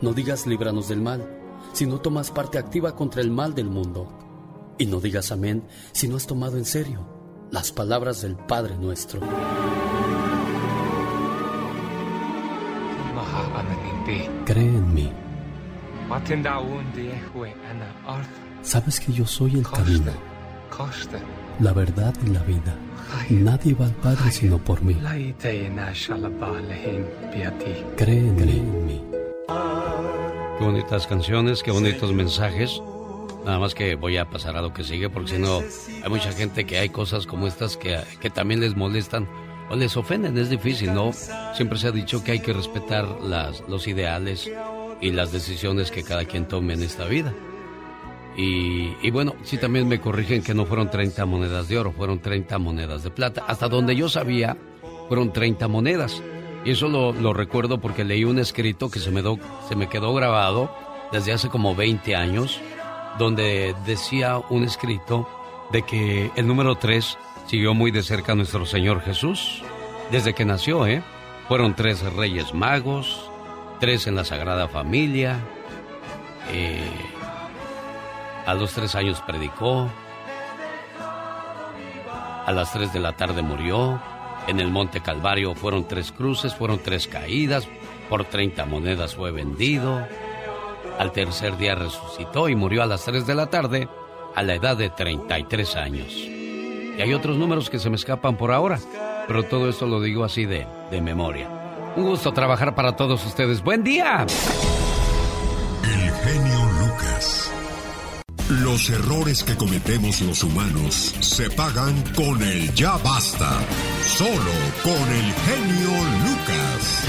[0.00, 1.40] No digas líbranos del mal
[1.72, 4.23] si no tomas parte activa contra el mal del mundo.
[4.78, 7.06] Y no digas amén si no has tomado en serio
[7.50, 9.20] las palabras del Padre nuestro.
[14.44, 15.12] Cree en mí.
[18.62, 20.12] Sabes que yo soy el camino,
[21.60, 22.76] la verdad y la vida.
[23.30, 24.94] Nadie va al Padre sino por mí.
[27.96, 28.42] Cree en mí.
[28.50, 29.04] en mí.
[30.58, 32.82] Qué bonitas canciones, qué bonitos mensajes.
[33.44, 35.60] Nada más que voy a pasar a lo que sigue, porque si no,
[36.02, 39.28] hay mucha gente que hay cosas como estas que, que también les molestan
[39.70, 40.38] o les ofenden.
[40.38, 41.12] Es difícil, ¿no?
[41.54, 44.50] Siempre se ha dicho que hay que respetar las, los ideales
[45.00, 47.34] y las decisiones que cada quien tome en esta vida.
[48.36, 52.58] Y, bueno, sí también me corrigen que no fueron 30 monedas de oro, fueron 30
[52.58, 53.44] monedas de plata.
[53.46, 54.56] Hasta donde yo sabía,
[55.08, 56.20] fueron 30 monedas.
[56.64, 59.38] Y eso lo, lo recuerdo porque leí un escrito que se me, do,
[59.68, 60.74] se me quedó grabado
[61.12, 62.60] desde hace como 20 años,
[63.18, 65.28] donde decía un escrito
[65.70, 69.62] de que el número 3 siguió muy de cerca a nuestro Señor Jesús,
[70.10, 71.02] desde que nació, ¿eh?
[71.48, 73.30] Fueron tres reyes magos,
[73.80, 75.38] tres en la Sagrada Familia,
[76.50, 76.90] eh,
[78.46, 79.88] a los tres años predicó.
[82.46, 84.00] A las tres de la tarde murió.
[84.46, 87.66] En el Monte Calvario fueron tres cruces, fueron tres caídas.
[88.10, 90.06] Por 30 monedas fue vendido.
[90.98, 93.88] Al tercer día resucitó y murió a las tres de la tarde
[94.34, 96.12] a la edad de 33 años.
[96.14, 98.78] Y hay otros números que se me escapan por ahora,
[99.26, 101.48] pero todo esto lo digo así de, de memoria.
[101.96, 103.62] Un gusto trabajar para todos ustedes.
[103.62, 104.26] ¡Buen día!
[105.84, 107.52] El genio Lucas.
[108.62, 113.50] Los errores que cometemos los humanos se pagan con el ya basta.
[114.02, 114.52] Solo
[114.82, 115.90] con el genio
[116.24, 117.08] Lucas.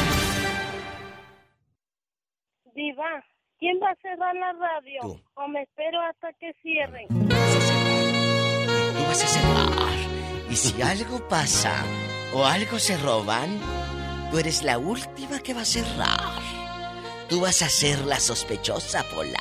[2.75, 3.23] Diva,
[3.59, 5.01] ¿quién va a cerrar la radio?
[5.35, 7.07] O me espero hasta que cierren.
[7.07, 9.95] Tú vas a cerrar.
[10.49, 11.83] Y si algo pasa
[12.33, 13.59] o algo se roban,
[14.31, 16.41] tú eres la última que va a cerrar.
[17.29, 19.39] Tú vas a ser la sospechosa, Pola.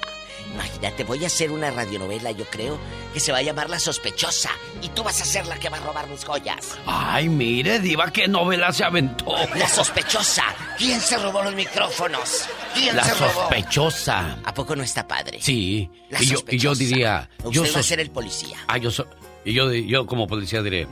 [0.55, 2.79] Imagínate, voy a hacer una radionovela, yo creo,
[3.13, 4.51] que se va a llamar La Sospechosa.
[4.83, 6.79] Y tú vas a ser la que va a robar mis joyas.
[6.87, 9.35] Ay, mire, Diva, qué novela se aventó.
[9.57, 10.45] La Sospechosa.
[10.79, 12.47] ¿Quién se robó los micrófonos?
[12.73, 13.33] ¿Quién La se robó?
[13.43, 14.39] sospechosa.
[14.45, 15.39] ¿A poco no está padre?
[15.41, 15.91] Sí.
[16.11, 17.29] La y, yo, y yo diría.
[17.43, 18.57] Usted yo va a ser el policía.
[18.69, 19.07] Ah, yo so-
[19.45, 20.87] Y yo, yo como policía diré.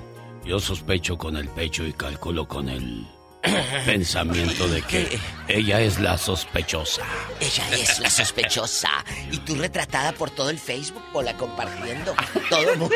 [0.44, 3.06] Yo sospecho con el pecho y calculo con el
[3.86, 7.02] pensamiento de que ella es la sospechosa.
[7.40, 9.04] Ella es la sospechosa.
[9.30, 12.14] Y tú retratada por todo el Facebook, Pola, compartiendo.
[12.48, 12.94] Todo el mundo.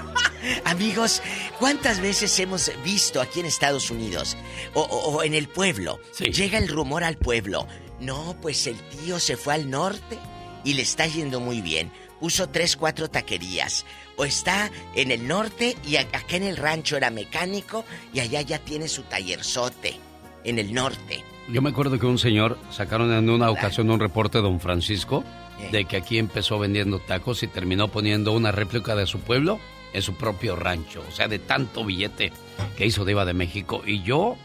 [0.64, 1.22] Amigos,
[1.58, 4.36] ¿cuántas veces hemos visto aquí en Estados Unidos
[4.74, 6.00] o, o- o en el pueblo?
[6.18, 7.66] Llega el rumor al pueblo.
[8.00, 10.18] No, pues el tío se fue al norte
[10.64, 11.92] y le está yendo muy bien.
[12.22, 13.84] Puso tres, cuatro taquerías.
[14.16, 17.84] O está en el norte y acá en el rancho era mecánico
[18.14, 19.98] y allá ya tiene su tallerzote.
[20.44, 21.24] En el norte.
[21.48, 25.24] Yo me acuerdo que un señor sacaron en una ocasión un reporte de don Francisco
[25.72, 29.58] de que aquí empezó vendiendo tacos y terminó poniendo una réplica de su pueblo
[29.92, 31.02] en su propio rancho.
[31.08, 32.32] O sea, de tanto billete
[32.76, 33.82] que hizo Diva de México.
[33.84, 34.36] Y yo,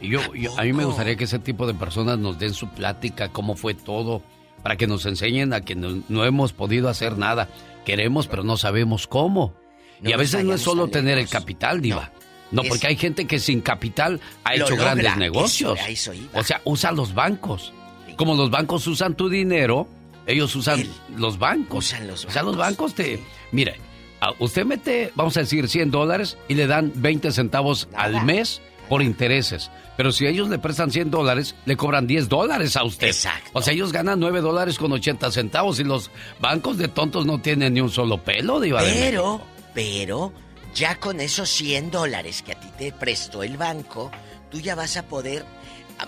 [0.00, 2.68] y yo, yo- a mí me gustaría que ese tipo de personas nos den su
[2.68, 4.22] plática, cómo fue todo,
[4.64, 7.48] para que nos enseñen a que no, no hemos podido hacer nada.
[7.84, 9.54] Queremos, pero no sabemos cómo.
[10.00, 12.10] No y a veces no es solo tener el capital, Diva.
[12.50, 14.94] No, porque hay gente que sin capital ha hecho logra.
[14.94, 15.78] grandes negocios.
[15.88, 16.12] eso.
[16.32, 17.72] O sea, usa los bancos.
[18.16, 19.86] Como los bancos usan tu dinero,
[20.26, 20.84] ellos usan
[21.16, 21.86] los bancos.
[21.86, 23.20] Usan los O sea, los bancos, bancos te...
[23.52, 23.76] Mire,
[24.20, 28.62] a- usted mete, vamos a decir, 100 dólares y le dan 20 centavos al mes
[28.88, 29.70] por intereses.
[29.96, 33.08] Pero si ellos le prestan 100 dólares, le cobran 10 dólares a usted.
[33.08, 33.50] Exacto.
[33.52, 36.10] O sea, ellos ganan 9 dólares con 80 centavos y los
[36.40, 39.40] bancos de tontos no tienen ni un solo pelo, Diva Pero,
[39.72, 40.32] pero,
[40.74, 44.10] ya con esos 100 dólares que a ti te prestó el banco,
[44.50, 45.44] tú ya vas a poder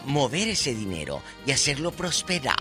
[0.04, 2.56] mover ese dinero y hacerlo prosperar.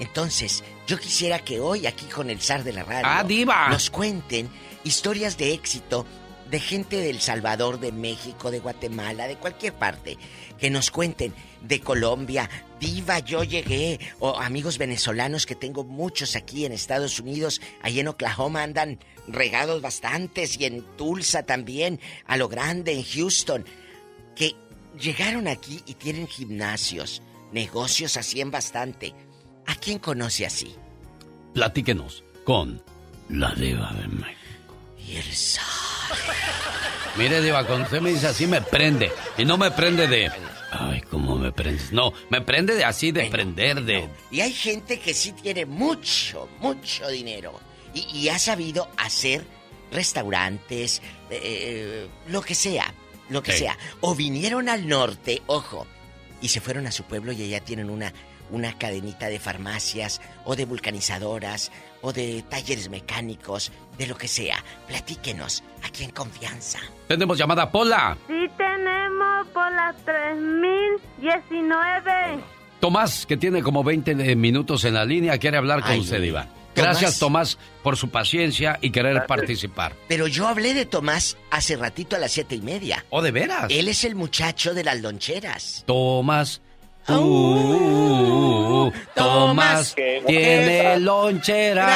[0.00, 3.68] Entonces, yo quisiera que hoy aquí con el zar de la radio ¡Ah, diva!
[3.68, 4.50] nos cuenten
[4.82, 6.04] historias de éxito
[6.50, 10.18] de gente del Salvador, de México, de Guatemala, de cualquier parte.
[10.58, 12.48] Que nos cuenten de Colombia,
[12.78, 18.08] diva, yo llegué, o amigos venezolanos que tengo muchos aquí en Estados Unidos, ahí en
[18.08, 23.64] Oklahoma andan regados bastantes y en Tulsa también, a lo grande, en Houston,
[24.36, 24.54] que
[25.00, 27.22] llegaron aquí y tienen gimnasios,
[27.52, 29.14] negocios así en bastante.
[29.66, 30.74] ¿A quién conoce así?
[31.54, 32.82] Platíquenos con
[33.28, 34.74] la Diva de México.
[34.98, 35.24] Y el.
[37.16, 39.12] Mire, Diva, cuando usted me dice así, me prende.
[39.38, 40.30] Y no me prende de.
[40.72, 41.92] Ay, ¿cómo me prendes?
[41.92, 44.08] No, me prende de así, de prender, de.
[44.32, 47.60] Y hay gente que sí tiene mucho, mucho dinero.
[47.94, 49.44] Y, y ha sabido hacer
[49.92, 51.00] restaurantes,
[51.30, 52.92] eh, lo que sea,
[53.28, 53.58] lo que Sí.
[53.60, 53.78] sea.
[54.00, 55.86] O vinieron al norte, ojo,
[56.42, 58.12] y se fueron a su pueblo y allá tienen una,
[58.50, 61.70] una cadenita de farmacias, o de vulcanizadoras,
[62.02, 64.62] o de talleres mecánicos, de lo que sea.
[64.86, 66.78] Platíquenos, aquí en confianza.
[67.08, 68.16] Tenemos llamada Pola.
[68.26, 72.40] Sí tenemos por las 3019.
[72.80, 76.20] Tomás, que tiene como 20 de minutos en la línea, quiere hablar con Ay, usted.
[76.20, 76.46] Diva.
[76.74, 79.94] Gracias, Tomás, por su paciencia y querer participar.
[80.08, 83.04] Pero yo hablé de Tomás hace ratito a las siete y media.
[83.10, 83.66] ¿O de veras?
[83.70, 85.84] Él es el muchacho de las loncheras.
[85.86, 86.60] Tomás.
[87.08, 89.94] Uh, Tomás
[90.26, 91.86] tiene lonchera.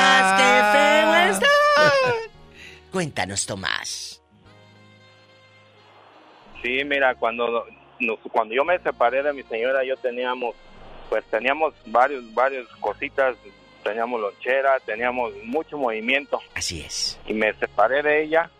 [2.93, 4.23] Cuéntanos, Tomás.
[6.63, 7.67] Sí, mira, cuando
[8.01, 10.55] nos- cuando yo me separé de mi señora, yo teníamos,
[11.09, 13.37] pues teníamos varios, varios cositas,
[13.85, 16.41] teníamos lonchera, teníamos mucho movimiento.
[16.55, 17.19] Así es.
[17.27, 18.51] Y me separé de ella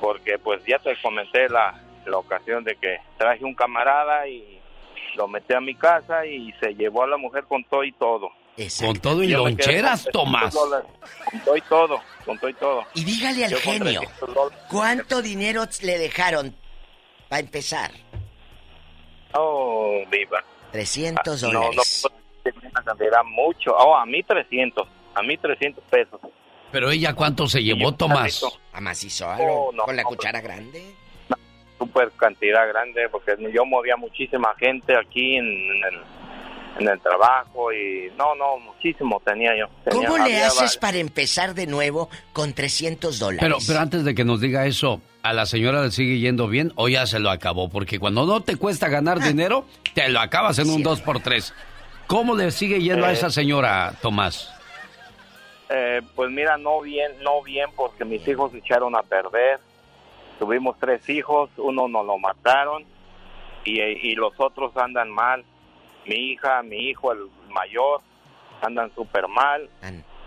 [0.00, 4.60] porque, pues ya te comenté la, la ocasión de que traje un camarada y
[5.16, 8.30] lo metí a mi casa y se llevó a la mujer con todo y todo.
[8.80, 10.54] Con todo y Yo me loncheras, con 300 Tomás.
[10.54, 10.88] dólares,
[11.30, 12.84] Con todo y todo, con todo y todo.
[12.94, 14.58] Y dígale al Yo genio, 300 dólares.
[14.70, 16.56] ¿cuánto dinero le dejaron
[17.28, 17.90] para empezar?
[19.34, 20.42] Oh, viva.
[20.72, 22.06] 300 Ah, No, no dólares.
[22.72, 23.72] una cantidad mucho.
[23.76, 24.88] Oh, a mí 300.
[25.14, 26.20] A mí 300 pesos.
[26.72, 28.42] Pero ella, ¿cuánto se llevó, Tomás?
[28.72, 29.66] ¿A macizo algo?
[29.68, 30.94] Oh, no, ¿Con la no, cuchara grande?
[31.96, 36.00] Super cantidad grande porque yo movía muchísima gente aquí en, en el,
[36.82, 39.66] en el trabajo y no, no, muchísimo tenía yo.
[39.82, 43.40] Tenía- ¿Cómo le haces va- para empezar de nuevo con 300 dólares?
[43.40, 46.70] Pero, pero antes de que nos diga eso, ¿a la señora le sigue yendo bien
[46.76, 47.70] o ya se lo acabó?
[47.70, 49.26] Porque cuando no te cuesta ganar Ah.
[49.28, 49.64] dinero,
[49.94, 51.54] te lo acabas en un 2 por 3
[52.08, 53.14] ¿Cómo le sigue yendo a Eh.
[53.14, 54.52] esa señora, Tomás?
[55.70, 59.58] Eh, pues mira, no bien, no bien porque mis hijos se echaron a perder.
[60.38, 62.84] Tuvimos tres hijos, uno nos lo mataron
[63.64, 65.44] y, y los otros andan mal.
[66.06, 68.00] Mi hija, mi hijo, el mayor,
[68.62, 69.68] andan súper mal.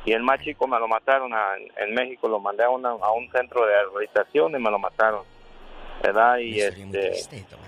[0.05, 3.11] Y el más chico me lo mataron a- en México, lo mandé a, una- a
[3.11, 5.21] un centro de rehabilitación y me lo mataron.
[6.01, 6.37] ¿Verdad?
[6.37, 7.11] Y este,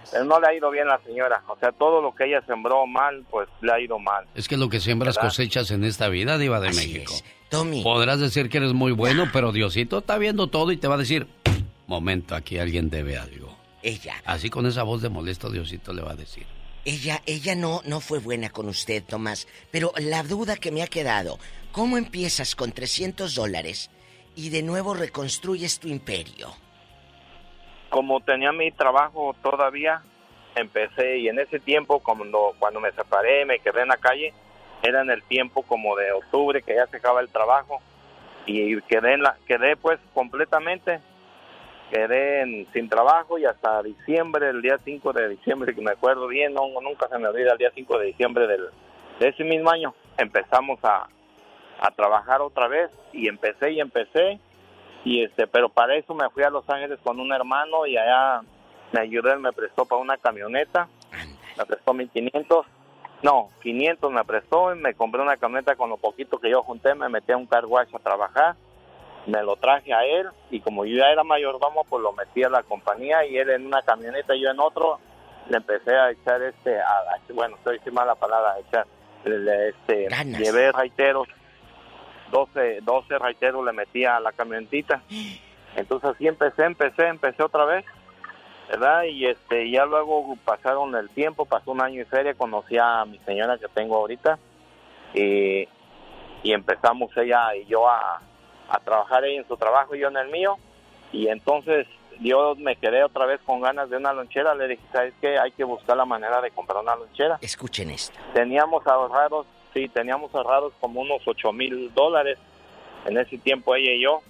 [0.09, 1.43] pero no le ha ido bien a la señora.
[1.49, 4.25] O sea, todo lo que ella sembró mal, pues le ha ido mal.
[4.35, 5.27] Es que lo que siembras ¿Verdad?
[5.27, 7.13] cosechas en esta vida, Diva de México.
[7.49, 7.83] Tommy.
[7.83, 10.97] Podrás decir que eres muy bueno, pero Diosito está viendo todo y te va a
[10.97, 11.27] decir,
[11.91, 13.55] momento, aquí alguien debe algo.
[13.83, 14.15] Ella.
[14.25, 16.45] Así con esa voz de molesto, Diosito le va a decir.
[16.85, 19.47] Ella, ella no, no fue buena con usted, Tomás.
[19.69, 21.37] Pero la duda que me ha quedado,
[21.71, 23.91] ¿cómo empiezas con 300 dólares
[24.35, 26.47] y de nuevo reconstruyes tu imperio?
[27.89, 30.01] Como tenía mi trabajo todavía,
[30.55, 34.33] empecé y en ese tiempo cuando, cuando me separé, me quedé en la calle,
[34.81, 37.79] era en el tiempo como de octubre que ya se acaba el trabajo
[38.45, 40.99] y quedé en la quedé pues completamente
[41.91, 46.27] quedé en- sin trabajo y hasta diciembre, el día 5 de diciembre, que me acuerdo
[46.27, 48.67] bien, no, nunca se me olvida, el día 5 de diciembre del,
[49.19, 51.07] de ese mismo año, empezamos a,
[51.79, 54.39] a trabajar otra vez y empecé y empecé,
[55.03, 58.41] y este pero para eso me fui a Los Ángeles con un hermano y allá
[58.91, 60.87] me ayudó, él me prestó para una camioneta,
[61.57, 62.65] me prestó 1500,
[63.23, 66.95] no, 500 me prestó y me compré una camioneta con lo poquito que yo junté,
[66.95, 68.55] me metí a un car wash a trabajar
[69.27, 72.49] me lo traje a él y como yo ya era mayordomo, pues lo metí a
[72.49, 74.99] la compañía y él en una camioneta y yo en otro,
[75.49, 78.87] le empecé a echar este, a, a- bueno, estoy diciendo la palabra, a echar,
[79.25, 80.07] le- este,
[80.39, 81.27] llevé raiteros,
[82.31, 85.01] 12, 12 raiteros le metí a la camionetita,
[85.75, 87.85] entonces así empecé, empecé, empecé otra vez,
[88.69, 89.03] ¿verdad?
[89.03, 93.19] Y este, ya luego pasaron el tiempo, pasó un año y feria, conocí a mi
[93.19, 94.39] señora que tengo ahorita
[95.13, 95.67] y,
[96.43, 98.21] y empezamos ella y yo a,
[98.71, 100.57] a trabajar ella en su trabajo y yo en el mío.
[101.11, 101.87] Y entonces
[102.21, 104.55] yo me quedé otra vez con ganas de una lonchera.
[104.55, 105.37] Le dije, ¿sabes qué?
[105.37, 107.37] Hay que buscar la manera de comprar una lonchera.
[107.41, 108.17] Escuchen esto.
[108.33, 112.39] Teníamos ahorrados, sí, teníamos ahorrados como unos 8 mil dólares
[113.05, 114.21] en ese tiempo ella y yo.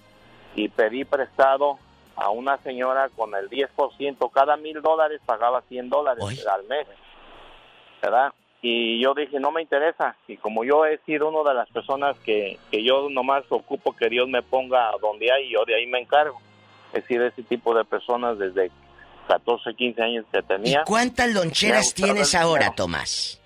[0.56, 1.78] Y pedí prestado
[2.16, 4.32] a una señora con el 10%.
[4.32, 6.88] Cada mil dólares pagaba 100 dólares al mes.
[8.02, 8.34] ¿Verdad?
[8.64, 10.16] Y yo dije, no me interesa.
[10.28, 14.08] Y como yo he sido una de las personas que, que yo nomás ocupo que
[14.10, 16.40] Dios me ponga donde hay y yo de ahí me encargo.
[16.94, 18.70] He sido ese tipo de personas desde
[19.28, 20.84] 14, 15 años que tenía.
[20.86, 22.76] ¿Cuántas Me loncheras tienes ahora, dinero.
[22.76, 23.42] Tomás?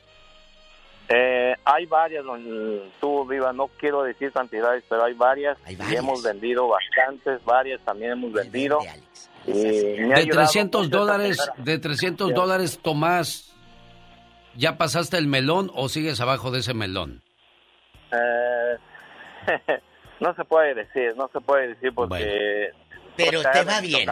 [1.08, 5.58] Eh, hay varias, don- tú viva, no quiero decir cantidades, pero hay varias.
[5.70, 8.80] Y hemos vendido bastantes, varias también hemos vendido.
[9.46, 12.34] Y me De ayudado 300 mucho esta dólares, de 300 Sí.
[12.34, 13.55] dólares, Tomás,
[14.56, 17.22] ¿ya pasaste el melón o sigues abajo de ese melón?
[18.12, 18.78] Eh,
[20.20, 22.70] no se puede decir, no se puede decir porque...
[23.18, 24.10] Pero porque te va bien.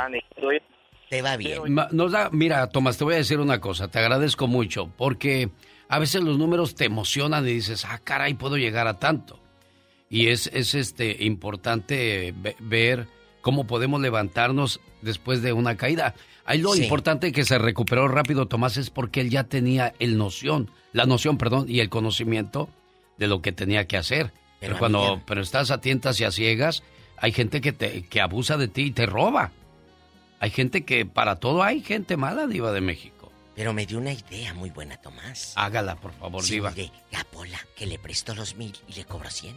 [1.09, 1.73] Te va bien.
[1.73, 5.49] Ma- Nos da, mira, Tomás, te voy a decir una cosa, te agradezco mucho, porque
[5.89, 9.39] a veces los números te emocionan y dices, ah, caray, puedo llegar a tanto.
[10.09, 13.07] Y es, es este importante ve- ver
[13.41, 16.15] cómo podemos levantarnos después de una caída.
[16.45, 16.83] Ahí lo Sí.
[16.83, 21.37] importante que se recuperó rápido Tomás es porque él ya tenía el noción, la noción,
[21.37, 22.69] perdón, y el conocimiento
[23.17, 24.27] de lo que tenía que hacer.
[24.59, 25.23] Pero, Pero, cuando amiga.
[25.25, 26.83] pero estás a tientas y a ciegas,
[27.17, 29.51] hay gente que te que abusa de ti y te roba.
[30.39, 33.31] Hay gente que para todo hay gente mala, Diva de México.
[33.55, 35.53] Pero me dio una idea muy buena, Tomás.
[35.55, 36.71] Hágala, por favor, Sí, Diva.
[36.71, 39.55] mire, la Pola que le prestó los mil y le cobró 100.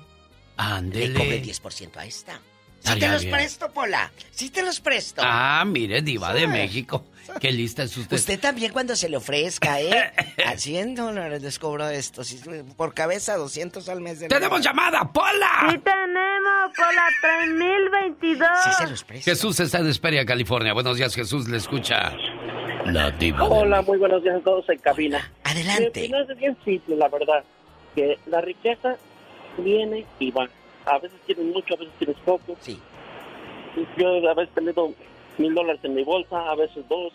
[0.56, 1.08] Ándele.
[1.08, 2.40] Le cobré 10% a esta.
[2.80, 3.34] Sí Estaría te los bien.
[3.34, 4.12] presto, Pola.
[4.30, 5.22] Sí te los presto.
[5.24, 6.46] Ah, mire, Diva de.
[6.46, 7.04] México.
[7.40, 8.16] Qué lista es usted.
[8.16, 10.12] Usted también cuando se le ofrezca, ¿eh?
[10.46, 12.22] A 100 dólares les cobro esto.
[12.22, 12.38] Si-
[12.76, 15.66] por cabeza, 200 al mes de ¡Tenemos llamada, Pola!
[15.70, 18.48] Sí tenemos por la 3022.
[18.64, 19.24] Sí se los presto.
[19.30, 20.72] Jesús está en Esperia, California.
[20.72, 21.48] Buenos días, Jesús.
[21.48, 22.12] Le escucha
[22.84, 25.32] la Diva Hola, muy buenos días a todos en cabina.
[25.42, 25.82] Adelante.
[26.00, 27.42] Mi opinión es bien simple, la verdad.
[27.96, 28.96] Que la riqueza
[29.58, 30.48] viene y va.
[30.86, 32.56] A veces tienes mucho, a veces tienes poco.
[32.60, 32.80] Sí.
[33.96, 34.92] Yo a veces he tenido
[35.38, 37.12] mil dólares en mi bolsa, a veces dos.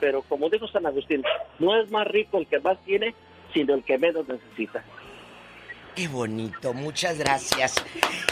[0.00, 1.22] Pero como dijo San Agustín,
[1.58, 3.14] no es más rico el que más tiene,
[3.54, 4.84] sino el que menos necesita.
[5.94, 7.74] Qué bonito, muchas gracias.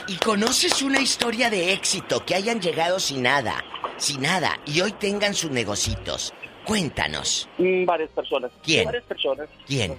[0.08, 3.62] ¿Y conoces una historia de éxito que hayan llegado sin nada,
[3.98, 6.32] sin nada, y hoy tengan sus negocitos?
[6.64, 7.48] Cuéntanos.
[7.58, 8.50] Mm, varias personas.
[8.62, 8.86] ¿Quién?
[8.86, 9.48] Varias personas.
[9.66, 9.96] ¿Quién?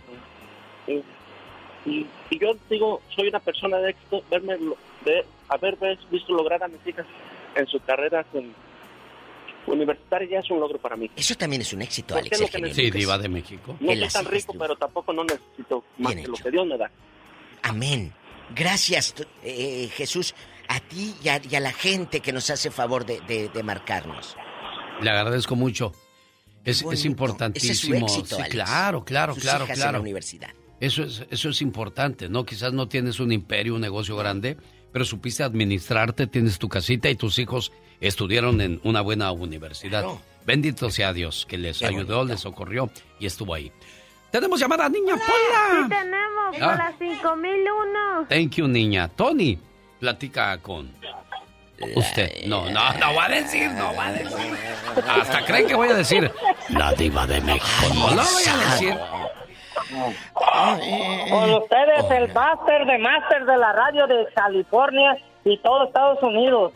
[1.85, 6.33] Y- y yo digo, soy una persona de éxito, verme, lo- de haber ves- visto
[6.33, 7.05] lograr a mis hijas
[7.55, 8.53] en su carrera con-
[9.67, 11.09] universitaria ya es un logro para mí.
[11.15, 12.31] Eso también es un éxito, Alex.
[12.41, 12.89] es lo que Sí.
[12.91, 13.77] Diva de México.
[13.79, 16.43] No soy tan rico, pero tampoco no necesito más Bien que lo hecho.
[16.43, 16.91] que Dios me da.
[17.63, 18.11] Amén.
[18.55, 20.33] Gracias, t- eh, Jesús,
[20.67, 23.63] a ti y a, y a la gente que nos hace favor de, de- de
[23.63, 24.35] marcarnos.
[24.99, 25.93] Le agradezco mucho.
[26.65, 27.71] Es, es importantísimo.
[27.71, 28.49] Ese es su éxito, sí, Alex.
[28.51, 29.97] claro, claro, Sus claro, hijas en claro.
[29.97, 30.49] la universidad.
[30.81, 32.43] Eso es, eso es importante, ¿no?
[32.45, 34.57] Quizás no tienes un imperio, un negocio grande,
[34.91, 37.71] pero supiste administrarte, tienes tu casita y tus hijos
[38.01, 40.01] estudiaron en una buena universidad.
[40.01, 40.21] Claro.
[40.45, 42.33] Bendito sea Dios que les Qué ayudó, bonito.
[42.33, 42.89] les socorrió
[43.19, 43.71] y estuvo ahí.
[44.31, 45.83] Tenemos llamada, niña Pola.
[45.83, 46.75] Sí tenemos por Ah.
[46.75, 48.25] la 5001.
[48.27, 49.07] Thank you, niña.
[49.09, 49.59] Tony,
[49.99, 50.91] platica con
[51.95, 52.45] usted.
[52.47, 54.53] No, no, no va a decir, no va a decir.
[55.07, 56.31] Hasta creen que voy a decir
[56.69, 57.65] la diva de México.
[57.93, 58.95] No lo voy a decir.
[61.29, 66.71] Con ustedes el máster de máster de la radio de California, y todo Estados Unidos.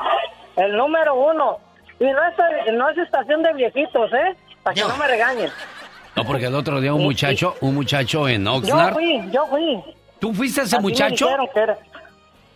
[0.56, 1.58] El número uno.
[2.00, 4.36] Y no es, no es estación de viejitos, ¿eh?
[4.64, 5.50] Para que no me regañen.
[6.16, 8.94] No, porque el otro día un muchacho, un muchacho en Yo Oxnard.
[8.94, 9.84] fui, yo fui.
[10.20, 11.26] ¿Tú fuiste ese Así me muchacho?
[11.26, 11.78] dijeron que era.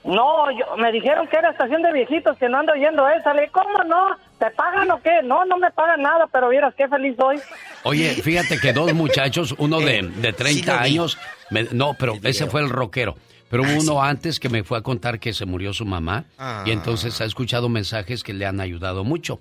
[0.04, 3.34] No, yo- me dijeron que era estación de viejitos, que no ando oyendo esa.
[3.34, 4.16] Le dije, ¿cómo no?
[4.40, 5.22] ¿Te pagan o qué?
[5.24, 7.38] No, no me pagan nada, pero vieras qué feliz soy.
[7.84, 10.86] Oye, fíjate que dos muchachos, uno de, de 30 lo vi.
[10.86, 11.18] años,
[11.50, 13.16] me- no, pero ese fue el rockero.
[13.50, 16.64] Pero hubo uno antes que me fue a contar que se murió su mamá Ah.
[16.68, 19.40] y entonces ha escuchado mensajes que le han ayudado mucho.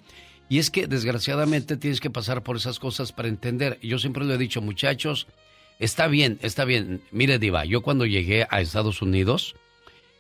[0.49, 3.79] Y es que desgraciadamente tienes que pasar por esas cosas para entender.
[3.83, 5.27] Yo siempre le he dicho, muchachos,
[5.79, 7.03] está bien, está bien.
[7.11, 9.55] Mire, Diva, yo cuando llegué a Estados Unidos,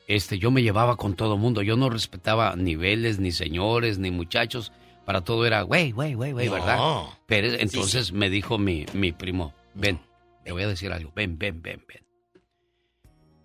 [0.08, 1.62] este, yo me llevaba con todo mundo.
[1.62, 4.72] Yo no respetaba niveles, ni señores, ni muchachos.
[5.04, 6.52] Para todo era, güey, güey, güey, güey, No.
[6.52, 6.78] ¿verdad?
[7.26, 10.00] Pero Sí, entonces me dijo mi, mi primo, ven,
[10.44, 12.04] te voy a decir algo, ven, ven, ven, ven.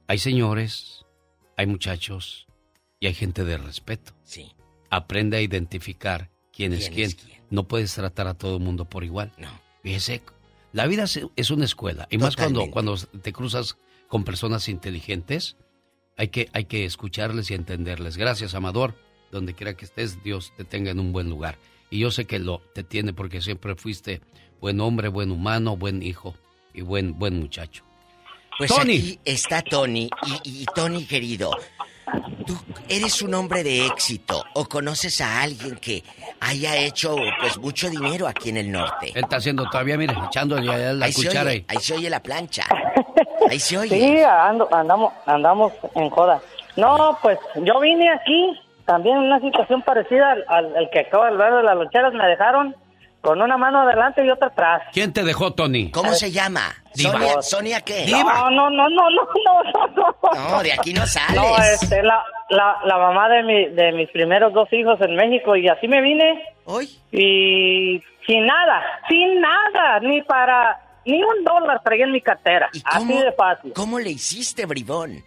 [0.08, 1.06] Hay señores,
[1.56, 2.48] hay muchachos
[3.00, 4.14] y hay gente de respeto.
[4.24, 4.54] Sí.
[4.90, 7.12] Aprende a identificar quién es ¿Quién
[7.50, 9.32] No puedes tratar a todo el mundo por igual.
[9.38, 9.50] No.
[9.84, 10.22] Fíjese,
[10.72, 12.08] la vida es- una escuela.
[12.12, 13.78] Y más cuando, cuando te cruzas
[14.08, 15.56] con personas inteligentes,
[16.18, 18.18] hay que, hay que escucharles y entenderles.
[18.18, 18.96] Gracias, Amador.
[19.32, 21.58] Donde quiera que estés, Dios te tenga en un buen lugar.
[21.90, 24.22] Y yo sé que lo te tiene porque siempre fuiste
[24.62, 26.36] buen hombre, buen humano, buen hijo
[26.74, 27.84] y buen, buen muchacho.
[28.58, 28.98] Pues Tony.
[28.98, 30.10] aquí está Tony.
[30.44, 31.52] Y, y Tony, querido,
[32.46, 32.56] tú
[32.88, 36.04] eres un hombre de éxito o conoces a alguien que
[36.40, 39.12] haya hecho pues mucho dinero aquí en el norte.
[39.16, 41.50] Él está haciendo todavía, mire, echándole la ahí, se cuchara.
[41.50, 42.66] oye, y- ahí se oye la plancha.
[43.54, 43.90] Ahí se oye.
[43.98, 46.42] Sí, ando- andamos, andamos en joda.
[46.76, 51.26] No, pues yo vine aquí también en una situación parecida al, al- al que acaba
[51.28, 52.14] de hablar de las loncheras.
[52.14, 52.76] Me dejaron
[53.22, 54.82] con una mano adelante y otra atrás.
[54.92, 55.92] ¿Quién te dejó, Tony?
[55.92, 56.62] ¿Cómo se llama?
[56.96, 57.12] Diva.
[57.14, 58.06] ¿Sonia, ¿Sonia qué?
[58.10, 60.50] No, no, no, no, no, no, no, no.
[60.52, 61.36] No, de aquí no sales.
[61.36, 65.56] No, este, la, la, la mamá de, mi, de mis primeros dos hijos en México
[65.56, 66.44] y así me vine.
[66.66, 66.90] ¿Hoy?
[67.12, 72.70] Y sin nada, sin nada, ni para, ni un dólar traía en mi cartera.
[72.86, 73.74] Así de fácil.
[73.74, 75.24] ¿Cómo le hiciste, bribón?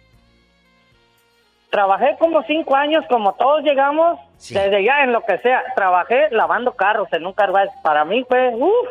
[1.69, 5.63] Trabajé como cinco años, como todos llegamos, desde ya en lo que sea.
[5.75, 7.69] Trabajé lavando carros en un carruaje.
[7.83, 8.87] Para mí fue, uff.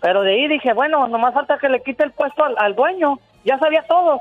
[0.00, 3.18] Pero de ahí dije, bueno, nomás falta que le quite el puesto al, al dueño.
[3.44, 4.20] Ya sabía todo.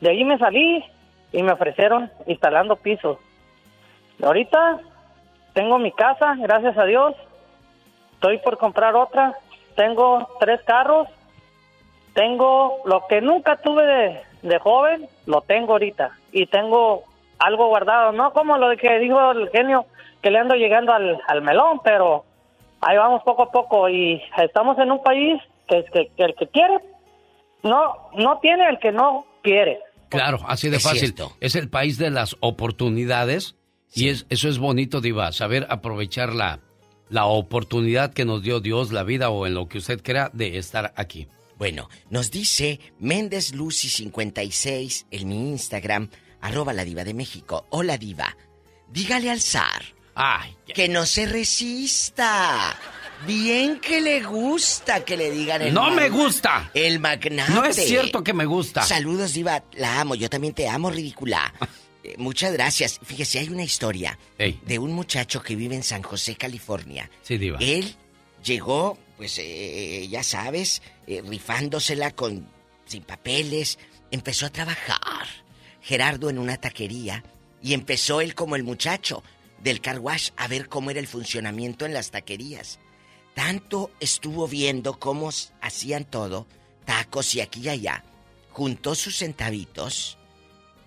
[0.00, 0.84] De ahí me salí
[1.32, 3.18] y me ofrecieron instalando pisos.
[4.22, 4.80] Ahorita
[5.54, 7.14] tengo mi casa, gracias a Dios.
[8.14, 9.34] Estoy por comprar otra.
[9.76, 11.08] Tengo tres carros.
[12.14, 16.10] Tengo lo que nunca tuve de, de joven, lo tengo ahorita.
[16.32, 17.04] Y tengo
[17.38, 19.86] algo guardado, no como lo que dijo el genio,
[20.22, 22.24] que le ando llegando al, al melón, pero
[22.80, 23.88] ahí vamos poco a poco.
[23.88, 26.78] Y estamos en un país que, que, que el que quiere,
[27.62, 29.78] no, no tiene el que no quiere.
[30.08, 30.98] Claro, así de Es fácil.
[31.14, 31.32] cierto.
[31.40, 33.56] Es el país de las oportunidades
[33.94, 36.58] y es, eso es bonito, Diva, saber aprovechar la,
[37.08, 40.58] la oportunidad que nos dio Dios, la vida o en lo que usted crea de
[40.58, 41.28] estar aquí.
[41.60, 46.08] Bueno, nos dice Méndez Lucy 56 en mi Instagram,
[46.40, 47.66] arroba la diva de México.
[47.68, 48.34] Hola diva,
[48.88, 49.82] dígale al zar
[50.14, 52.74] Ay, que no se resista.
[53.26, 56.70] Bien que le gusta que le digan el No me gusta.
[56.72, 57.52] El magnate.
[57.52, 58.82] No es cierto que me gusta.
[58.82, 61.52] Saludos diva, la amo, yo también te amo, ridícula.
[62.02, 62.98] Eh, muchas gracias.
[63.02, 64.58] Fíjese, hay una historia Ey.
[64.64, 67.10] de un muchacho que vive en San José, California.
[67.20, 67.58] Sí, Diva.
[67.60, 67.94] Él
[68.42, 70.80] llegó, pues eh, ya sabes,
[71.10, 72.48] eh, rifándosela con
[72.86, 73.78] sin papeles,
[74.10, 75.26] empezó a trabajar.
[75.82, 77.24] Gerardo en una taquería
[77.62, 79.22] y empezó él como el muchacho
[79.62, 82.78] del car wash a ver cómo era el funcionamiento en las taquerías.
[83.34, 85.30] Tanto estuvo viendo cómo
[85.60, 86.46] hacían todo,
[86.84, 88.04] tacos y aquí y allá.
[88.50, 90.18] Juntó sus centavitos,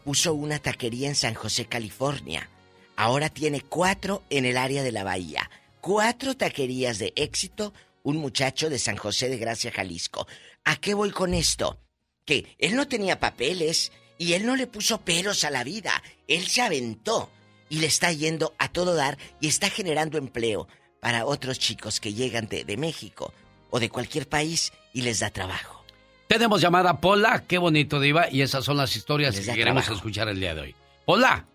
[0.04, 2.50] puso una taquería en San José, California.
[2.95, 5.50] Ahora tiene cuatro en el área de la bahía.
[5.82, 7.74] Cuatro taquerías de éxito,
[8.04, 10.28] un muchacho de San José de Gracia, Jalisco.
[10.64, 11.80] ¿A qué voy con esto?
[12.26, 16.02] Que él no tenía papeles y él no le puso peros a la vida.
[16.28, 17.30] Él se aventó
[17.70, 20.68] y le está yendo a todo dar y está generando empleo
[21.00, 23.34] para otros chicos que llegan de, de México
[23.70, 25.84] o de cualquier país y les da trabajo.
[26.28, 29.94] Tenemos llamada Pola, qué bonito, Diva, y esas son las historias que queremos trabajo.
[29.94, 30.76] escuchar el día de hoy.
[31.06, 31.46] Pola,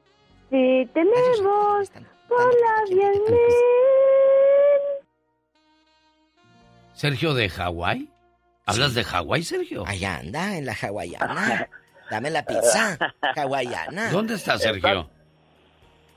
[0.50, 1.90] Sí, tenemos.
[2.30, 3.12] Hola, bien.
[6.98, 8.10] Sergio de Hawái.
[8.66, 9.84] ¿Hablas de Hawái, Sergio?
[9.86, 11.68] Allá anda, en la hawaiana.
[12.10, 12.98] Dame la pizza
[13.36, 14.10] hawaiana.
[14.10, 15.08] ¿Dónde está Sergio?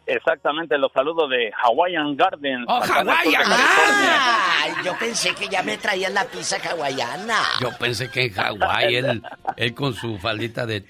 [0.08, 2.66] Exactamente, los saludos de Hawaiian Garden.
[2.68, 3.44] ¡Oh, Hawaiian!
[3.46, 7.44] Ay, yo pensé que ya me traían la pizza hawaiana.
[7.62, 9.22] Yo pensé que en Hawái él,
[9.58, 10.84] él con su faldita de...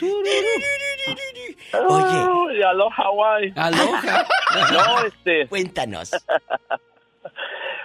[1.74, 2.26] Oye.
[2.32, 3.54] Uy, aloha, Hawaii.
[3.58, 4.26] Aloha.
[4.72, 5.48] no, este.
[5.48, 6.12] Cuéntanos.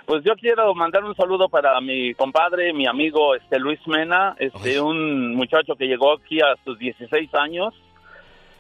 [0.07, 4.81] Pues yo quiero mandar un saludo para mi compadre, mi amigo este Luis Mena, este
[4.81, 7.75] un muchacho que llegó aquí a sus 16 años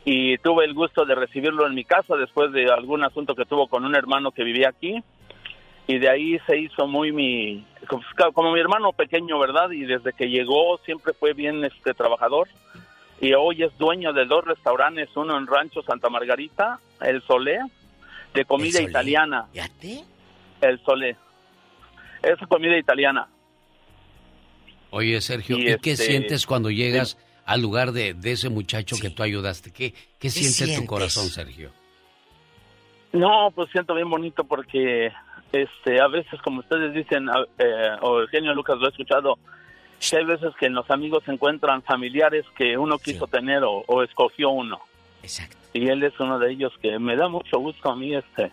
[0.05, 3.69] y tuve el gusto de recibirlo en mi casa después de algún asunto que tuvo
[3.69, 5.01] con un hermano que vivía aquí
[5.87, 7.65] y de ahí se hizo muy mi
[8.35, 9.71] como mi hermano pequeño, ¿verdad?
[9.71, 12.49] Y desde que llegó siempre fue bien este trabajador
[13.21, 17.61] y hoy es dueño de dos restaurantes, uno en Rancho Santa Margarita, El Solé,
[18.35, 18.91] de comida Solé?
[18.91, 19.47] italiana.
[19.53, 20.05] ¿Fíjate?
[20.61, 21.17] El Solé.
[22.27, 23.29] Es comida italiana.
[24.91, 28.97] Oye, Sergio, Y ¿y, qué este, sientes cuando llegas al lugar de, de ese muchacho
[29.01, 29.73] que tú ayudaste?
[29.73, 30.81] ¿Qué, qué siente sientes?
[30.81, 31.71] tu corazón, Sergio?
[33.13, 35.13] No, pues siento bien bonito porque
[35.53, 37.29] este a veces como ustedes dicen
[37.59, 39.39] eh, o Eugenio Lucas lo he escuchado
[40.01, 43.85] que hay veces que en los amigos se encuentran familiares que uno quiso tener o,
[43.87, 44.81] o escogió uno.
[45.23, 45.57] Exacto.
[45.73, 48.51] Y él es uno de ellos que me da mucho gusto a mí este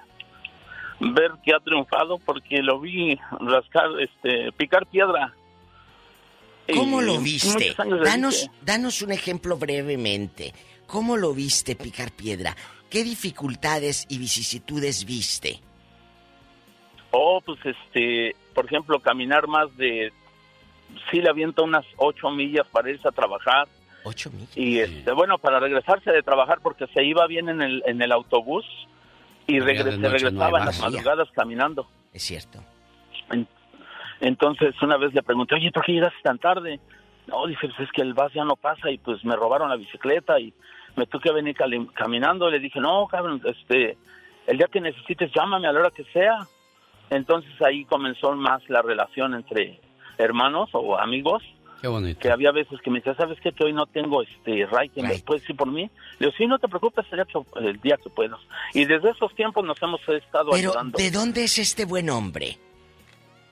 [0.99, 5.33] ver que ha triunfado porque lo vi rascar este picar piedra.
[6.73, 7.75] ¿Cómo Y lo viste?
[8.03, 10.53] Danos, danos un ejemplo brevemente.
[10.87, 12.55] ¿Cómo lo viste picar piedra?
[12.89, 15.59] ¿Qué dificultades y vicisitudes viste?
[17.11, 20.11] Oh, pues este, por ejemplo, caminar más de,
[21.11, 23.67] sí le aviento unas ocho millas para irse a trabajar.
[24.03, 24.55] Ocho millas.
[24.57, 28.11] Y este, bueno, para regresarse de trabajar porque se iba bien en el, en el
[28.11, 28.65] autobús
[29.47, 31.87] y regre- se regresaba en las madrugadas caminando.
[32.13, 32.59] Es cierto.
[33.31, 33.47] En-
[34.21, 36.79] Entonces una vez le pregunté, oye, ¿por qué llegaste tan tarde?
[37.27, 39.75] No, dije, pues es que el bus ya no pasa y pues me robaron la
[39.75, 40.53] bicicleta y
[40.95, 41.55] me tuve que venir
[41.93, 42.49] caminando.
[42.49, 43.97] Le dije, no, cabrón, este,
[44.47, 46.37] el día que necesites llámame a la hora que sea.
[47.09, 49.79] Entonces ahí comenzó más la relación entre
[50.17, 51.43] hermanos o amigos,
[51.83, 52.17] Qué bonito.
[52.21, 53.51] que había veces que me decía, ¿sabes qué?
[53.51, 55.81] Que hoy no tengo este ride, ¿me puedes ir por mí?
[56.17, 58.39] Le digo, sí, no te preocupes, el día que, el día que puedas.
[58.73, 60.97] Y desde esos tiempos nos hemos estado Pero, ayudando.
[60.97, 62.57] ¿de dónde es este buen hombre?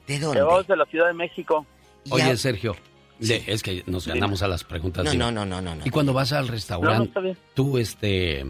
[0.07, 0.39] ¿De dónde?
[0.39, 1.65] Yo es de la Ciudad de México.
[2.09, 2.77] Oye, Sergio,
[3.19, 5.03] le- es que nos ganamos a las preguntas.
[5.03, 5.85] No, no, no, no, no, no.
[5.85, 7.37] Y cuando vas al No, no, restaurante, está bien.
[7.53, 8.45] tú este,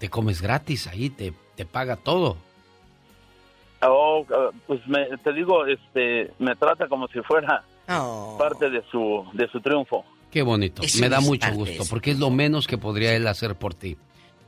[0.00, 2.36] te comes gratis ahí, te, te paga todo.
[3.82, 8.36] Oh, uh, pues me, te digo, este, me trata como si fuera Oh.
[8.38, 10.04] parte de su, de su triunfo.
[10.30, 10.82] Qué bonito.
[10.82, 13.96] Eso Me da mucho gusto porque es lo menos que podría él hacer por ti.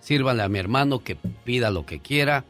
[0.01, 2.45] Sírvale a mi hermano que pida lo que quiera,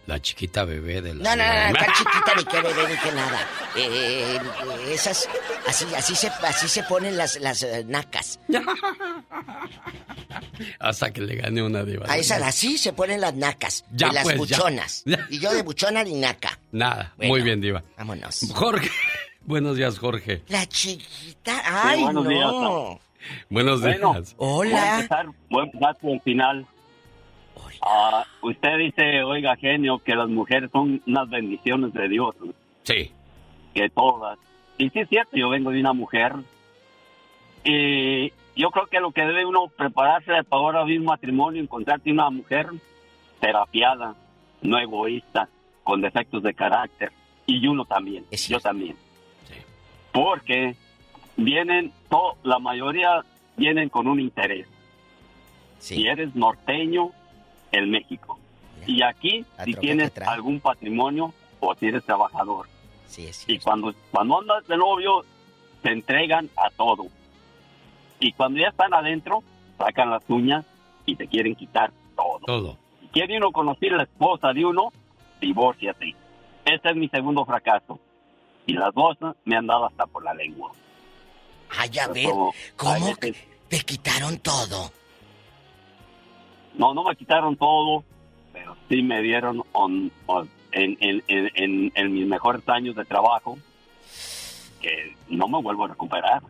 [0.07, 1.23] la chiquita bebé de la...
[1.23, 3.39] No, no, no, no, tan chiquita ni que bebé ni que nada.
[3.75, 3.87] Eh,
[4.37, 5.27] eh, esas,
[5.67, 8.39] así, así se, así se ponen las, las eh, nacas.
[10.79, 12.05] Hasta que le gane una diva.
[12.09, 13.85] A esas así se ponen las nacas.
[13.91, 14.57] Ya, de las pues, ya.
[14.57, 15.03] buchonas.
[15.29, 16.59] Y yo de buchona ni naca.
[16.71, 17.33] Nada, Bueno.
[17.33, 17.83] muy bien, diva.
[17.97, 18.41] Vámonos.
[18.53, 18.89] Jorge,
[19.45, 20.43] buenos días, Jorge.
[20.47, 21.61] La chiquita.
[21.65, 22.29] Ay, buenos no.
[22.29, 22.51] días.
[23.49, 24.35] Buenos Bueno, días.
[24.37, 26.67] Voy a empezar, voy a empezar por el final.
[27.81, 32.35] Ah, usted dice, oiga, genio, que las mujeres son unas bendiciones de Dios.
[32.83, 33.11] Sí.
[33.73, 34.37] Que todas.
[34.77, 36.33] Y sí es cierto, yo vengo de una mujer.
[37.63, 42.29] Y yo creo que lo que debe uno prepararse para ahora mismo matrimonio, encontrarte una
[42.29, 42.67] mujer
[43.39, 44.15] terapiada,
[44.61, 45.49] no egoísta,
[45.83, 47.11] con defectos de carácter.
[47.47, 48.95] Y uno también, yo también.
[50.11, 50.75] Porque
[51.37, 53.23] vienen, to- la mayoría
[53.57, 54.67] vienen con un interés.
[55.79, 57.11] Si eres norteño,
[57.77, 58.39] el México.
[58.85, 62.67] Y aquí, si tienes algún patrimonio o si eres trabajador.
[63.07, 65.23] Sí, es y cuando, cuando andas de novio,
[65.81, 67.07] te entregan a todo.
[68.19, 69.43] Y cuando ya están adentro,
[69.77, 70.65] sacan las uñas
[71.05, 72.39] y te quieren quitar todo.
[72.45, 72.77] Todo.
[73.01, 74.91] Si quiere uno conocer a la esposa de uno,
[75.41, 76.15] divórciate.
[76.65, 77.99] Este es mi segundo fracaso.
[78.67, 80.71] Y las dos me han dado hasta por la lengua.
[81.77, 82.29] Ay, a ver,
[82.75, 83.15] ¿cómo
[83.67, 84.91] te quitaron todo?
[86.77, 88.03] No, no me quitaron todo,
[88.53, 90.11] pero sí me dieron on-
[90.71, 93.57] en, mis mejores años de trabajo
[94.81, 96.41] que no me vuelvo a recuperar.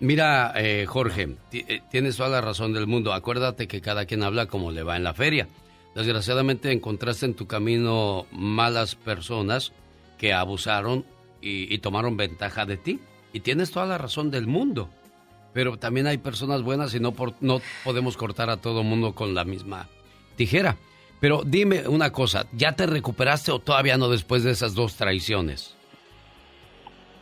[0.00, 3.12] Mira, eh, Jorge, eh, tienes toda la razón del mundo.
[3.12, 5.48] Acuérdate que cada quien habla como le va en la feria.
[5.96, 9.72] Desgraciadamente encontraste en tu camino malas personas
[10.16, 11.04] que abusaron
[11.40, 13.00] y tomaron ventaja de ti.
[13.32, 14.88] Y tienes toda la razón del mundo.
[15.52, 19.34] Pero también hay personas buenas y no, por, no podemos cortar a todo mundo con
[19.34, 19.88] la misma
[20.36, 20.76] tijera.
[21.20, 25.76] Pero dime una cosa, ¿ya te recuperaste o todavía no después de esas dos traiciones?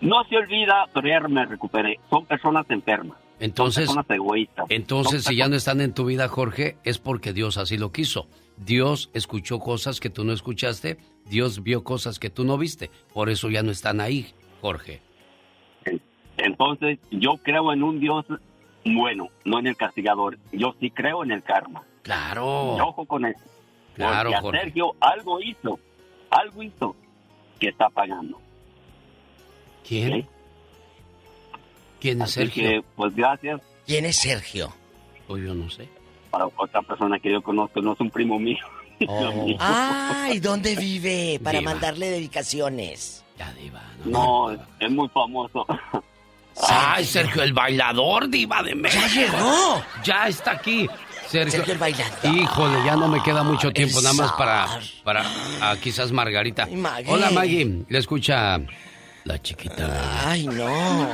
[0.00, 1.98] No se olvida, pero ya me recuperé.
[2.10, 3.18] Son personas enfermas.
[3.38, 4.66] Entonces, son personas egoístas.
[4.68, 7.92] entonces Son si ya no están en tu vida, Jorge, es porque Dios así lo
[7.92, 8.28] quiso.
[8.56, 13.28] Dios escuchó cosas que tú no escuchaste, Dios vio cosas que tú no viste, por
[13.28, 14.32] eso ya no están ahí,
[14.62, 15.02] Jorge.
[16.38, 18.24] Entonces, yo creo en un Dios
[18.84, 20.38] bueno, no en el castigador.
[20.52, 21.82] Yo sí creo en el karma.
[22.02, 22.76] Claro.
[22.78, 23.40] Y Ojo con eso.
[23.94, 24.60] Claro, Porque a Jorge.
[24.60, 25.80] Sergio algo hizo,
[26.30, 26.94] algo hizo
[27.58, 28.38] que está pagando.
[29.86, 30.28] ¿Quién?
[32.00, 32.62] ¿Quién es Así Sergio?
[32.68, 33.60] que, pues gracias.
[33.86, 34.72] ¿Quién es Sergio?
[35.26, 35.88] Pues yo no sé.
[36.30, 38.64] Para otra persona que yo conozco, no es un primo mío.
[39.58, 41.40] Ay, ¿dónde vive?
[41.42, 41.72] Para Diva.
[41.72, 43.24] mandarle dedicaciones.
[43.38, 43.82] Ya, Diva.
[44.04, 45.66] No, es muy famoso.
[46.68, 49.02] ¡Ay, Sergio el bailador, diva de México!
[49.06, 49.82] ¡Ya llegó!
[50.04, 50.88] ¡Ya está aquí!
[51.28, 52.18] Sergio, Sergio el bailador.
[52.24, 54.68] Híjole, ya no me queda mucho tiempo, nada más para,
[55.04, 55.24] para
[55.60, 56.66] ah, quizás Margarita.
[56.66, 57.10] Maggie.
[57.12, 57.84] Hola, Maggie.
[57.88, 58.58] Le escucha
[59.24, 59.90] la chiquita.
[60.24, 61.08] Ay, no.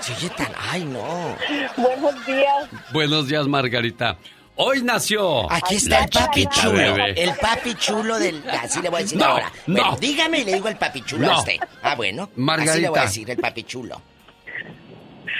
[0.00, 0.48] Sigue tan.
[0.70, 1.36] Ay, no.
[1.76, 2.68] Buenos días.
[2.92, 4.16] Buenos días, Margarita.
[4.56, 5.50] Hoy nació.
[5.52, 6.72] Aquí está el papi chiquita chulo.
[6.72, 7.22] bebé.
[7.22, 8.42] El papi chulo del.
[8.50, 9.52] Así le voy a decir No, ahora.
[9.66, 9.74] no.
[9.82, 11.32] Bueno, dígame y le digo el papi chulo No.
[11.34, 11.56] a usted.
[11.82, 12.22] Ah, bueno.
[12.24, 12.90] Así le Margarita.
[12.90, 14.00] voy a decir el papi chulo.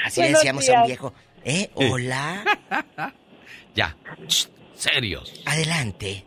[0.04, 1.12] Así le decíamos a un viejo.
[1.44, 1.70] ¿Eh?
[1.74, 2.44] Hola.
[3.72, 3.96] Ya.
[4.26, 5.32] Shh, serios.
[5.46, 6.24] Adelante.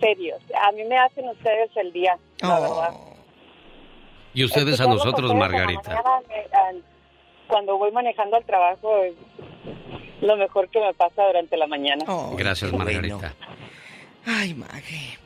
[0.00, 0.42] Serios.
[0.60, 2.90] A mí me hacen ustedes el día, la verdad.
[4.34, 6.02] Y ustedes a nosotros, la Margarita.
[6.28, 6.82] me-
[7.46, 9.14] cuando voy manejando al trabajo es
[10.22, 12.04] lo mejor que me pasa durante la mañana.
[12.36, 13.34] Gracias, Margarita.
[14.26, 15.18] Ay, Mague.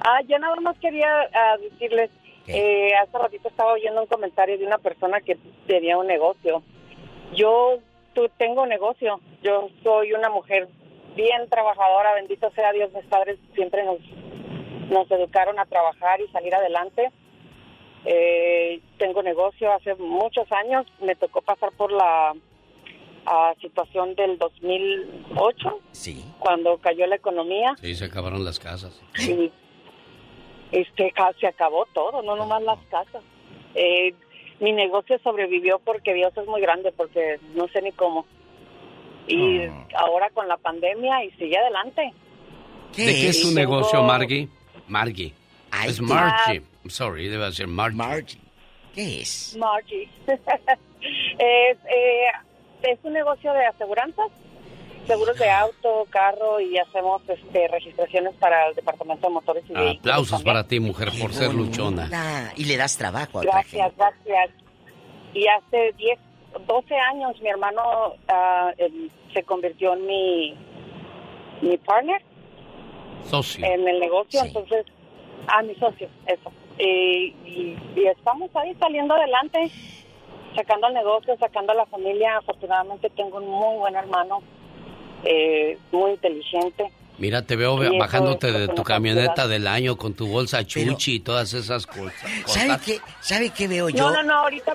[0.00, 2.10] Ah, yo nada más quería ah, decirles,
[2.54, 5.36] eh, hace ratito estaba oyendo un comentario de una persona que
[5.66, 6.62] tenía un negocio.
[7.34, 7.78] Yo
[8.14, 10.68] tú, tengo un negocio, yo soy una mujer
[11.16, 13.98] bien trabajadora, bendito sea Dios, mis padres siempre nos,
[14.90, 17.10] nos educaron a trabajar y salir adelante.
[18.04, 22.34] Eh, tengo negocio hace muchos años, me tocó pasar por la
[23.26, 26.24] ah, situación del 2008, Sí.
[26.38, 27.74] cuando cayó la economía.
[27.80, 29.02] Sí, se acabaron las casas.
[29.18, 29.52] Y
[30.72, 33.22] este, se acabó todo, no nomás las casas.
[33.74, 34.14] Eh,
[34.60, 38.26] mi negocio sobrevivió porque Dios es muy grande, porque no sé ni cómo.
[39.26, 39.62] Y
[39.96, 42.12] ahora con la pandemia y sigue adelante.
[42.96, 44.48] ¿De qué es tu negocio, Margie?
[44.88, 45.32] Margie.
[45.86, 46.62] es Margie.
[46.82, 48.38] I'm sorry, debe ser Margie.
[48.94, 49.56] ¿Qué es?
[49.56, 50.08] Margie.
[50.26, 52.26] es, eh,
[52.82, 54.30] es un negocio de aseguranzas,
[55.06, 59.98] seguros de auto, carro y hacemos este, registraciones para el Departamento de Motores y Vehículos.
[60.00, 62.08] Aplausos para ti, mujer, por ser luchona.
[62.12, 63.76] Ah, y le das trabajo a otra gente.
[63.78, 64.50] Gracias, gracias.
[65.34, 66.18] Y hace 10,
[66.66, 67.82] 12 años mi hermano
[68.28, 70.54] ah, em, se convirtió en mi,
[71.62, 72.22] mi partner
[73.24, 73.64] Socio.
[73.64, 74.86] en el negocio, entonces,
[75.46, 76.52] a mi socio, eso.
[76.78, 79.70] Y, y- y estamos ahí saliendo adelante,
[80.56, 82.38] sacando el negocio, sacando a la familia.
[82.38, 84.42] Afortunadamente tengo un muy buen hermano,
[85.24, 86.84] eh, muy inteligente.
[87.18, 91.20] Mira, te veo Y bajándote de tu camioneta del año con tu bolsa chuchi y
[91.20, 92.14] todas esas cosas.
[92.46, 94.10] ¿Sabe qué, ¿Sabe qué veo yo?
[94.10, 94.72] No, no, no, ahorita,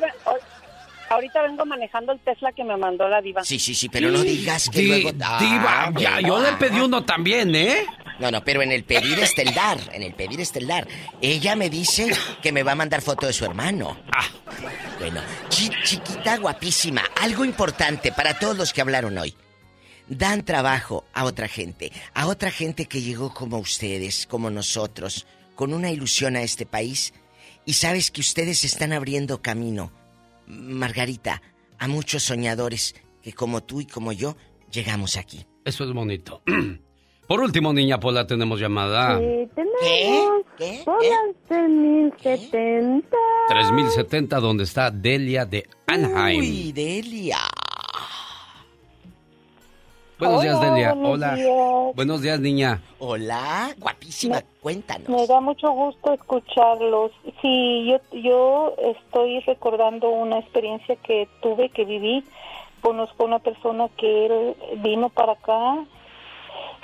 [1.10, 3.44] ahorita vengo manejando el Tesla que me mandó la diva.
[3.44, 5.12] Sí, sí, sí, pero no digas que Di- luego...
[5.40, 7.86] diva, ya, yo le pedí uno también, ¿eh?
[8.20, 10.88] No, no, pero en el pedir está el dar, en el pedir está el dar.
[11.22, 12.12] Ella me dice
[12.44, 13.98] que me va a mandar foto de su hermano.
[14.12, 14.24] Ah.
[15.00, 15.20] Bueno,
[15.50, 19.36] chi- chiquita, guapísima, algo importante para todos los que hablaron hoy.
[20.08, 25.26] Dan trabajo a otra gente, a otra gente que llegó como ustedes, como nosotros,
[25.56, 27.14] con una ilusión a este país.
[27.66, 29.92] Y sabes que ustedes están abriendo camino,
[30.48, 31.42] Margarita,
[31.80, 34.38] a muchos soñadores que como tú y como yo
[34.72, 35.46] llegamos aquí.
[35.64, 36.44] Eso es bonito.
[37.28, 40.44] Por último, niña Pola, tenemos llamada Sí, tenemos.
[40.60, 40.82] ¿Qué?
[40.86, 43.18] Por las 3070.
[43.48, 46.40] 3070, donde está Delia de Anaheim.
[46.40, 47.40] Uy, Delia.
[50.18, 50.94] Buenos días, Delia.
[50.94, 51.36] buenos Hola.
[51.36, 51.96] días.
[51.96, 52.82] Buenos días, niña.
[53.00, 55.10] Hola, guapísima, cuéntanos.
[55.10, 57.12] Me da mucho gusto escucharlos.
[57.42, 62.24] Sí, yo, yo estoy recordando una experiencia que tuve, que viví.
[62.82, 65.84] Conozco a una persona que él vino para acá,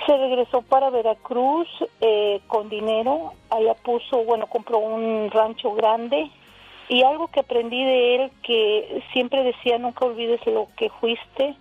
[0.06, 1.68] se regresó para Veracruz
[2.00, 3.32] eh, con dinero.
[3.48, 6.30] Allá puso, bueno, compró un rancho grande.
[6.88, 11.56] Y algo que aprendí de él, que siempre decía, nunca olvides lo que fuiste.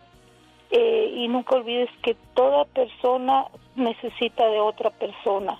[0.72, 3.46] Eh, y nunca olvides que toda persona
[3.76, 5.60] necesita de otra persona.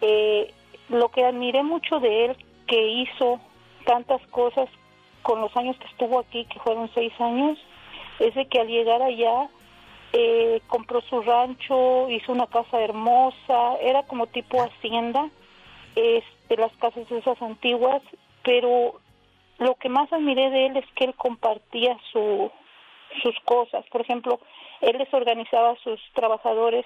[0.00, 0.52] Eh,
[0.88, 2.36] lo que admiré mucho de él,
[2.66, 3.38] que hizo
[3.84, 4.68] tantas cosas
[5.22, 7.58] con los años que estuvo aquí, que fueron seis años,
[8.18, 9.48] es de que al llegar allá
[10.12, 15.28] eh, compró su rancho, hizo una casa hermosa, era como tipo hacienda,
[15.94, 18.02] este, las casas esas antiguas,
[18.42, 19.00] pero
[19.58, 22.50] lo que más admiré de él es que él compartía su,
[23.22, 23.84] sus cosas.
[23.90, 24.40] Por ejemplo,
[24.80, 26.84] él les organizaba a sus trabajadores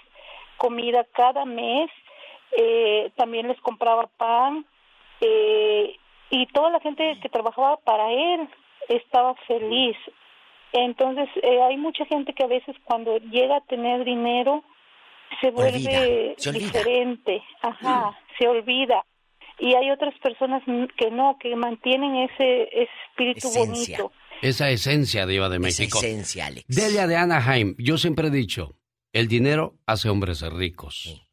[0.57, 1.91] comida cada mes,
[2.57, 4.65] eh, también les compraba pan
[5.21, 5.97] eh,
[6.31, 8.49] y toda la gente que trabajaba para él
[8.89, 9.97] estaba feliz.
[10.73, 14.65] Entonces, eh, hay mucha gente que a veces cuando llega a tener dinero
[15.41, 18.15] se vuelve diferente, ajá, mm.
[18.39, 19.05] se olvida.
[19.59, 20.63] Y hay otras personas
[20.97, 24.11] que no, que mantienen ese, espíritu bonito.
[24.45, 25.97] Esa esencia, Diva de México.
[25.97, 26.67] Esa esencia, Alex.
[26.69, 28.77] Delia de Anaheim, yo siempre he dicho,
[29.15, 31.25] el dinero hace hombres ricos.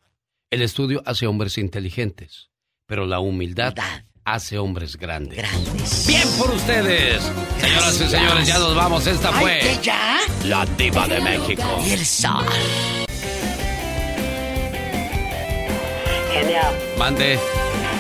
[0.50, 2.52] El estudio hace hombres inteligentes.
[2.86, 3.76] Pero la humildad
[4.24, 5.40] hace hombres grandes.
[5.40, 6.08] Grandes.
[6.08, 7.22] Bien por ustedes.
[7.60, 9.06] Señoras y señores, ya nos vamos.
[9.06, 10.18] Esta fue ya?
[10.46, 11.84] la diva de México.
[11.86, 12.46] Y el sol.
[16.32, 16.76] Genial.
[16.98, 17.38] Mande.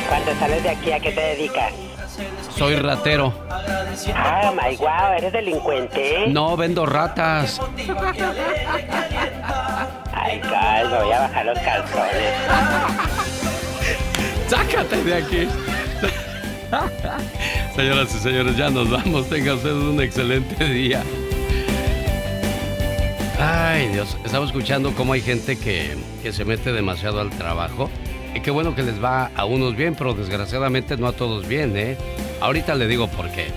[0.08, 1.91] Cuando sales de aquí, ¿a qué te dedicas?
[2.58, 3.34] Soy ratero.
[4.16, 6.28] Ah, my wow, ¿eres delincuente?
[6.28, 7.60] No, vendo ratas.
[10.14, 12.34] Ay, calma, voy a bajar los calzones.
[14.48, 15.48] Sácate de aquí.
[17.76, 19.28] Señoras y señores, ya nos vamos.
[19.30, 21.04] Tengan ustedes un excelente día.
[23.40, 24.18] Ay, Dios.
[24.24, 27.90] Estaba escuchando cómo hay gente que, que se mete demasiado al trabajo.
[28.34, 31.76] Y qué bueno que les va a unos bien, pero desgraciadamente no a todos bien,
[31.76, 31.98] ¿eh?
[32.40, 33.48] Ahorita le digo por qué.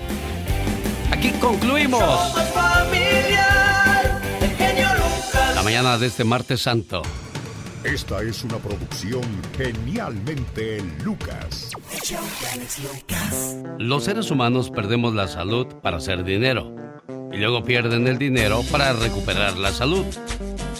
[1.10, 2.02] Aquí concluimos.
[5.54, 7.02] La mañana de este martes santo.
[7.84, 9.22] Esta es una producción
[9.56, 11.70] genialmente Lucas.
[13.78, 16.74] Los seres humanos perdemos la salud para hacer dinero
[17.30, 20.06] y luego pierden el dinero para recuperar la salud.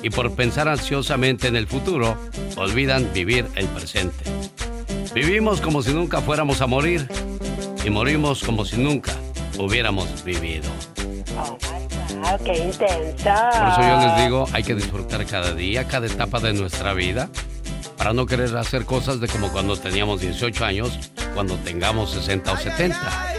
[0.05, 2.14] Y por pensar ansiosamente en el futuro,
[2.56, 4.22] olvidan vivir el presente.
[5.14, 7.09] Vivimos como si nunca fuéramos a morir
[7.82, 9.14] y morimos como si nunca
[9.59, 10.68] hubiéramos vivido.
[11.39, 11.56] Oh,
[12.44, 13.24] qué intenso.
[13.24, 17.31] Por eso yo les digo, hay que disfrutar cada día, cada etapa de nuestra vida,
[17.97, 20.98] para no querer hacer cosas de como cuando teníamos 18 años,
[21.32, 23.35] cuando tengamos 60 o 70.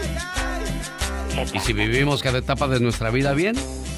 [1.54, 3.54] Y si vivimos cada etapa de nuestra vida bien,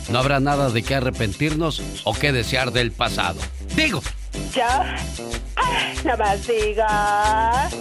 [0.08, 3.40] no habrá nada de qué arrepentirnos o qué desear del pasado.
[3.76, 4.02] Digo.
[4.54, 4.96] Ya.
[6.04, 7.74] No más digas.